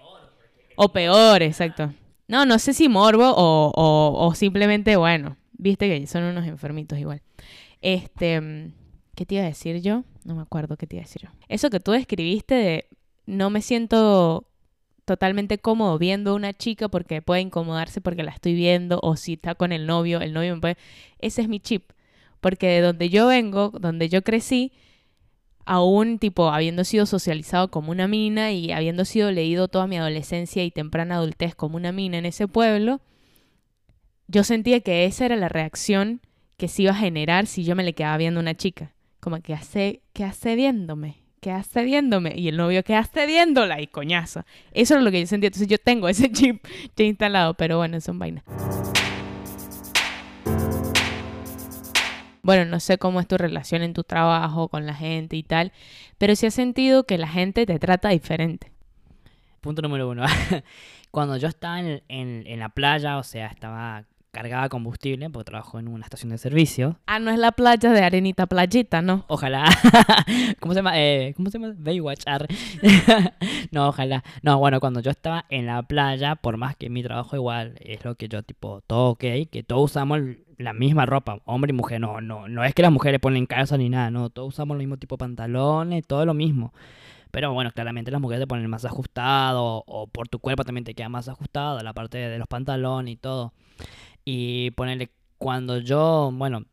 O 0.76 0.90
peor, 0.90 1.44
exacto. 1.44 1.94
No, 2.28 2.46
no 2.46 2.58
sé 2.58 2.74
si 2.74 2.90
morbo 2.90 3.34
o, 3.36 3.72
o, 3.76 4.36
simplemente, 4.36 4.96
bueno, 4.96 5.36
viste 5.60 5.88
que 5.88 6.08
son 6.08 6.24
unos 6.24 6.48
enfermitos 6.48 6.98
igual. 6.98 7.22
Este, 7.82 8.72
¿qué 9.16 9.26
te 9.26 9.36
iba 9.36 9.44
a 9.44 9.48
decir 9.48 9.82
yo? 9.82 10.04
No 10.24 10.36
me 10.36 10.42
acuerdo 10.42 10.78
qué 10.78 10.88
te 10.88 10.96
iba 10.96 11.04
a 11.04 11.06
decir 11.06 11.24
yo. 11.24 11.30
Eso 11.48 11.70
que 11.70 11.80
tú 11.80 11.92
describiste 11.92 12.56
de 12.56 12.86
no 13.28 13.52
me 13.52 13.62
siento 13.62 14.48
totalmente 15.06 15.58
cómodo 15.60 15.98
viendo 15.98 16.32
a 16.32 16.36
una 16.36 16.54
chica 16.54 16.88
porque 16.88 17.22
puede 17.22 17.42
incomodarse 17.42 18.02
porque 18.02 18.24
la 18.24 18.32
estoy 18.32 18.54
viendo 18.54 19.00
o 19.04 19.16
si 19.16 19.34
está 19.34 19.56
con 19.56 19.72
el 19.72 19.86
novio, 19.86 20.22
el 20.22 20.34
novio 20.34 20.56
me 20.56 20.62
puede... 20.62 20.78
Ese 21.20 21.42
es 21.42 21.50
mi 21.50 21.60
chip. 21.60 21.92
Porque 22.40 22.68
de 22.68 22.82
donde 22.82 23.10
yo 23.10 23.28
vengo, 23.28 23.70
donde 23.70 24.08
yo 24.08 24.22
crecí, 24.24 24.72
aún 25.66 26.20
tipo 26.20 26.50
habiendo 26.50 26.84
sido 26.84 27.06
socializado 27.06 27.70
como 27.70 27.92
una 27.92 28.08
mina 28.08 28.52
y 28.52 28.72
habiendo 28.72 29.04
sido 29.04 29.32
leído 29.32 29.68
toda 29.68 29.88
mi 29.88 29.98
adolescencia 29.98 30.64
y 30.64 30.72
temprana 30.72 31.16
adultez 31.16 31.54
como 31.54 31.76
una 31.76 31.92
mina 31.92 32.18
en 32.18 32.26
ese 32.26 32.48
pueblo, 32.48 33.02
yo 34.30 34.44
sentía 34.44 34.80
que 34.80 35.06
esa 35.06 35.26
era 35.26 35.36
la 35.36 35.50
reacción 35.50 36.22
que 36.56 36.68
se 36.68 36.84
iba 36.84 36.92
a 36.92 36.96
generar 36.96 37.48
si 37.48 37.64
yo 37.64 37.76
me 37.76 37.84
le 37.84 37.94
quedaba 37.94 38.18
viendo 38.18 38.40
a 38.40 38.44
una 38.44 38.56
chica. 38.56 38.94
Como 39.20 39.42
que 39.42 39.54
hace, 39.54 40.02
que 40.14 40.24
hace 40.24 40.56
que 41.42 41.52
hace. 41.52 41.88
Y 41.88 42.48
el 42.48 42.56
novio 42.58 42.84
que 42.84 42.96
hace 42.96 43.28
y 43.82 43.88
coñazo. 43.88 44.46
Eso 44.72 44.98
es 44.98 45.04
lo 45.04 45.12
que 45.12 45.20
yo 45.20 45.28
sentía. 45.28 45.48
Entonces 45.48 45.68
yo 45.68 45.78
tengo 45.78 46.08
ese 46.08 46.32
chip 46.32 46.64
ya 46.96 47.04
instalado, 47.04 47.56
pero 47.56 47.78
bueno, 47.78 48.00
son 48.00 48.20
vainas. 48.20 48.44
bueno, 52.50 52.66
no 52.66 52.80
sé 52.80 52.98
cómo 52.98 53.20
es 53.20 53.28
tu 53.28 53.38
relación 53.38 53.84
en 53.84 53.94
tu 53.94 54.04
trabajo 54.04 54.70
con 54.70 54.88
la 54.88 54.96
gente 54.96 55.36
y 55.36 55.44
tal, 55.44 55.72
pero 56.18 56.36
sí 56.36 56.48
has 56.48 56.56
sentido 56.56 57.04
que 57.04 57.20
la 57.20 57.28
gente 57.28 57.68
te 57.68 57.78
trata 57.78 58.10
diferente. 58.10 58.72
Punto 59.62 59.84
número 59.84 60.10
uno. 60.10 60.26
Cuando 61.12 61.38
yo 61.38 61.48
estaba 61.48 61.80
en, 61.80 62.60
la 62.60 62.70
playa, 62.70 63.20
o 63.20 63.24
sea, 63.24 63.48
estaba 63.48 64.06
cargaba 64.32 64.70
combustible, 64.70 65.30
porque 65.30 65.46
trabajo 65.46 65.80
en 65.80 65.88
una 65.88 66.06
estación 66.06 66.30
de 66.32 66.38
servicio. 66.38 67.00
Ah, 67.08 67.20
no 67.20 67.32
es 67.32 67.40
la 67.40 67.52
playa 67.52 67.92
de 67.92 68.04
Arenita 68.04 68.48
Playita, 68.48 69.02
¿no? 69.02 69.26
Ojalá. 69.28 69.66
¿Cómo 70.60 70.74
se 70.74 70.80
llama? 70.80 71.00
Eh, 71.00 71.34
¿Cómo 71.36 71.50
se 71.50 71.60
llama? 71.60 71.74
Baywatch. 71.78 72.26
no, 73.72 73.88
ojalá. 73.88 74.24
No, 74.44 74.58
bueno, 74.60 74.80
cuando 74.80 75.00
yo 75.00 75.12
estaba 75.12 75.46
en 75.50 75.66
la 75.66 75.82
playa, 75.84 76.36
por 76.36 76.58
más 76.58 76.76
que 76.76 76.90
mi 76.90 77.04
trabajo 77.04 77.36
igual 77.36 77.76
es 77.82 78.04
lo 78.06 78.16
que 78.16 78.28
yo, 78.28 78.44
tipo, 78.44 78.82
todo 78.82 79.12
ok, 79.12 79.24
que 79.52 79.64
todos 79.66 79.92
usamos 79.92 80.20
la 80.58 80.74
misma 80.74 81.06
ropa, 81.06 81.40
hombre 81.46 81.72
y 81.72 81.74
mujer. 81.74 82.00
No, 82.00 82.22
no, 82.22 82.48
no 82.48 82.64
es 82.64 82.74
que 82.76 82.82
las 82.82 82.92
mujeres 82.92 83.20
ponen 83.20 83.46
calza 83.46 83.78
ni 83.78 83.90
nada, 83.90 84.12
no. 84.12 84.30
Todos 84.30 84.50
usamos 84.50 84.76
el 84.76 84.80
mismo 84.80 84.98
tipo 84.98 85.16
de 85.16 85.20
pantalones, 85.20 86.06
todo 86.06 86.26
lo 86.26 86.34
mismo. 86.34 86.74
Pero 87.32 87.54
bueno, 87.54 87.72
claramente 87.72 88.12
las 88.12 88.22
mujeres 88.22 88.44
te 88.44 88.48
ponen 88.48 88.70
más 88.70 88.86
ajustado, 88.86 89.84
o 89.86 90.08
por 90.08 90.28
tu 90.28 90.40
cuerpo 90.40 90.64
también 90.64 90.84
te 90.84 90.96
queda 90.96 91.10
más 91.10 91.30
ajustado, 91.30 91.80
la 91.82 91.94
parte 91.94 92.18
de 92.18 92.40
los 92.40 92.48
pantalones 92.48 93.14
y 93.14 93.18
todo. 93.18 93.54
Y 94.26 94.72
ponerle, 94.72 95.10
cuando 95.38 95.80
yo, 95.80 96.32
bueno, 96.34 96.66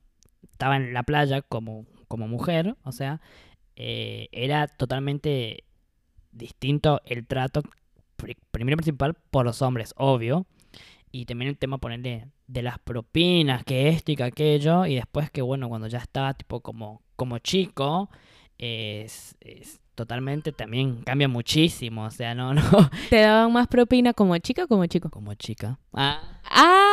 estaba 0.52 0.76
en 0.76 0.92
la 0.94 1.02
playa 1.04 1.42
como, 1.42 1.86
como 2.08 2.28
mujer, 2.28 2.76
o 2.84 2.92
sea, 2.92 3.20
eh, 3.76 4.28
era 4.32 4.66
totalmente 4.68 5.64
distinto 6.32 7.00
el 7.04 7.26
trato, 7.26 7.62
pri- 8.16 8.36
primero 8.50 8.76
principal, 8.76 9.14
por 9.30 9.44
los 9.46 9.62
hombres, 9.62 9.94
obvio. 9.96 10.46
Y 11.12 11.24
también 11.26 11.50
el 11.50 11.58
tema 11.58 11.78
ponerle 11.78 12.28
de 12.46 12.62
las 12.62 12.78
propinas, 12.78 13.64
que 13.64 13.88
esto 13.88 14.12
y 14.12 14.16
que 14.16 14.24
aquello. 14.24 14.86
Y 14.86 14.96
después 14.96 15.30
que, 15.30 15.42
bueno, 15.42 15.68
cuando 15.68 15.88
ya 15.88 15.98
estaba 15.98 16.34
tipo 16.34 16.60
como, 16.60 17.02
como 17.16 17.38
chico, 17.38 18.10
es, 18.58 19.36
es 19.40 19.80
totalmente 19.94 20.52
también 20.52 21.02
cambia 21.04 21.28
muchísimo. 21.28 22.04
O 22.04 22.10
sea, 22.10 22.34
no, 22.34 22.52
no. 22.54 22.62
¿Te 23.10 23.20
daban 23.22 23.52
más 23.52 23.68
propina 23.68 24.12
como 24.12 24.36
chica 24.38 24.64
o 24.64 24.68
como 24.68 24.86
chico? 24.86 25.10
Como 25.10 25.34
chica. 25.34 25.78
Ah. 25.94 26.40
Ah, 26.44 26.85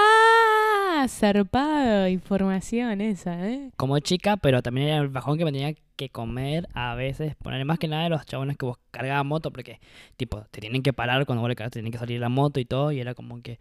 zarpado, 1.07 2.07
información 2.07 3.01
esa, 3.01 3.47
¿eh? 3.49 3.71
como 3.77 3.99
chica, 3.99 4.37
pero 4.37 4.61
también 4.61 4.87
era 4.87 4.97
el 4.97 5.09
bajón 5.09 5.37
que 5.37 5.45
me 5.45 5.51
tenía 5.51 5.73
que 5.95 6.09
comer 6.09 6.67
a 6.73 6.95
veces, 6.95 7.35
ponerle 7.35 7.65
más 7.65 7.79
que 7.79 7.87
nada 7.87 8.03
de 8.03 8.09
los 8.09 8.25
chabones 8.25 8.57
que 8.57 8.65
vos 8.65 8.77
cargaban 8.91 9.27
moto, 9.27 9.51
porque, 9.51 9.79
tipo, 10.17 10.41
te 10.51 10.59
tienen 10.61 10.81
que 10.83 10.93
parar 10.93 11.25
cuando 11.25 11.41
vos 11.41 11.49
le 11.49 11.55
cargas, 11.55 11.71
te 11.71 11.79
tienen 11.79 11.91
que 11.91 11.97
salir 11.99 12.19
la 12.19 12.29
moto 12.29 12.59
y 12.59 12.65
todo, 12.65 12.91
y 12.91 12.99
era 12.99 13.13
como 13.13 13.41
que, 13.41 13.59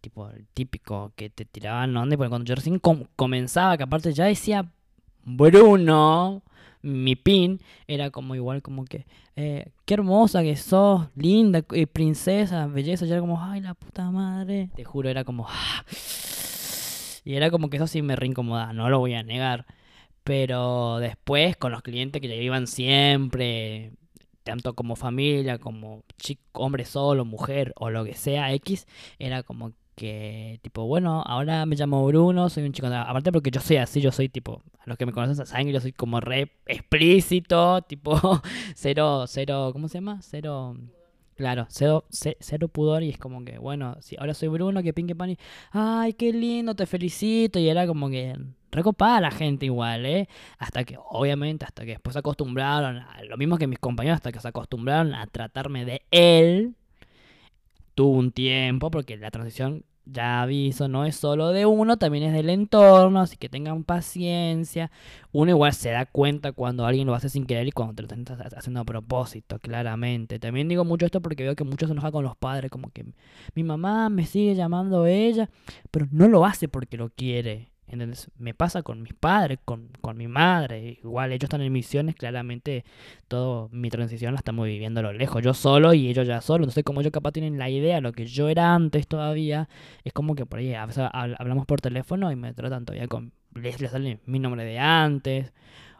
tipo, 0.00 0.28
el 0.30 0.46
típico 0.54 1.12
que 1.16 1.30
te 1.30 1.44
tiraban 1.44 1.90
y 2.12 2.16
porque 2.16 2.28
cuando 2.28 2.44
yo 2.44 2.54
recién 2.54 2.78
com- 2.78 3.04
comenzaba, 3.16 3.76
que 3.76 3.82
aparte 3.82 4.12
ya 4.12 4.26
decía 4.26 4.64
Bruno, 5.24 6.42
mi 6.82 7.16
pin, 7.16 7.60
era 7.88 8.10
como 8.10 8.34
igual, 8.36 8.62
como 8.62 8.84
que, 8.84 9.06
eh, 9.34 9.66
qué 9.84 9.94
hermosa 9.94 10.42
que 10.42 10.56
sos, 10.56 11.08
linda, 11.16 11.62
eh, 11.72 11.86
princesa, 11.88 12.66
belleza, 12.68 13.04
y 13.06 13.10
era 13.10 13.20
como, 13.20 13.42
ay, 13.42 13.60
la 13.60 13.74
puta 13.74 14.08
madre, 14.10 14.70
te 14.76 14.84
juro, 14.84 15.08
era 15.08 15.24
como, 15.24 15.46
ah, 15.50 15.84
y 17.26 17.34
era 17.36 17.50
como 17.50 17.70
que 17.70 17.76
eso 17.78 17.88
sí 17.88 18.02
me 18.02 18.14
reincomodaba, 18.16 18.72
no 18.72 18.88
lo 18.88 19.00
voy 19.00 19.14
a 19.14 19.24
negar. 19.24 19.66
Pero 20.24 20.98
después 20.98 21.56
con 21.56 21.72
los 21.72 21.82
clientes 21.82 22.22
que 22.22 22.42
iban 22.42 22.68
siempre, 22.68 23.92
tanto 24.44 24.74
como 24.74 24.96
familia, 24.96 25.58
como 25.58 26.04
chico, 26.18 26.42
hombre 26.62 26.84
solo, 26.84 27.24
mujer 27.24 27.72
o 27.76 27.90
lo 27.90 28.04
que 28.04 28.14
sea, 28.14 28.52
X, 28.54 28.86
era 29.18 29.42
como 29.42 29.72
que 29.96 30.60
tipo, 30.62 30.86
bueno, 30.86 31.22
ahora 31.26 31.66
me 31.66 31.76
llamo 31.76 32.06
Bruno, 32.06 32.48
soy 32.48 32.64
un 32.64 32.72
chico, 32.72 32.86
aparte 32.88 33.32
porque 33.32 33.50
yo 33.50 33.60
soy 33.60 33.78
así, 33.78 34.00
yo 34.00 34.12
soy 34.12 34.28
tipo, 34.28 34.62
a 34.78 34.84
los 34.86 34.96
que 34.98 35.06
me 35.06 35.12
conocen 35.12 35.46
saben 35.46 35.66
que 35.66 35.72
yo 35.72 35.80
soy 35.80 35.92
como 35.92 36.20
re 36.20 36.52
explícito, 36.66 37.82
tipo, 37.88 38.42
cero, 38.76 39.24
cero, 39.26 39.70
¿cómo 39.72 39.88
se 39.88 39.94
llama? 39.98 40.20
Cero... 40.22 40.76
Claro, 41.36 41.66
cero, 41.68 42.06
ce- 42.10 42.36
cero 42.40 42.68
pudor 42.68 43.02
y 43.02 43.10
es 43.10 43.18
como 43.18 43.44
que, 43.44 43.58
bueno, 43.58 43.96
si 44.00 44.16
ahora 44.18 44.32
soy 44.34 44.48
Bruno, 44.48 44.82
que 44.82 44.94
pinque 44.94 45.14
pan 45.14 45.30
y, 45.30 45.38
ay, 45.70 46.14
qué 46.14 46.32
lindo, 46.32 46.74
te 46.74 46.86
felicito. 46.86 47.58
Y 47.58 47.68
era 47.68 47.86
como 47.86 48.08
que 48.08 48.34
recopada 48.72 49.20
la 49.20 49.30
gente 49.30 49.66
igual, 49.66 50.06
¿eh? 50.06 50.28
Hasta 50.58 50.84
que, 50.84 50.96
obviamente, 51.10 51.64
hasta 51.66 51.84
que 51.84 51.90
después 51.92 52.14
se 52.14 52.20
acostumbraron, 52.20 52.98
a, 52.98 53.22
lo 53.24 53.36
mismo 53.36 53.58
que 53.58 53.66
mis 53.66 53.78
compañeros, 53.78 54.16
hasta 54.16 54.32
que 54.32 54.40
se 54.40 54.48
acostumbraron 54.48 55.14
a 55.14 55.26
tratarme 55.26 55.84
de 55.84 56.02
él, 56.10 56.74
tuvo 57.94 58.18
un 58.18 58.32
tiempo, 58.32 58.90
porque 58.90 59.16
la 59.16 59.30
transición, 59.30 59.84
ya 60.06 60.42
aviso, 60.42 60.88
no 60.88 61.04
es 61.04 61.16
solo 61.16 61.48
de 61.50 61.66
uno, 61.66 61.98
también 61.98 62.24
es 62.24 62.32
del 62.32 62.48
entorno, 62.50 63.20
así 63.20 63.36
que 63.36 63.48
tengan 63.48 63.84
paciencia. 63.84 64.90
Uno 65.32 65.50
igual 65.50 65.72
se 65.74 65.90
da 65.90 66.06
cuenta 66.06 66.52
cuando 66.52 66.86
alguien 66.86 67.06
lo 67.06 67.14
hace 67.14 67.28
sin 67.28 67.44
querer 67.46 67.66
y 67.68 67.72
cuando 67.72 67.94
te 67.94 68.02
lo 68.02 68.08
están 68.08 68.40
ha- 68.40 68.56
haciendo 68.58 68.80
a 68.80 68.84
propósito, 68.84 69.58
claramente. 69.58 70.38
También 70.38 70.68
digo 70.68 70.84
mucho 70.84 71.06
esto 71.06 71.20
porque 71.20 71.42
veo 71.44 71.56
que 71.56 71.64
muchos 71.64 71.88
se 71.88 71.92
enojan 71.92 72.12
con 72.12 72.24
los 72.24 72.36
padres, 72.36 72.70
como 72.70 72.90
que 72.90 73.04
mi 73.54 73.64
mamá 73.64 74.08
me 74.08 74.26
sigue 74.26 74.54
llamando 74.54 75.06
ella, 75.06 75.50
pero 75.90 76.06
no 76.12 76.28
lo 76.28 76.44
hace 76.46 76.68
porque 76.68 76.96
lo 76.96 77.10
quiere. 77.10 77.70
¿Entendés? 77.88 78.30
Me 78.36 78.52
pasa 78.52 78.82
con 78.82 79.02
mis 79.02 79.14
padres, 79.14 79.58
con, 79.64 79.90
con 80.00 80.16
mi 80.16 80.26
madre. 80.26 80.98
Igual 81.02 81.30
ellos 81.30 81.44
están 81.44 81.60
en 81.60 81.72
misiones, 81.72 82.16
claramente 82.16 82.84
todo 83.28 83.68
mi 83.70 83.90
transición 83.90 84.34
la 84.34 84.38
estamos 84.38 84.66
viviendo 84.66 85.00
a 85.00 85.04
lo 85.04 85.12
lejos. 85.12 85.40
Yo 85.42 85.54
solo 85.54 85.94
y 85.94 86.08
ellos 86.08 86.26
ya 86.26 86.40
solo. 86.40 86.64
Entonces, 86.64 86.82
como 86.82 87.00
ellos 87.00 87.12
capaz 87.12 87.30
tienen 87.32 87.58
la 87.58 87.70
idea, 87.70 88.00
lo 88.00 88.10
que 88.12 88.26
yo 88.26 88.48
era 88.48 88.74
antes 88.74 89.06
todavía, 89.06 89.68
es 90.02 90.12
como 90.12 90.34
que 90.34 90.46
por 90.46 90.58
ahí 90.58 90.74
a 90.74 90.84
veces 90.84 91.04
habl- 91.04 91.36
hablamos 91.38 91.64
por 91.64 91.80
teléfono 91.80 92.32
y 92.32 92.36
me 92.36 92.52
tratan 92.52 92.84
todavía 92.84 93.06
con. 93.06 93.32
Les, 93.54 93.80
les 93.80 93.90
sale 93.90 94.20
mi 94.26 94.38
nombre 94.38 94.64
de 94.64 94.78
antes, 94.78 95.52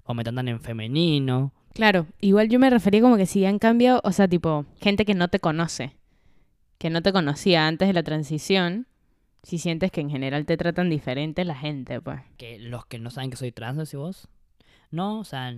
o 0.04 0.12
me 0.12 0.24
tratan 0.24 0.48
en 0.48 0.60
femenino. 0.60 1.52
Claro, 1.72 2.06
igual 2.20 2.48
yo 2.48 2.58
me 2.58 2.68
refería 2.68 3.00
como 3.00 3.16
que 3.16 3.26
si 3.26 3.44
han 3.46 3.58
cambiado, 3.58 4.00
o 4.02 4.10
sea, 4.12 4.26
tipo, 4.26 4.66
gente 4.80 5.04
que 5.04 5.14
no 5.14 5.28
te 5.28 5.40
conoce, 5.40 5.92
que 6.78 6.90
no 6.90 7.00
te 7.00 7.12
conocía 7.12 7.66
antes 7.66 7.86
de 7.86 7.94
la 7.94 8.02
transición, 8.02 8.86
si 9.46 9.58
sientes 9.58 9.92
que 9.92 10.00
en 10.00 10.10
general 10.10 10.44
te 10.44 10.56
tratan 10.56 10.90
diferente 10.90 11.44
la 11.44 11.54
gente, 11.54 12.00
pues. 12.00 12.20
Que 12.36 12.58
los 12.58 12.84
que 12.84 12.98
no 12.98 13.10
saben 13.10 13.30
que 13.30 13.36
soy 13.36 13.52
trans, 13.52 13.78
decís 13.78 13.94
vos. 13.94 14.28
No, 14.90 15.20
o 15.20 15.24
sea, 15.24 15.56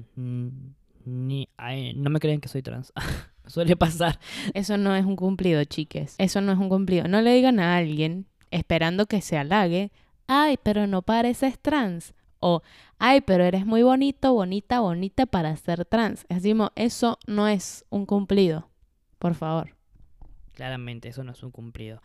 ni, 1.07 1.49
ay, 1.57 1.95
no 1.95 2.11
me 2.11 2.20
creen 2.20 2.43
que 2.43 2.49
soy 2.49 2.61
trans. 2.61 2.93
Suele 3.47 3.76
pasar. 3.76 4.20
Eso 4.53 4.76
no 4.76 4.95
es 4.95 5.07
un 5.07 5.16
cumplido, 5.16 5.64
chiques. 5.64 6.16
Eso 6.18 6.43
no 6.43 6.53
es 6.53 6.59
un 6.59 6.68
cumplido. 6.68 7.09
No 7.09 7.22
le 7.22 7.32
digan 7.32 7.61
a 7.61 7.78
alguien 7.78 8.26
esperando 8.51 9.07
que 9.07 9.22
se 9.22 9.39
halague, 9.39 9.91
ay, 10.26 10.59
pero 10.62 10.86
no 10.86 11.01
pareces 11.01 11.59
trans. 11.59 12.12
O, 12.41 12.61
ay, 12.99 13.22
pero 13.22 13.43
eres 13.45 13.64
muy 13.64 13.82
bonito, 13.82 14.34
bonita, 14.34 14.80
bonita 14.80 15.24
para 15.24 15.57
ser 15.57 15.86
trans. 15.86 16.26
Mo, 16.55 16.72
eso 16.76 17.18
no 17.26 17.49
es 17.49 17.86
un 17.89 18.05
cumplido. 18.05 18.68
Por 19.18 19.34
favor. 19.34 19.74
Claramente, 20.53 21.09
eso 21.09 21.24
no 21.24 21.32
es 21.32 21.43
un 21.43 21.53
cumplido. 21.53 22.03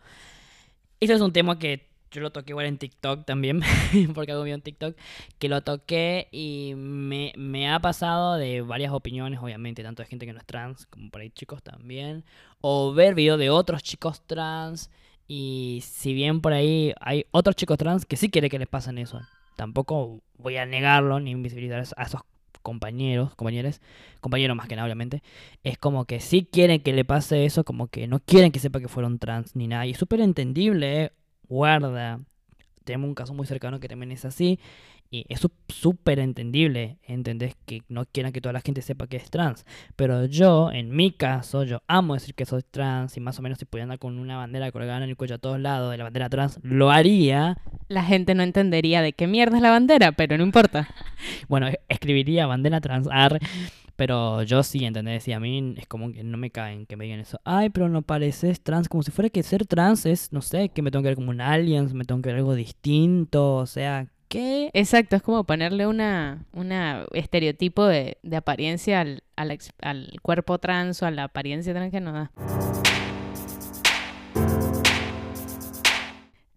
Eso 1.00 1.12
es 1.12 1.20
un 1.20 1.32
tema 1.32 1.58
que 1.58 1.88
yo 2.14 2.20
lo 2.20 2.30
toqué 2.30 2.52
igual 2.52 2.66
en 2.66 2.78
TikTok 2.78 3.24
también, 3.24 3.60
porque 4.14 4.32
hago 4.32 4.44
video 4.44 4.54
en 4.54 4.62
TikTok, 4.62 4.96
que 5.38 5.48
lo 5.48 5.62
toqué 5.62 6.28
y 6.30 6.74
me, 6.76 7.32
me 7.36 7.70
ha 7.70 7.80
pasado 7.80 8.36
de 8.36 8.62
varias 8.62 8.92
opiniones, 8.92 9.40
obviamente, 9.42 9.82
tanto 9.82 10.02
de 10.02 10.08
gente 10.08 10.24
que 10.24 10.32
no 10.32 10.38
es 10.38 10.46
trans, 10.46 10.86
como 10.86 11.10
por 11.10 11.20
ahí 11.20 11.30
chicos 11.30 11.62
también, 11.62 12.24
o 12.60 12.94
ver 12.94 13.14
videos 13.14 13.38
de 13.38 13.50
otros 13.50 13.82
chicos 13.82 14.22
trans, 14.26 14.90
y 15.26 15.80
si 15.82 16.14
bien 16.14 16.40
por 16.40 16.52
ahí 16.52 16.92
hay 17.00 17.26
otros 17.32 17.56
chicos 17.56 17.78
trans 17.78 18.06
que 18.06 18.16
sí 18.16 18.30
quiere 18.30 18.48
que 18.48 18.58
les 18.58 18.68
pasen 18.68 18.98
eso, 18.98 19.20
tampoco 19.56 20.20
voy 20.38 20.56
a 20.56 20.66
negarlo 20.66 21.18
ni 21.18 21.32
invisibilizar 21.32 21.84
a 21.96 22.02
esos 22.04 22.22
compañeros, 22.64 23.34
compañeros, 23.36 23.80
compañeros 24.20 24.56
más 24.56 24.66
que 24.66 24.74
nada, 24.74 24.86
obviamente, 24.86 25.22
es 25.62 25.78
como 25.78 26.06
que 26.06 26.18
sí 26.18 26.48
quieren 26.50 26.80
que 26.80 26.94
le 26.94 27.04
pase 27.04 27.44
eso, 27.44 27.62
como 27.62 27.88
que 27.88 28.08
no 28.08 28.20
quieren 28.20 28.50
que 28.50 28.58
sepa 28.58 28.80
que 28.80 28.88
fueron 28.88 29.18
trans 29.18 29.54
ni 29.54 29.68
nada. 29.68 29.86
Y 29.86 29.90
es 29.90 29.98
súper 29.98 30.20
entendible, 30.20 31.02
¿eh? 31.04 31.12
guarda. 31.48 32.20
Tenemos 32.84 33.08
un 33.08 33.14
caso 33.14 33.34
muy 33.34 33.46
cercano 33.46 33.80
que 33.80 33.88
también 33.88 34.12
es 34.12 34.24
así. 34.24 34.58
Y 35.14 35.24
es 35.28 35.38
sú- 35.38 35.52
súper 35.68 36.18
entendible, 36.18 36.98
¿entendés? 37.06 37.54
Que 37.66 37.82
no 37.88 38.04
quieran 38.04 38.32
que 38.32 38.40
toda 38.40 38.52
la 38.52 38.60
gente 38.62 38.82
sepa 38.82 39.06
que 39.06 39.16
es 39.16 39.30
trans. 39.30 39.64
Pero 39.94 40.24
yo, 40.26 40.72
en 40.72 40.90
mi 40.90 41.12
caso, 41.12 41.62
yo 41.62 41.82
amo 41.86 42.14
decir 42.14 42.34
que 42.34 42.44
soy 42.46 42.62
trans. 42.68 43.16
Y 43.16 43.20
más 43.20 43.38
o 43.38 43.42
menos 43.42 43.58
si 43.58 43.64
pudiera 43.64 43.84
andar 43.84 44.00
con 44.00 44.18
una 44.18 44.36
bandera 44.38 44.72
colgada 44.72 44.96
en 45.04 45.10
el 45.10 45.16
cuello 45.16 45.36
a 45.36 45.38
todos 45.38 45.60
lados 45.60 45.92
de 45.92 45.98
la 45.98 46.04
bandera 46.04 46.28
trans, 46.28 46.58
lo 46.64 46.90
haría. 46.90 47.58
La 47.86 48.02
gente 48.02 48.34
no 48.34 48.42
entendería 48.42 49.02
de 49.02 49.12
qué 49.12 49.28
mierda 49.28 49.56
es 49.56 49.62
la 49.62 49.70
bandera, 49.70 50.10
pero 50.12 50.36
no 50.36 50.42
importa. 50.42 50.88
Bueno, 51.48 51.68
escribiría 51.88 52.46
bandera 52.46 52.80
trans, 52.80 53.08
arre, 53.10 53.38
pero 53.96 54.42
yo 54.42 54.62
sí, 54.62 54.84
¿entendés? 54.84 55.26
Y 55.28 55.32
a 55.32 55.40
mí 55.40 55.74
es 55.78 55.86
como 55.86 56.12
que 56.12 56.22
no 56.24 56.36
me 56.36 56.50
caen 56.50 56.84
que 56.86 56.96
me 56.96 57.04
digan 57.04 57.20
eso. 57.20 57.40
Ay, 57.44 57.70
pero 57.70 57.88
no 57.88 58.02
pareces 58.02 58.60
trans, 58.60 58.88
como 58.88 59.02
si 59.02 59.10
fuera 59.10 59.30
que 59.30 59.42
ser 59.42 59.66
trans 59.66 60.04
es, 60.06 60.32
no 60.32 60.42
sé, 60.42 60.70
que 60.70 60.82
me 60.82 60.90
tengo 60.90 61.02
que 61.02 61.08
ver 61.10 61.14
como 61.16 61.30
un 61.30 61.40
alien, 61.40 61.88
me 61.96 62.04
tengo 62.04 62.20
que 62.20 62.28
ver 62.30 62.38
algo 62.38 62.54
distinto, 62.54 63.54
o 63.56 63.66
sea, 63.66 64.08
¿qué? 64.38 64.70
Exacto, 64.74 65.16
es 65.16 65.22
como 65.22 65.44
ponerle 65.44 65.86
una, 65.86 66.44
una 66.52 67.06
estereotipo 67.12 67.84
de, 67.86 68.18
de 68.22 68.36
apariencia 68.36 69.00
al, 69.00 69.22
al, 69.36 69.50
ex- 69.52 69.72
al 69.80 70.10
cuerpo 70.22 70.58
trans 70.58 71.02
o 71.02 71.06
a 71.06 71.10
la 71.10 71.24
apariencia 71.24 71.72
trans 71.72 71.90
que 71.92 72.00
no 72.00 72.12
da. 72.12 72.32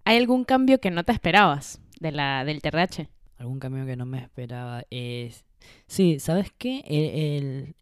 ¿Hay 0.06 0.18
algún 0.18 0.44
cambio 0.46 0.80
que 0.80 0.90
no 0.92 1.04
te 1.04 1.12
esperabas 1.12 1.82
de 2.00 2.12
la, 2.12 2.46
del 2.46 2.62
TRH? 2.62 3.08
Algún 3.38 3.60
cambio 3.60 3.86
que 3.86 3.96
no 3.96 4.06
me 4.06 4.20
esperaba 4.20 4.84
es... 4.90 5.44
Sí, 5.86 6.20
¿sabes 6.20 6.52
qué? 6.58 6.82
El, 6.88 7.44
el- 7.46 7.76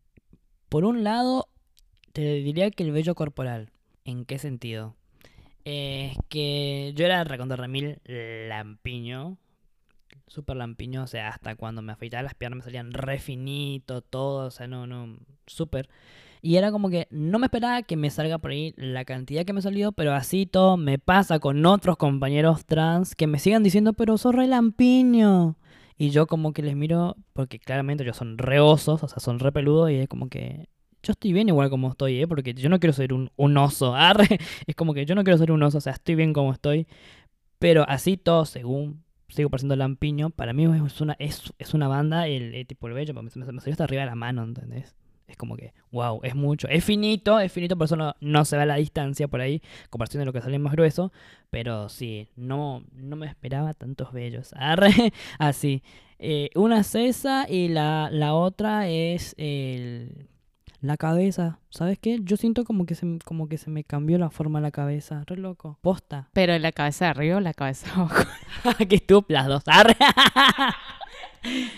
Por 0.69 0.85
un 0.85 1.03
lado, 1.03 1.47
te 2.13 2.21
diría 2.35 2.71
que 2.71 2.83
el 2.83 2.91
vello 2.91 3.15
corporal. 3.15 3.69
¿En 4.05 4.25
qué 4.25 4.39
sentido? 4.39 4.95
Es 5.65 6.17
que 6.29 6.93
yo 6.95 7.05
era 7.05 7.23
recontra 7.23 7.57
remil 7.57 7.99
lampiño. 8.05 9.37
Súper 10.27 10.55
lampiño, 10.55 11.03
o 11.03 11.07
sea, 11.07 11.29
hasta 11.29 11.55
cuando 11.55 11.81
me 11.81 11.93
afeitaba 11.93 12.23
las 12.23 12.33
piernas 12.33 12.57
me 12.57 12.63
salían 12.63 12.93
re 12.93 13.19
finito, 13.19 14.01
todo, 14.01 14.47
o 14.47 14.51
sea, 14.51 14.67
no, 14.67 14.87
no, 14.87 15.17
súper. 15.45 15.89
Y 16.41 16.57
era 16.57 16.71
como 16.71 16.89
que 16.89 17.07
no 17.11 17.39
me 17.39 17.47
esperaba 17.47 17.83
que 17.83 17.95
me 17.95 18.09
salga 18.09 18.37
por 18.37 18.51
ahí 18.51 18.73
la 18.77 19.05
cantidad 19.05 19.45
que 19.45 19.53
me 19.53 19.61
salió, 19.61 19.91
pero 19.91 20.13
así 20.13 20.45
todo 20.45 20.77
me 20.77 20.99
pasa 20.99 21.39
con 21.39 21.65
otros 21.65 21.97
compañeros 21.97 22.65
trans 22.65 23.15
que 23.15 23.27
me 23.27 23.39
sigan 23.39 23.63
diciendo, 23.63 23.93
pero 23.93 24.17
sos 24.17 24.35
re 24.35 24.47
lampiño. 24.47 25.57
Y 25.97 26.09
yo 26.09 26.27
como 26.27 26.53
que 26.53 26.61
les 26.61 26.75
miro, 26.75 27.15
porque 27.33 27.59
claramente 27.59 28.03
ellos 28.03 28.17
son 28.17 28.37
re 28.37 28.59
osos, 28.59 29.01
o 29.03 29.07
sea, 29.07 29.19
son 29.19 29.39
re 29.39 29.51
peludos, 29.51 29.91
y 29.91 29.95
es 29.95 30.07
como 30.07 30.29
que 30.29 30.67
yo 31.05 31.11
estoy 31.11 31.33
bien 31.33 31.47
igual 31.49 31.69
como 31.69 31.89
estoy, 31.89 32.21
¿eh? 32.21 32.27
Porque 32.27 32.53
yo 32.53 32.67
no 32.69 32.79
quiero 32.79 32.93
ser 32.93 33.13
un, 33.13 33.31
un 33.37 33.57
oso. 33.57 33.95
Arre. 33.95 34.39
Es 34.67 34.75
como 34.75 34.93
que 34.93 35.05
yo 35.05 35.15
no 35.15 35.23
quiero 35.23 35.37
ser 35.37 35.51
un 35.51 35.63
oso, 35.63 35.77
o 35.77 35.81
sea, 35.81 35.93
estoy 35.93 36.15
bien 36.15 36.33
como 36.33 36.51
estoy. 36.51 36.87
Pero 37.59 37.85
así 37.87 38.17
todo, 38.17 38.45
según 38.45 39.04
sigo 39.27 39.49
pareciendo 39.49 39.75
lampiño, 39.75 40.29
para 40.29 40.53
mí 40.53 40.65
es 40.85 41.01
una, 41.01 41.15
es, 41.19 41.53
es 41.57 41.73
una 41.73 41.87
banda, 41.87 42.27
el, 42.27 42.65
tipo 42.67 42.87
el 42.87 42.93
bello, 42.93 43.13
me, 43.13 43.29
salió 43.29 43.71
hasta 43.71 43.83
arriba 43.83 44.03
de 44.03 44.09
la 44.09 44.15
mano, 44.15 44.43
¿entendés? 44.43 44.95
Es 45.27 45.37
como 45.37 45.57
que, 45.57 45.73
wow, 45.91 46.19
es 46.23 46.35
mucho. 46.35 46.67
Es 46.67 46.83
finito, 46.83 47.39
es 47.39 47.51
finito, 47.51 47.75
por 47.75 47.85
eso 47.85 47.95
no, 47.95 48.15
no 48.19 48.45
se 48.45 48.57
ve 48.57 48.65
la 48.65 48.75
distancia 48.75 49.27
por 49.27 49.41
ahí, 49.41 49.61
comparación 49.89 50.21
de 50.21 50.25
lo 50.25 50.33
que 50.33 50.41
sale 50.41 50.59
más 50.59 50.73
grueso. 50.73 51.11
Pero 51.49 51.89
sí, 51.89 52.27
no, 52.35 52.83
no 52.93 53.15
me 53.15 53.25
esperaba 53.25 53.73
tantos 53.73 54.13
bellos. 54.13 54.53
Así. 55.39 55.81
Eh, 56.19 56.49
una 56.55 56.81
es 56.81 56.93
esa 56.95 57.45
y 57.49 57.69
la, 57.69 58.09
la 58.11 58.35
otra 58.35 58.87
es 58.87 59.33
el 59.37 60.29
la 60.85 60.97
cabeza, 60.97 61.59
¿sabes 61.69 61.99
qué? 61.99 62.19
Yo 62.23 62.37
siento 62.37 62.65
como 62.65 62.85
que 62.85 62.95
se, 62.95 63.19
como 63.23 63.47
que 63.47 63.57
se 63.57 63.69
me 63.69 63.83
cambió 63.83 64.17
la 64.17 64.29
forma 64.29 64.59
de 64.59 64.63
la 64.63 64.71
cabeza, 64.71 65.23
re 65.25 65.37
loco. 65.37 65.77
Posta. 65.81 66.29
Pero 66.33 66.57
la 66.59 66.71
cabeza 66.71 67.05
de 67.05 67.11
arriba 67.11 67.37
o 67.37 67.39
la 67.39 67.53
cabeza 67.53 67.87
de 67.87 67.93
abajo. 67.93 68.23
Qué 68.89 68.95
estúpido, 68.95 69.39
las 69.39 69.47
dos, 69.47 69.63
arre. 69.67 69.95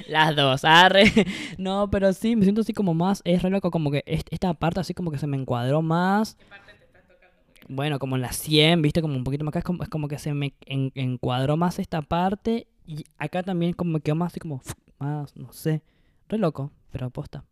las 0.08 0.36
dos, 0.36 0.66
arre. 0.66 1.12
No, 1.58 1.90
pero 1.90 2.14
sí, 2.14 2.36
me 2.36 2.44
siento 2.44 2.62
así 2.62 2.74
como 2.74 2.94
más, 2.94 3.22
es 3.26 3.42
re 3.42 3.50
loco, 3.50 3.72
como 3.72 3.92
que 3.92 4.04
esta 4.06 4.54
parte 4.54 4.80
así 4.80 4.94
como 4.94 5.12
que 5.12 5.18
se 5.18 5.28
me 5.28 5.38
encuadró 5.38 5.82
más. 5.82 6.36
¿Qué 6.36 6.46
parte 6.46 6.74
te 6.74 6.86
estás 6.86 7.08
tocando? 7.08 7.36
Bueno, 7.70 8.00
como 8.00 8.16
en 8.16 8.22
la 8.22 8.32
100, 8.32 8.82
viste, 8.82 9.02
como 9.02 9.16
un 9.16 9.24
poquito 9.24 9.44
más 9.44 9.52
acá, 9.52 9.60
es 9.60 9.66
como, 9.66 9.84
es 9.84 9.90
como 9.90 10.08
que 10.08 10.20
se 10.20 10.34
me 10.34 10.54
encuadró 10.96 11.58
más 11.58 11.80
esta 11.80 12.02
parte. 12.02 12.68
Y 12.86 13.04
acá 13.18 13.44
también 13.44 13.74
como 13.74 13.92
me 13.92 14.02
quedó 14.02 14.16
más 14.16 14.32
así 14.32 14.40
como, 14.40 14.62
más, 15.00 15.36
no 15.36 15.52
sé, 15.52 15.82
re 16.30 16.38
loco, 16.38 16.72
pero 16.92 17.10
posta. 17.10 17.44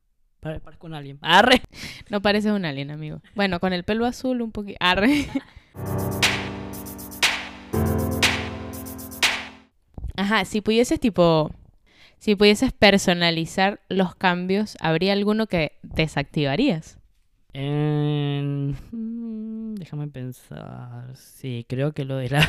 Parezco 0.46 0.86
un 0.86 0.94
alien. 0.94 1.18
Arre. 1.22 1.62
No 2.10 2.22
pareces 2.22 2.52
un 2.52 2.66
alien, 2.66 2.92
amigo. 2.92 3.20
Bueno, 3.34 3.60
con 3.60 3.74
el 3.74 3.84
pelo 3.84 4.06
azul 4.06 4.44
un 4.44 4.52
poquito. 4.52 4.78
Arre. 4.80 5.26
Ajá, 10.16 10.46
si 10.46 10.62
pudieses 10.62 11.00
tipo... 11.00 11.50
Si 12.20 12.36
pudieses 12.36 12.72
personalizar 12.72 13.82
los 13.90 14.14
cambios, 14.16 14.78
¿habría 14.80 15.14
alguno 15.14 15.48
que 15.48 15.74
desactivarías? 15.82 17.00
Mm, 17.54 18.72
déjame 19.76 20.08
pensar. 20.08 21.16
Sí, 21.16 21.66
creo 21.68 21.94
que 21.94 22.06
lo 22.06 22.18
de 22.18 22.30
la... 22.30 22.48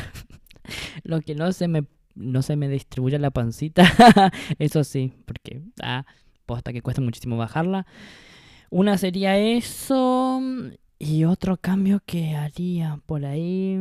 lo 1.03 1.21
que 1.21 1.33
no 1.33 1.51
se 1.51 1.67
me 1.67 1.83
no 2.13 2.41
se 2.41 2.55
me 2.55 2.67
distribuye 2.67 3.19
la 3.19 3.31
pancita. 3.31 3.83
Eso 4.59 4.83
sí, 4.83 5.13
porque 5.25 5.61
ah, 5.81 6.05
posta 6.47 6.73
que 6.73 6.81
cuesta 6.81 7.01
muchísimo 7.01 7.37
bajarla. 7.37 7.85
Una 8.71 8.97
sería 8.97 9.37
eso. 9.37 10.41
Y 10.97 11.25
otro 11.25 11.57
cambio 11.57 12.01
que 12.05 12.35
haría 12.35 12.99
por 13.05 13.25
ahí. 13.25 13.77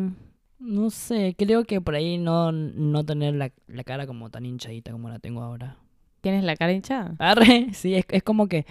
No 0.59 0.91
sé, 0.91 1.35
creo 1.39 1.65
que 1.65 1.81
por 1.81 1.95
ahí 1.95 2.19
no, 2.19 2.53
no 2.53 3.05
tener 3.05 3.35
la, 3.35 3.51
cara 3.85 4.07
como 4.07 4.31
tan 4.31 4.45
hinchadita 4.45 4.93
como 4.93 5.09
la 5.09 5.19
tengo 5.19 5.43
ahora. 5.43 5.77
¿Tienes 6.21 6.45
la 6.45 6.57
cara 6.57 6.73
hinchada? 6.73 7.15
Arre, 7.19 7.69
sí, 7.73 7.95
es, 7.95 8.05
es 8.09 8.23
como 8.23 8.49
que 8.49 8.67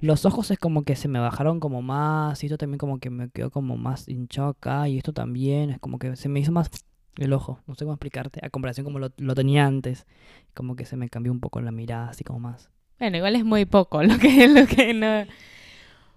los 0.00 0.26
ojos 0.26 0.50
es 0.50 0.58
como 0.58 0.84
que 0.84 0.96
se 0.96 1.08
me 1.08 1.18
bajaron 1.18 1.60
como 1.60 1.82
más. 1.82 2.42
Y 2.42 2.46
esto 2.46 2.58
también 2.58 2.78
como 2.78 2.98
que 2.98 3.10
me 3.10 3.30
quedó 3.30 3.50
como 3.50 3.76
más 3.76 4.08
hinchado 4.08 4.48
acá. 4.48 4.88
Y 4.88 4.98
esto 4.98 5.12
también 5.12 5.70
es 5.70 5.78
como 5.78 5.98
que 5.98 6.16
se 6.16 6.28
me 6.28 6.40
hizo 6.40 6.52
más 6.52 6.70
el 7.16 7.32
ojo. 7.32 7.60
No 7.66 7.74
sé 7.74 7.84
cómo 7.84 7.94
explicarte. 7.94 8.40
A 8.44 8.50
comparación 8.50 8.84
como 8.84 8.98
lo, 8.98 9.10
lo 9.16 9.34
tenía 9.34 9.66
antes. 9.66 10.06
Como 10.54 10.76
que 10.76 10.84
se 10.84 10.96
me 10.96 11.08
cambió 11.08 11.32
un 11.32 11.40
poco 11.40 11.60
la 11.60 11.72
mirada, 11.72 12.10
así 12.10 12.24
como 12.24 12.40
más. 12.40 12.70
Bueno, 12.98 13.16
igual 13.16 13.36
es 13.36 13.44
muy 13.44 13.64
poco 13.64 14.02
lo 14.02 14.18
que, 14.18 14.48
lo 14.48 14.66
que 14.66 14.94
no... 14.94 15.24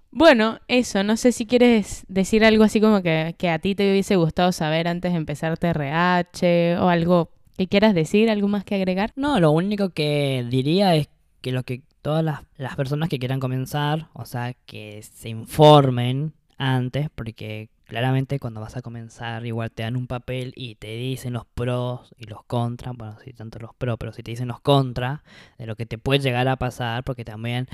Bueno, 0.09 0.59
eso, 0.67 1.03
no 1.03 1.17
sé 1.17 1.31
si 1.31 1.45
quieres 1.45 2.05
decir 2.07 2.43
algo 2.45 2.63
así 2.63 2.79
como 2.79 3.03
que, 3.03 3.35
que 3.37 3.49
a 3.49 3.59
ti 3.59 3.75
te 3.75 3.91
hubiese 3.91 4.15
gustado 4.15 4.51
saber 4.51 4.87
antes 4.87 5.11
de 5.11 5.17
empezar 5.17 5.57
TRH 5.57 6.79
o 6.81 6.89
algo 6.89 7.29
que 7.57 7.67
quieras 7.67 7.93
decir, 7.93 8.29
algo 8.29 8.47
más 8.47 8.63
que 8.63 8.75
agregar. 8.75 9.11
No, 9.15 9.39
lo 9.39 9.51
único 9.51 9.89
que 9.89 10.45
diría 10.49 10.95
es 10.95 11.09
que 11.41 11.51
lo 11.51 11.63
que 11.63 11.81
todas 12.01 12.23
las, 12.23 12.41
las 12.55 12.75
personas 12.75 13.09
que 13.09 13.19
quieran 13.19 13.39
comenzar, 13.39 14.07
o 14.13 14.25
sea, 14.25 14.53
que 14.65 15.03
se 15.03 15.29
informen 15.29 16.33
antes, 16.57 17.09
porque 17.13 17.69
claramente 17.87 18.39
cuando 18.39 18.61
vas 18.61 18.77
a 18.77 18.81
comenzar 18.81 19.45
igual 19.45 19.71
te 19.71 19.83
dan 19.83 19.95
un 19.95 20.07
papel 20.07 20.53
y 20.55 20.75
te 20.75 20.95
dicen 20.95 21.33
los 21.33 21.45
pros 21.45 22.13
y 22.17 22.25
los 22.25 22.43
contras, 22.43 22.95
bueno, 22.95 23.17
si 23.23 23.33
tanto 23.33 23.59
los 23.59 23.73
pros, 23.73 23.97
pero 23.99 24.13
si 24.13 24.23
te 24.23 24.31
dicen 24.31 24.49
los 24.49 24.59
contras 24.59 25.21
de 25.57 25.65
lo 25.65 25.75
que 25.75 25.85
te 25.85 25.97
puede 25.97 26.19
llegar 26.19 26.47
a 26.47 26.57
pasar, 26.57 27.03
porque 27.03 27.25
también 27.25 27.67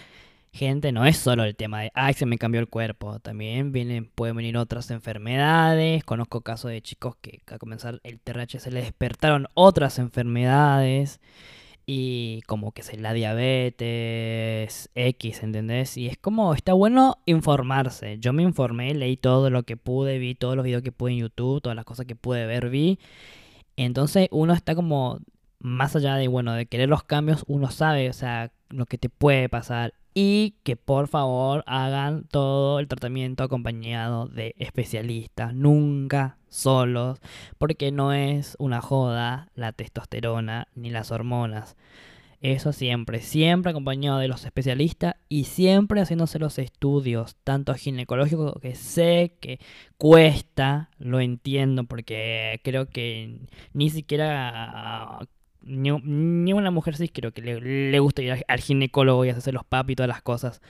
gente 0.53 0.91
no 0.91 1.05
es 1.05 1.18
solo 1.18 1.43
el 1.43 1.55
tema 1.55 1.82
de, 1.82 1.91
ay, 1.95 2.14
se 2.14 2.28
me 2.28 2.38
cambió 2.38 2.61
el 2.61 2.68
cuerpo, 2.68 3.20
también 3.20 3.72
vienen, 3.72 4.05
pueden 4.14 4.36
venir 4.36 4.55
otras 4.55 4.91
enfermedades, 4.91 6.03
conozco 6.03 6.41
casos 6.41 6.70
de 6.70 6.82
chicos 6.82 7.16
que 7.22 7.41
a 7.47 7.57
comenzar 7.57 7.99
el 8.03 8.20
TRH 8.20 8.59
se 8.59 8.72
les 8.72 8.84
despertaron 8.84 9.47
otras 9.55 9.97
enfermedades 9.97 11.20
y 11.86 12.42
como 12.48 12.72
que 12.72 12.82
es 12.82 13.00
la 13.00 13.14
diabetes 13.14 14.90
X, 14.96 15.44
¿entendés? 15.44 15.98
Y 15.98 16.08
es 16.08 16.18
como, 16.18 16.54
está 16.54 16.74
bueno 16.74 17.20
informarse. 17.26 18.20
Yo 18.20 18.34
me 18.34 18.44
informé, 18.44 18.94
leí 18.94 19.18
todo 19.18 19.50
lo 19.50 19.64
que 19.64 19.78
pude, 19.78 20.18
vi 20.20 20.36
todos 20.36 20.56
los 20.56 20.66
videos 20.66 20.84
que 20.84 20.92
pude 20.92 21.14
en 21.14 21.20
YouTube, 21.20 21.62
todas 21.62 21.76
las 21.76 21.86
cosas 21.86 22.06
que 22.06 22.16
pude 22.16 22.46
ver, 22.46 22.70
vi. 22.70 23.00
Entonces 23.78 24.28
uno 24.32 24.54
está 24.54 24.76
como, 24.76 25.20
más 25.60 25.96
allá 25.96 26.16
de, 26.16 26.28
bueno, 26.28 26.54
de 26.54 26.66
querer 26.68 26.90
los 26.90 27.04
cambios, 27.04 27.44
uno 27.48 27.72
sabe, 27.72 28.10
o 28.10 28.14
sea, 28.14 28.52
lo 28.70 28.86
que 28.86 28.98
te 28.98 29.10
puede 29.10 29.50
pasar 29.50 29.94
y 30.14 30.55
que 30.64 30.76
por 30.76 31.07
favor 31.07 31.64
hagan 31.66 32.26
todo 32.26 32.80
el 32.80 32.88
tratamiento 32.88 33.43
acompañado 33.43 34.28
de 34.28 34.55
especialistas, 34.57 35.53
nunca 35.53 36.38
solos, 36.49 37.20
porque 37.57 37.91
no 37.91 38.14
es 38.14 38.55
una 38.59 38.82
joda 38.82 39.49
la 39.55 39.72
testosterona 39.72 40.68
ni 40.76 40.91
las 40.91 41.11
hormonas. 41.11 41.76
Eso 42.41 42.74
siempre, 42.74 43.22
siempre 43.22 43.72
acompañado 43.72 44.20
de 44.20 44.28
los 44.28 44.43
especialistas 44.43 45.16
y 45.30 45.45
siempre 45.45 46.01
haciéndose 46.01 46.39
los 46.39 46.59
estudios, 46.59 47.38
tanto 47.45 47.74
ginecológicos 47.74 48.55
que 48.61 48.76
sé 48.76 49.38
que 49.39 49.59
cuesta, 49.97 50.89
lo 50.99 51.22
entiendo, 51.22 51.86
porque 51.86 52.59
creo 52.61 52.89
que 52.89 53.39
ni 53.72 53.89
siquiera 53.89 55.20
ni, 55.64 55.91
una 56.53 56.72
mujer 56.72 56.95
sí 56.95 57.09
creo 57.09 57.32
que 57.32 57.41
le, 57.41 57.61
le 57.61 57.99
gusta 57.99 58.22
ir 58.22 58.43
al 58.47 58.59
ginecólogo 58.59 59.26
y 59.26 59.30
hacerse 59.30 59.51
los 59.51 59.64
papi 59.64 59.93
y 59.93 59.95
todas 59.95 60.09
las 60.09 60.22
cosas. 60.22 60.61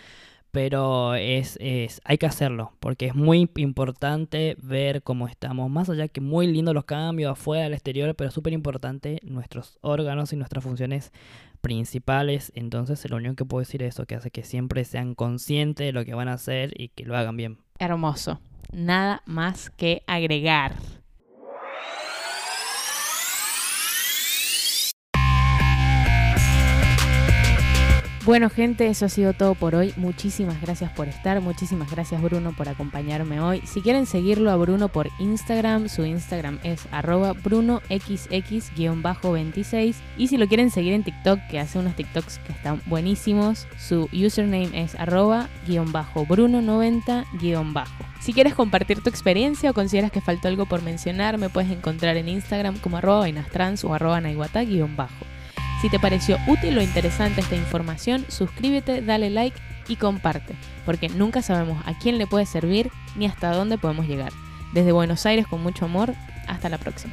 Pero 0.54 1.16
es, 1.16 1.58
es, 1.60 2.00
hay 2.06 2.20
que 2.20 2.28
hacerlo, 2.28 2.74
porque 2.80 3.08
es 3.08 3.16
muy 3.16 3.50
importante 3.56 4.56
ver 4.62 5.02
cómo 5.02 5.28
estamos. 5.28 5.68
Más 5.72 5.90
allá 5.90 6.08
que 6.08 6.22
muy 6.22 6.46
lindo 6.46 6.76
los 6.76 6.86
cambios 6.86 7.32
afuera, 7.32 7.66
al 7.66 7.74
exterior, 7.74 8.14
pero 8.14 8.30
súper 8.30 8.54
importante 8.54 9.20
nuestros 9.24 9.80
órganos 9.82 10.32
y 10.32 10.36
nuestras 10.36 10.64
funciones 10.64 11.12
principales. 11.62 12.52
Entonces, 12.54 13.10
lo 13.10 13.18
único 13.18 13.34
que 13.34 13.46
puedo 13.46 13.62
decir 13.62 13.82
es 13.82 13.96
eso, 13.96 14.06
que 14.06 14.14
hace 14.14 14.30
que 14.30 14.44
siempre 14.44 14.86
sean 14.86 15.16
conscientes 15.16 15.88
de 15.88 15.92
lo 15.92 16.06
que 16.06 16.14
van 16.14 16.28
a 16.28 16.34
hacer 16.34 16.80
y 16.80 16.90
que 16.90 17.04
lo 17.04 17.18
hagan 17.18 17.36
bien. 17.36 17.58
Hermoso. 17.80 18.40
Nada 18.72 19.24
más 19.26 19.72
que 19.72 20.04
agregar. 20.06 20.76
Bueno 28.26 28.50
gente, 28.50 28.88
eso 28.88 29.06
ha 29.06 29.10
sido 29.10 29.34
todo 29.34 29.54
por 29.54 29.76
hoy. 29.76 29.94
Muchísimas 29.98 30.62
gracias 30.62 30.90
por 30.94 31.10
estar, 31.10 31.42
muchísimas 31.42 31.92
gracias 31.92 32.22
Bruno 32.22 32.54
por 32.56 32.70
acompañarme 32.70 33.42
hoy. 33.42 33.62
Si 33.66 33.82
quieren 33.82 34.06
seguirlo 34.06 34.50
a 34.50 34.56
Bruno 34.56 34.88
por 34.88 35.10
Instagram, 35.20 35.90
su 35.90 36.06
Instagram 36.06 36.58
es 36.64 36.88
arroba 36.92 37.34
brunoxx-26 37.34 39.96
y 40.18 40.30
si 40.30 40.38
lo 40.38 40.48
quieren 40.48 40.72
seguir 40.72 40.94
en 40.94 41.04
TikTok, 41.04 41.38
que 41.52 41.60
hace 41.60 41.80
unos 41.80 41.98
TikToks 41.98 42.40
que 42.40 42.54
están 42.54 42.82
buenísimos, 42.86 43.68
su 43.78 44.08
username 44.14 44.70
es 44.74 44.96
arroba 44.96 45.50
bruno90 45.68 47.26
Si 48.22 48.32
quieres 48.32 48.54
compartir 48.54 49.04
tu 49.04 49.10
experiencia 49.10 49.70
o 49.70 49.74
consideras 49.74 50.14
que 50.14 50.22
faltó 50.22 50.48
algo 50.48 50.66
por 50.66 50.82
mencionar, 50.82 51.38
me 51.38 51.50
puedes 51.50 51.72
encontrar 51.72 52.16
en 52.16 52.30
Instagram 52.30 52.80
como 52.80 52.96
arroba 52.96 53.28
o 53.84 53.94
arroba. 53.94 54.22
Si 55.84 55.90
te 55.90 56.00
pareció 56.00 56.38
útil 56.48 56.78
o 56.78 56.82
interesante 56.82 57.42
esta 57.42 57.58
información, 57.58 58.24
suscríbete, 58.30 59.02
dale 59.02 59.30
like 59.30 59.60
y 59.90 59.98
comparte, 59.98 60.56
porque 60.86 61.10
nunca 61.10 61.42
sabemos 61.42 61.84
a 61.86 61.94
quién 62.00 62.18
le 62.18 62.26
puede 62.26 62.46
servir 62.46 62.90
ni 63.18 63.26
hasta 63.26 63.52
dónde 63.52 63.78
podemos 63.78 64.08
llegar. 64.08 64.32
Desde 64.72 64.94
Buenos 64.94 65.26
Aires 65.26 65.46
con 65.46 65.62
mucho 65.62 65.84
amor. 65.84 66.14
Hasta 66.48 66.70
la 66.70 66.78
próxima. 66.78 67.12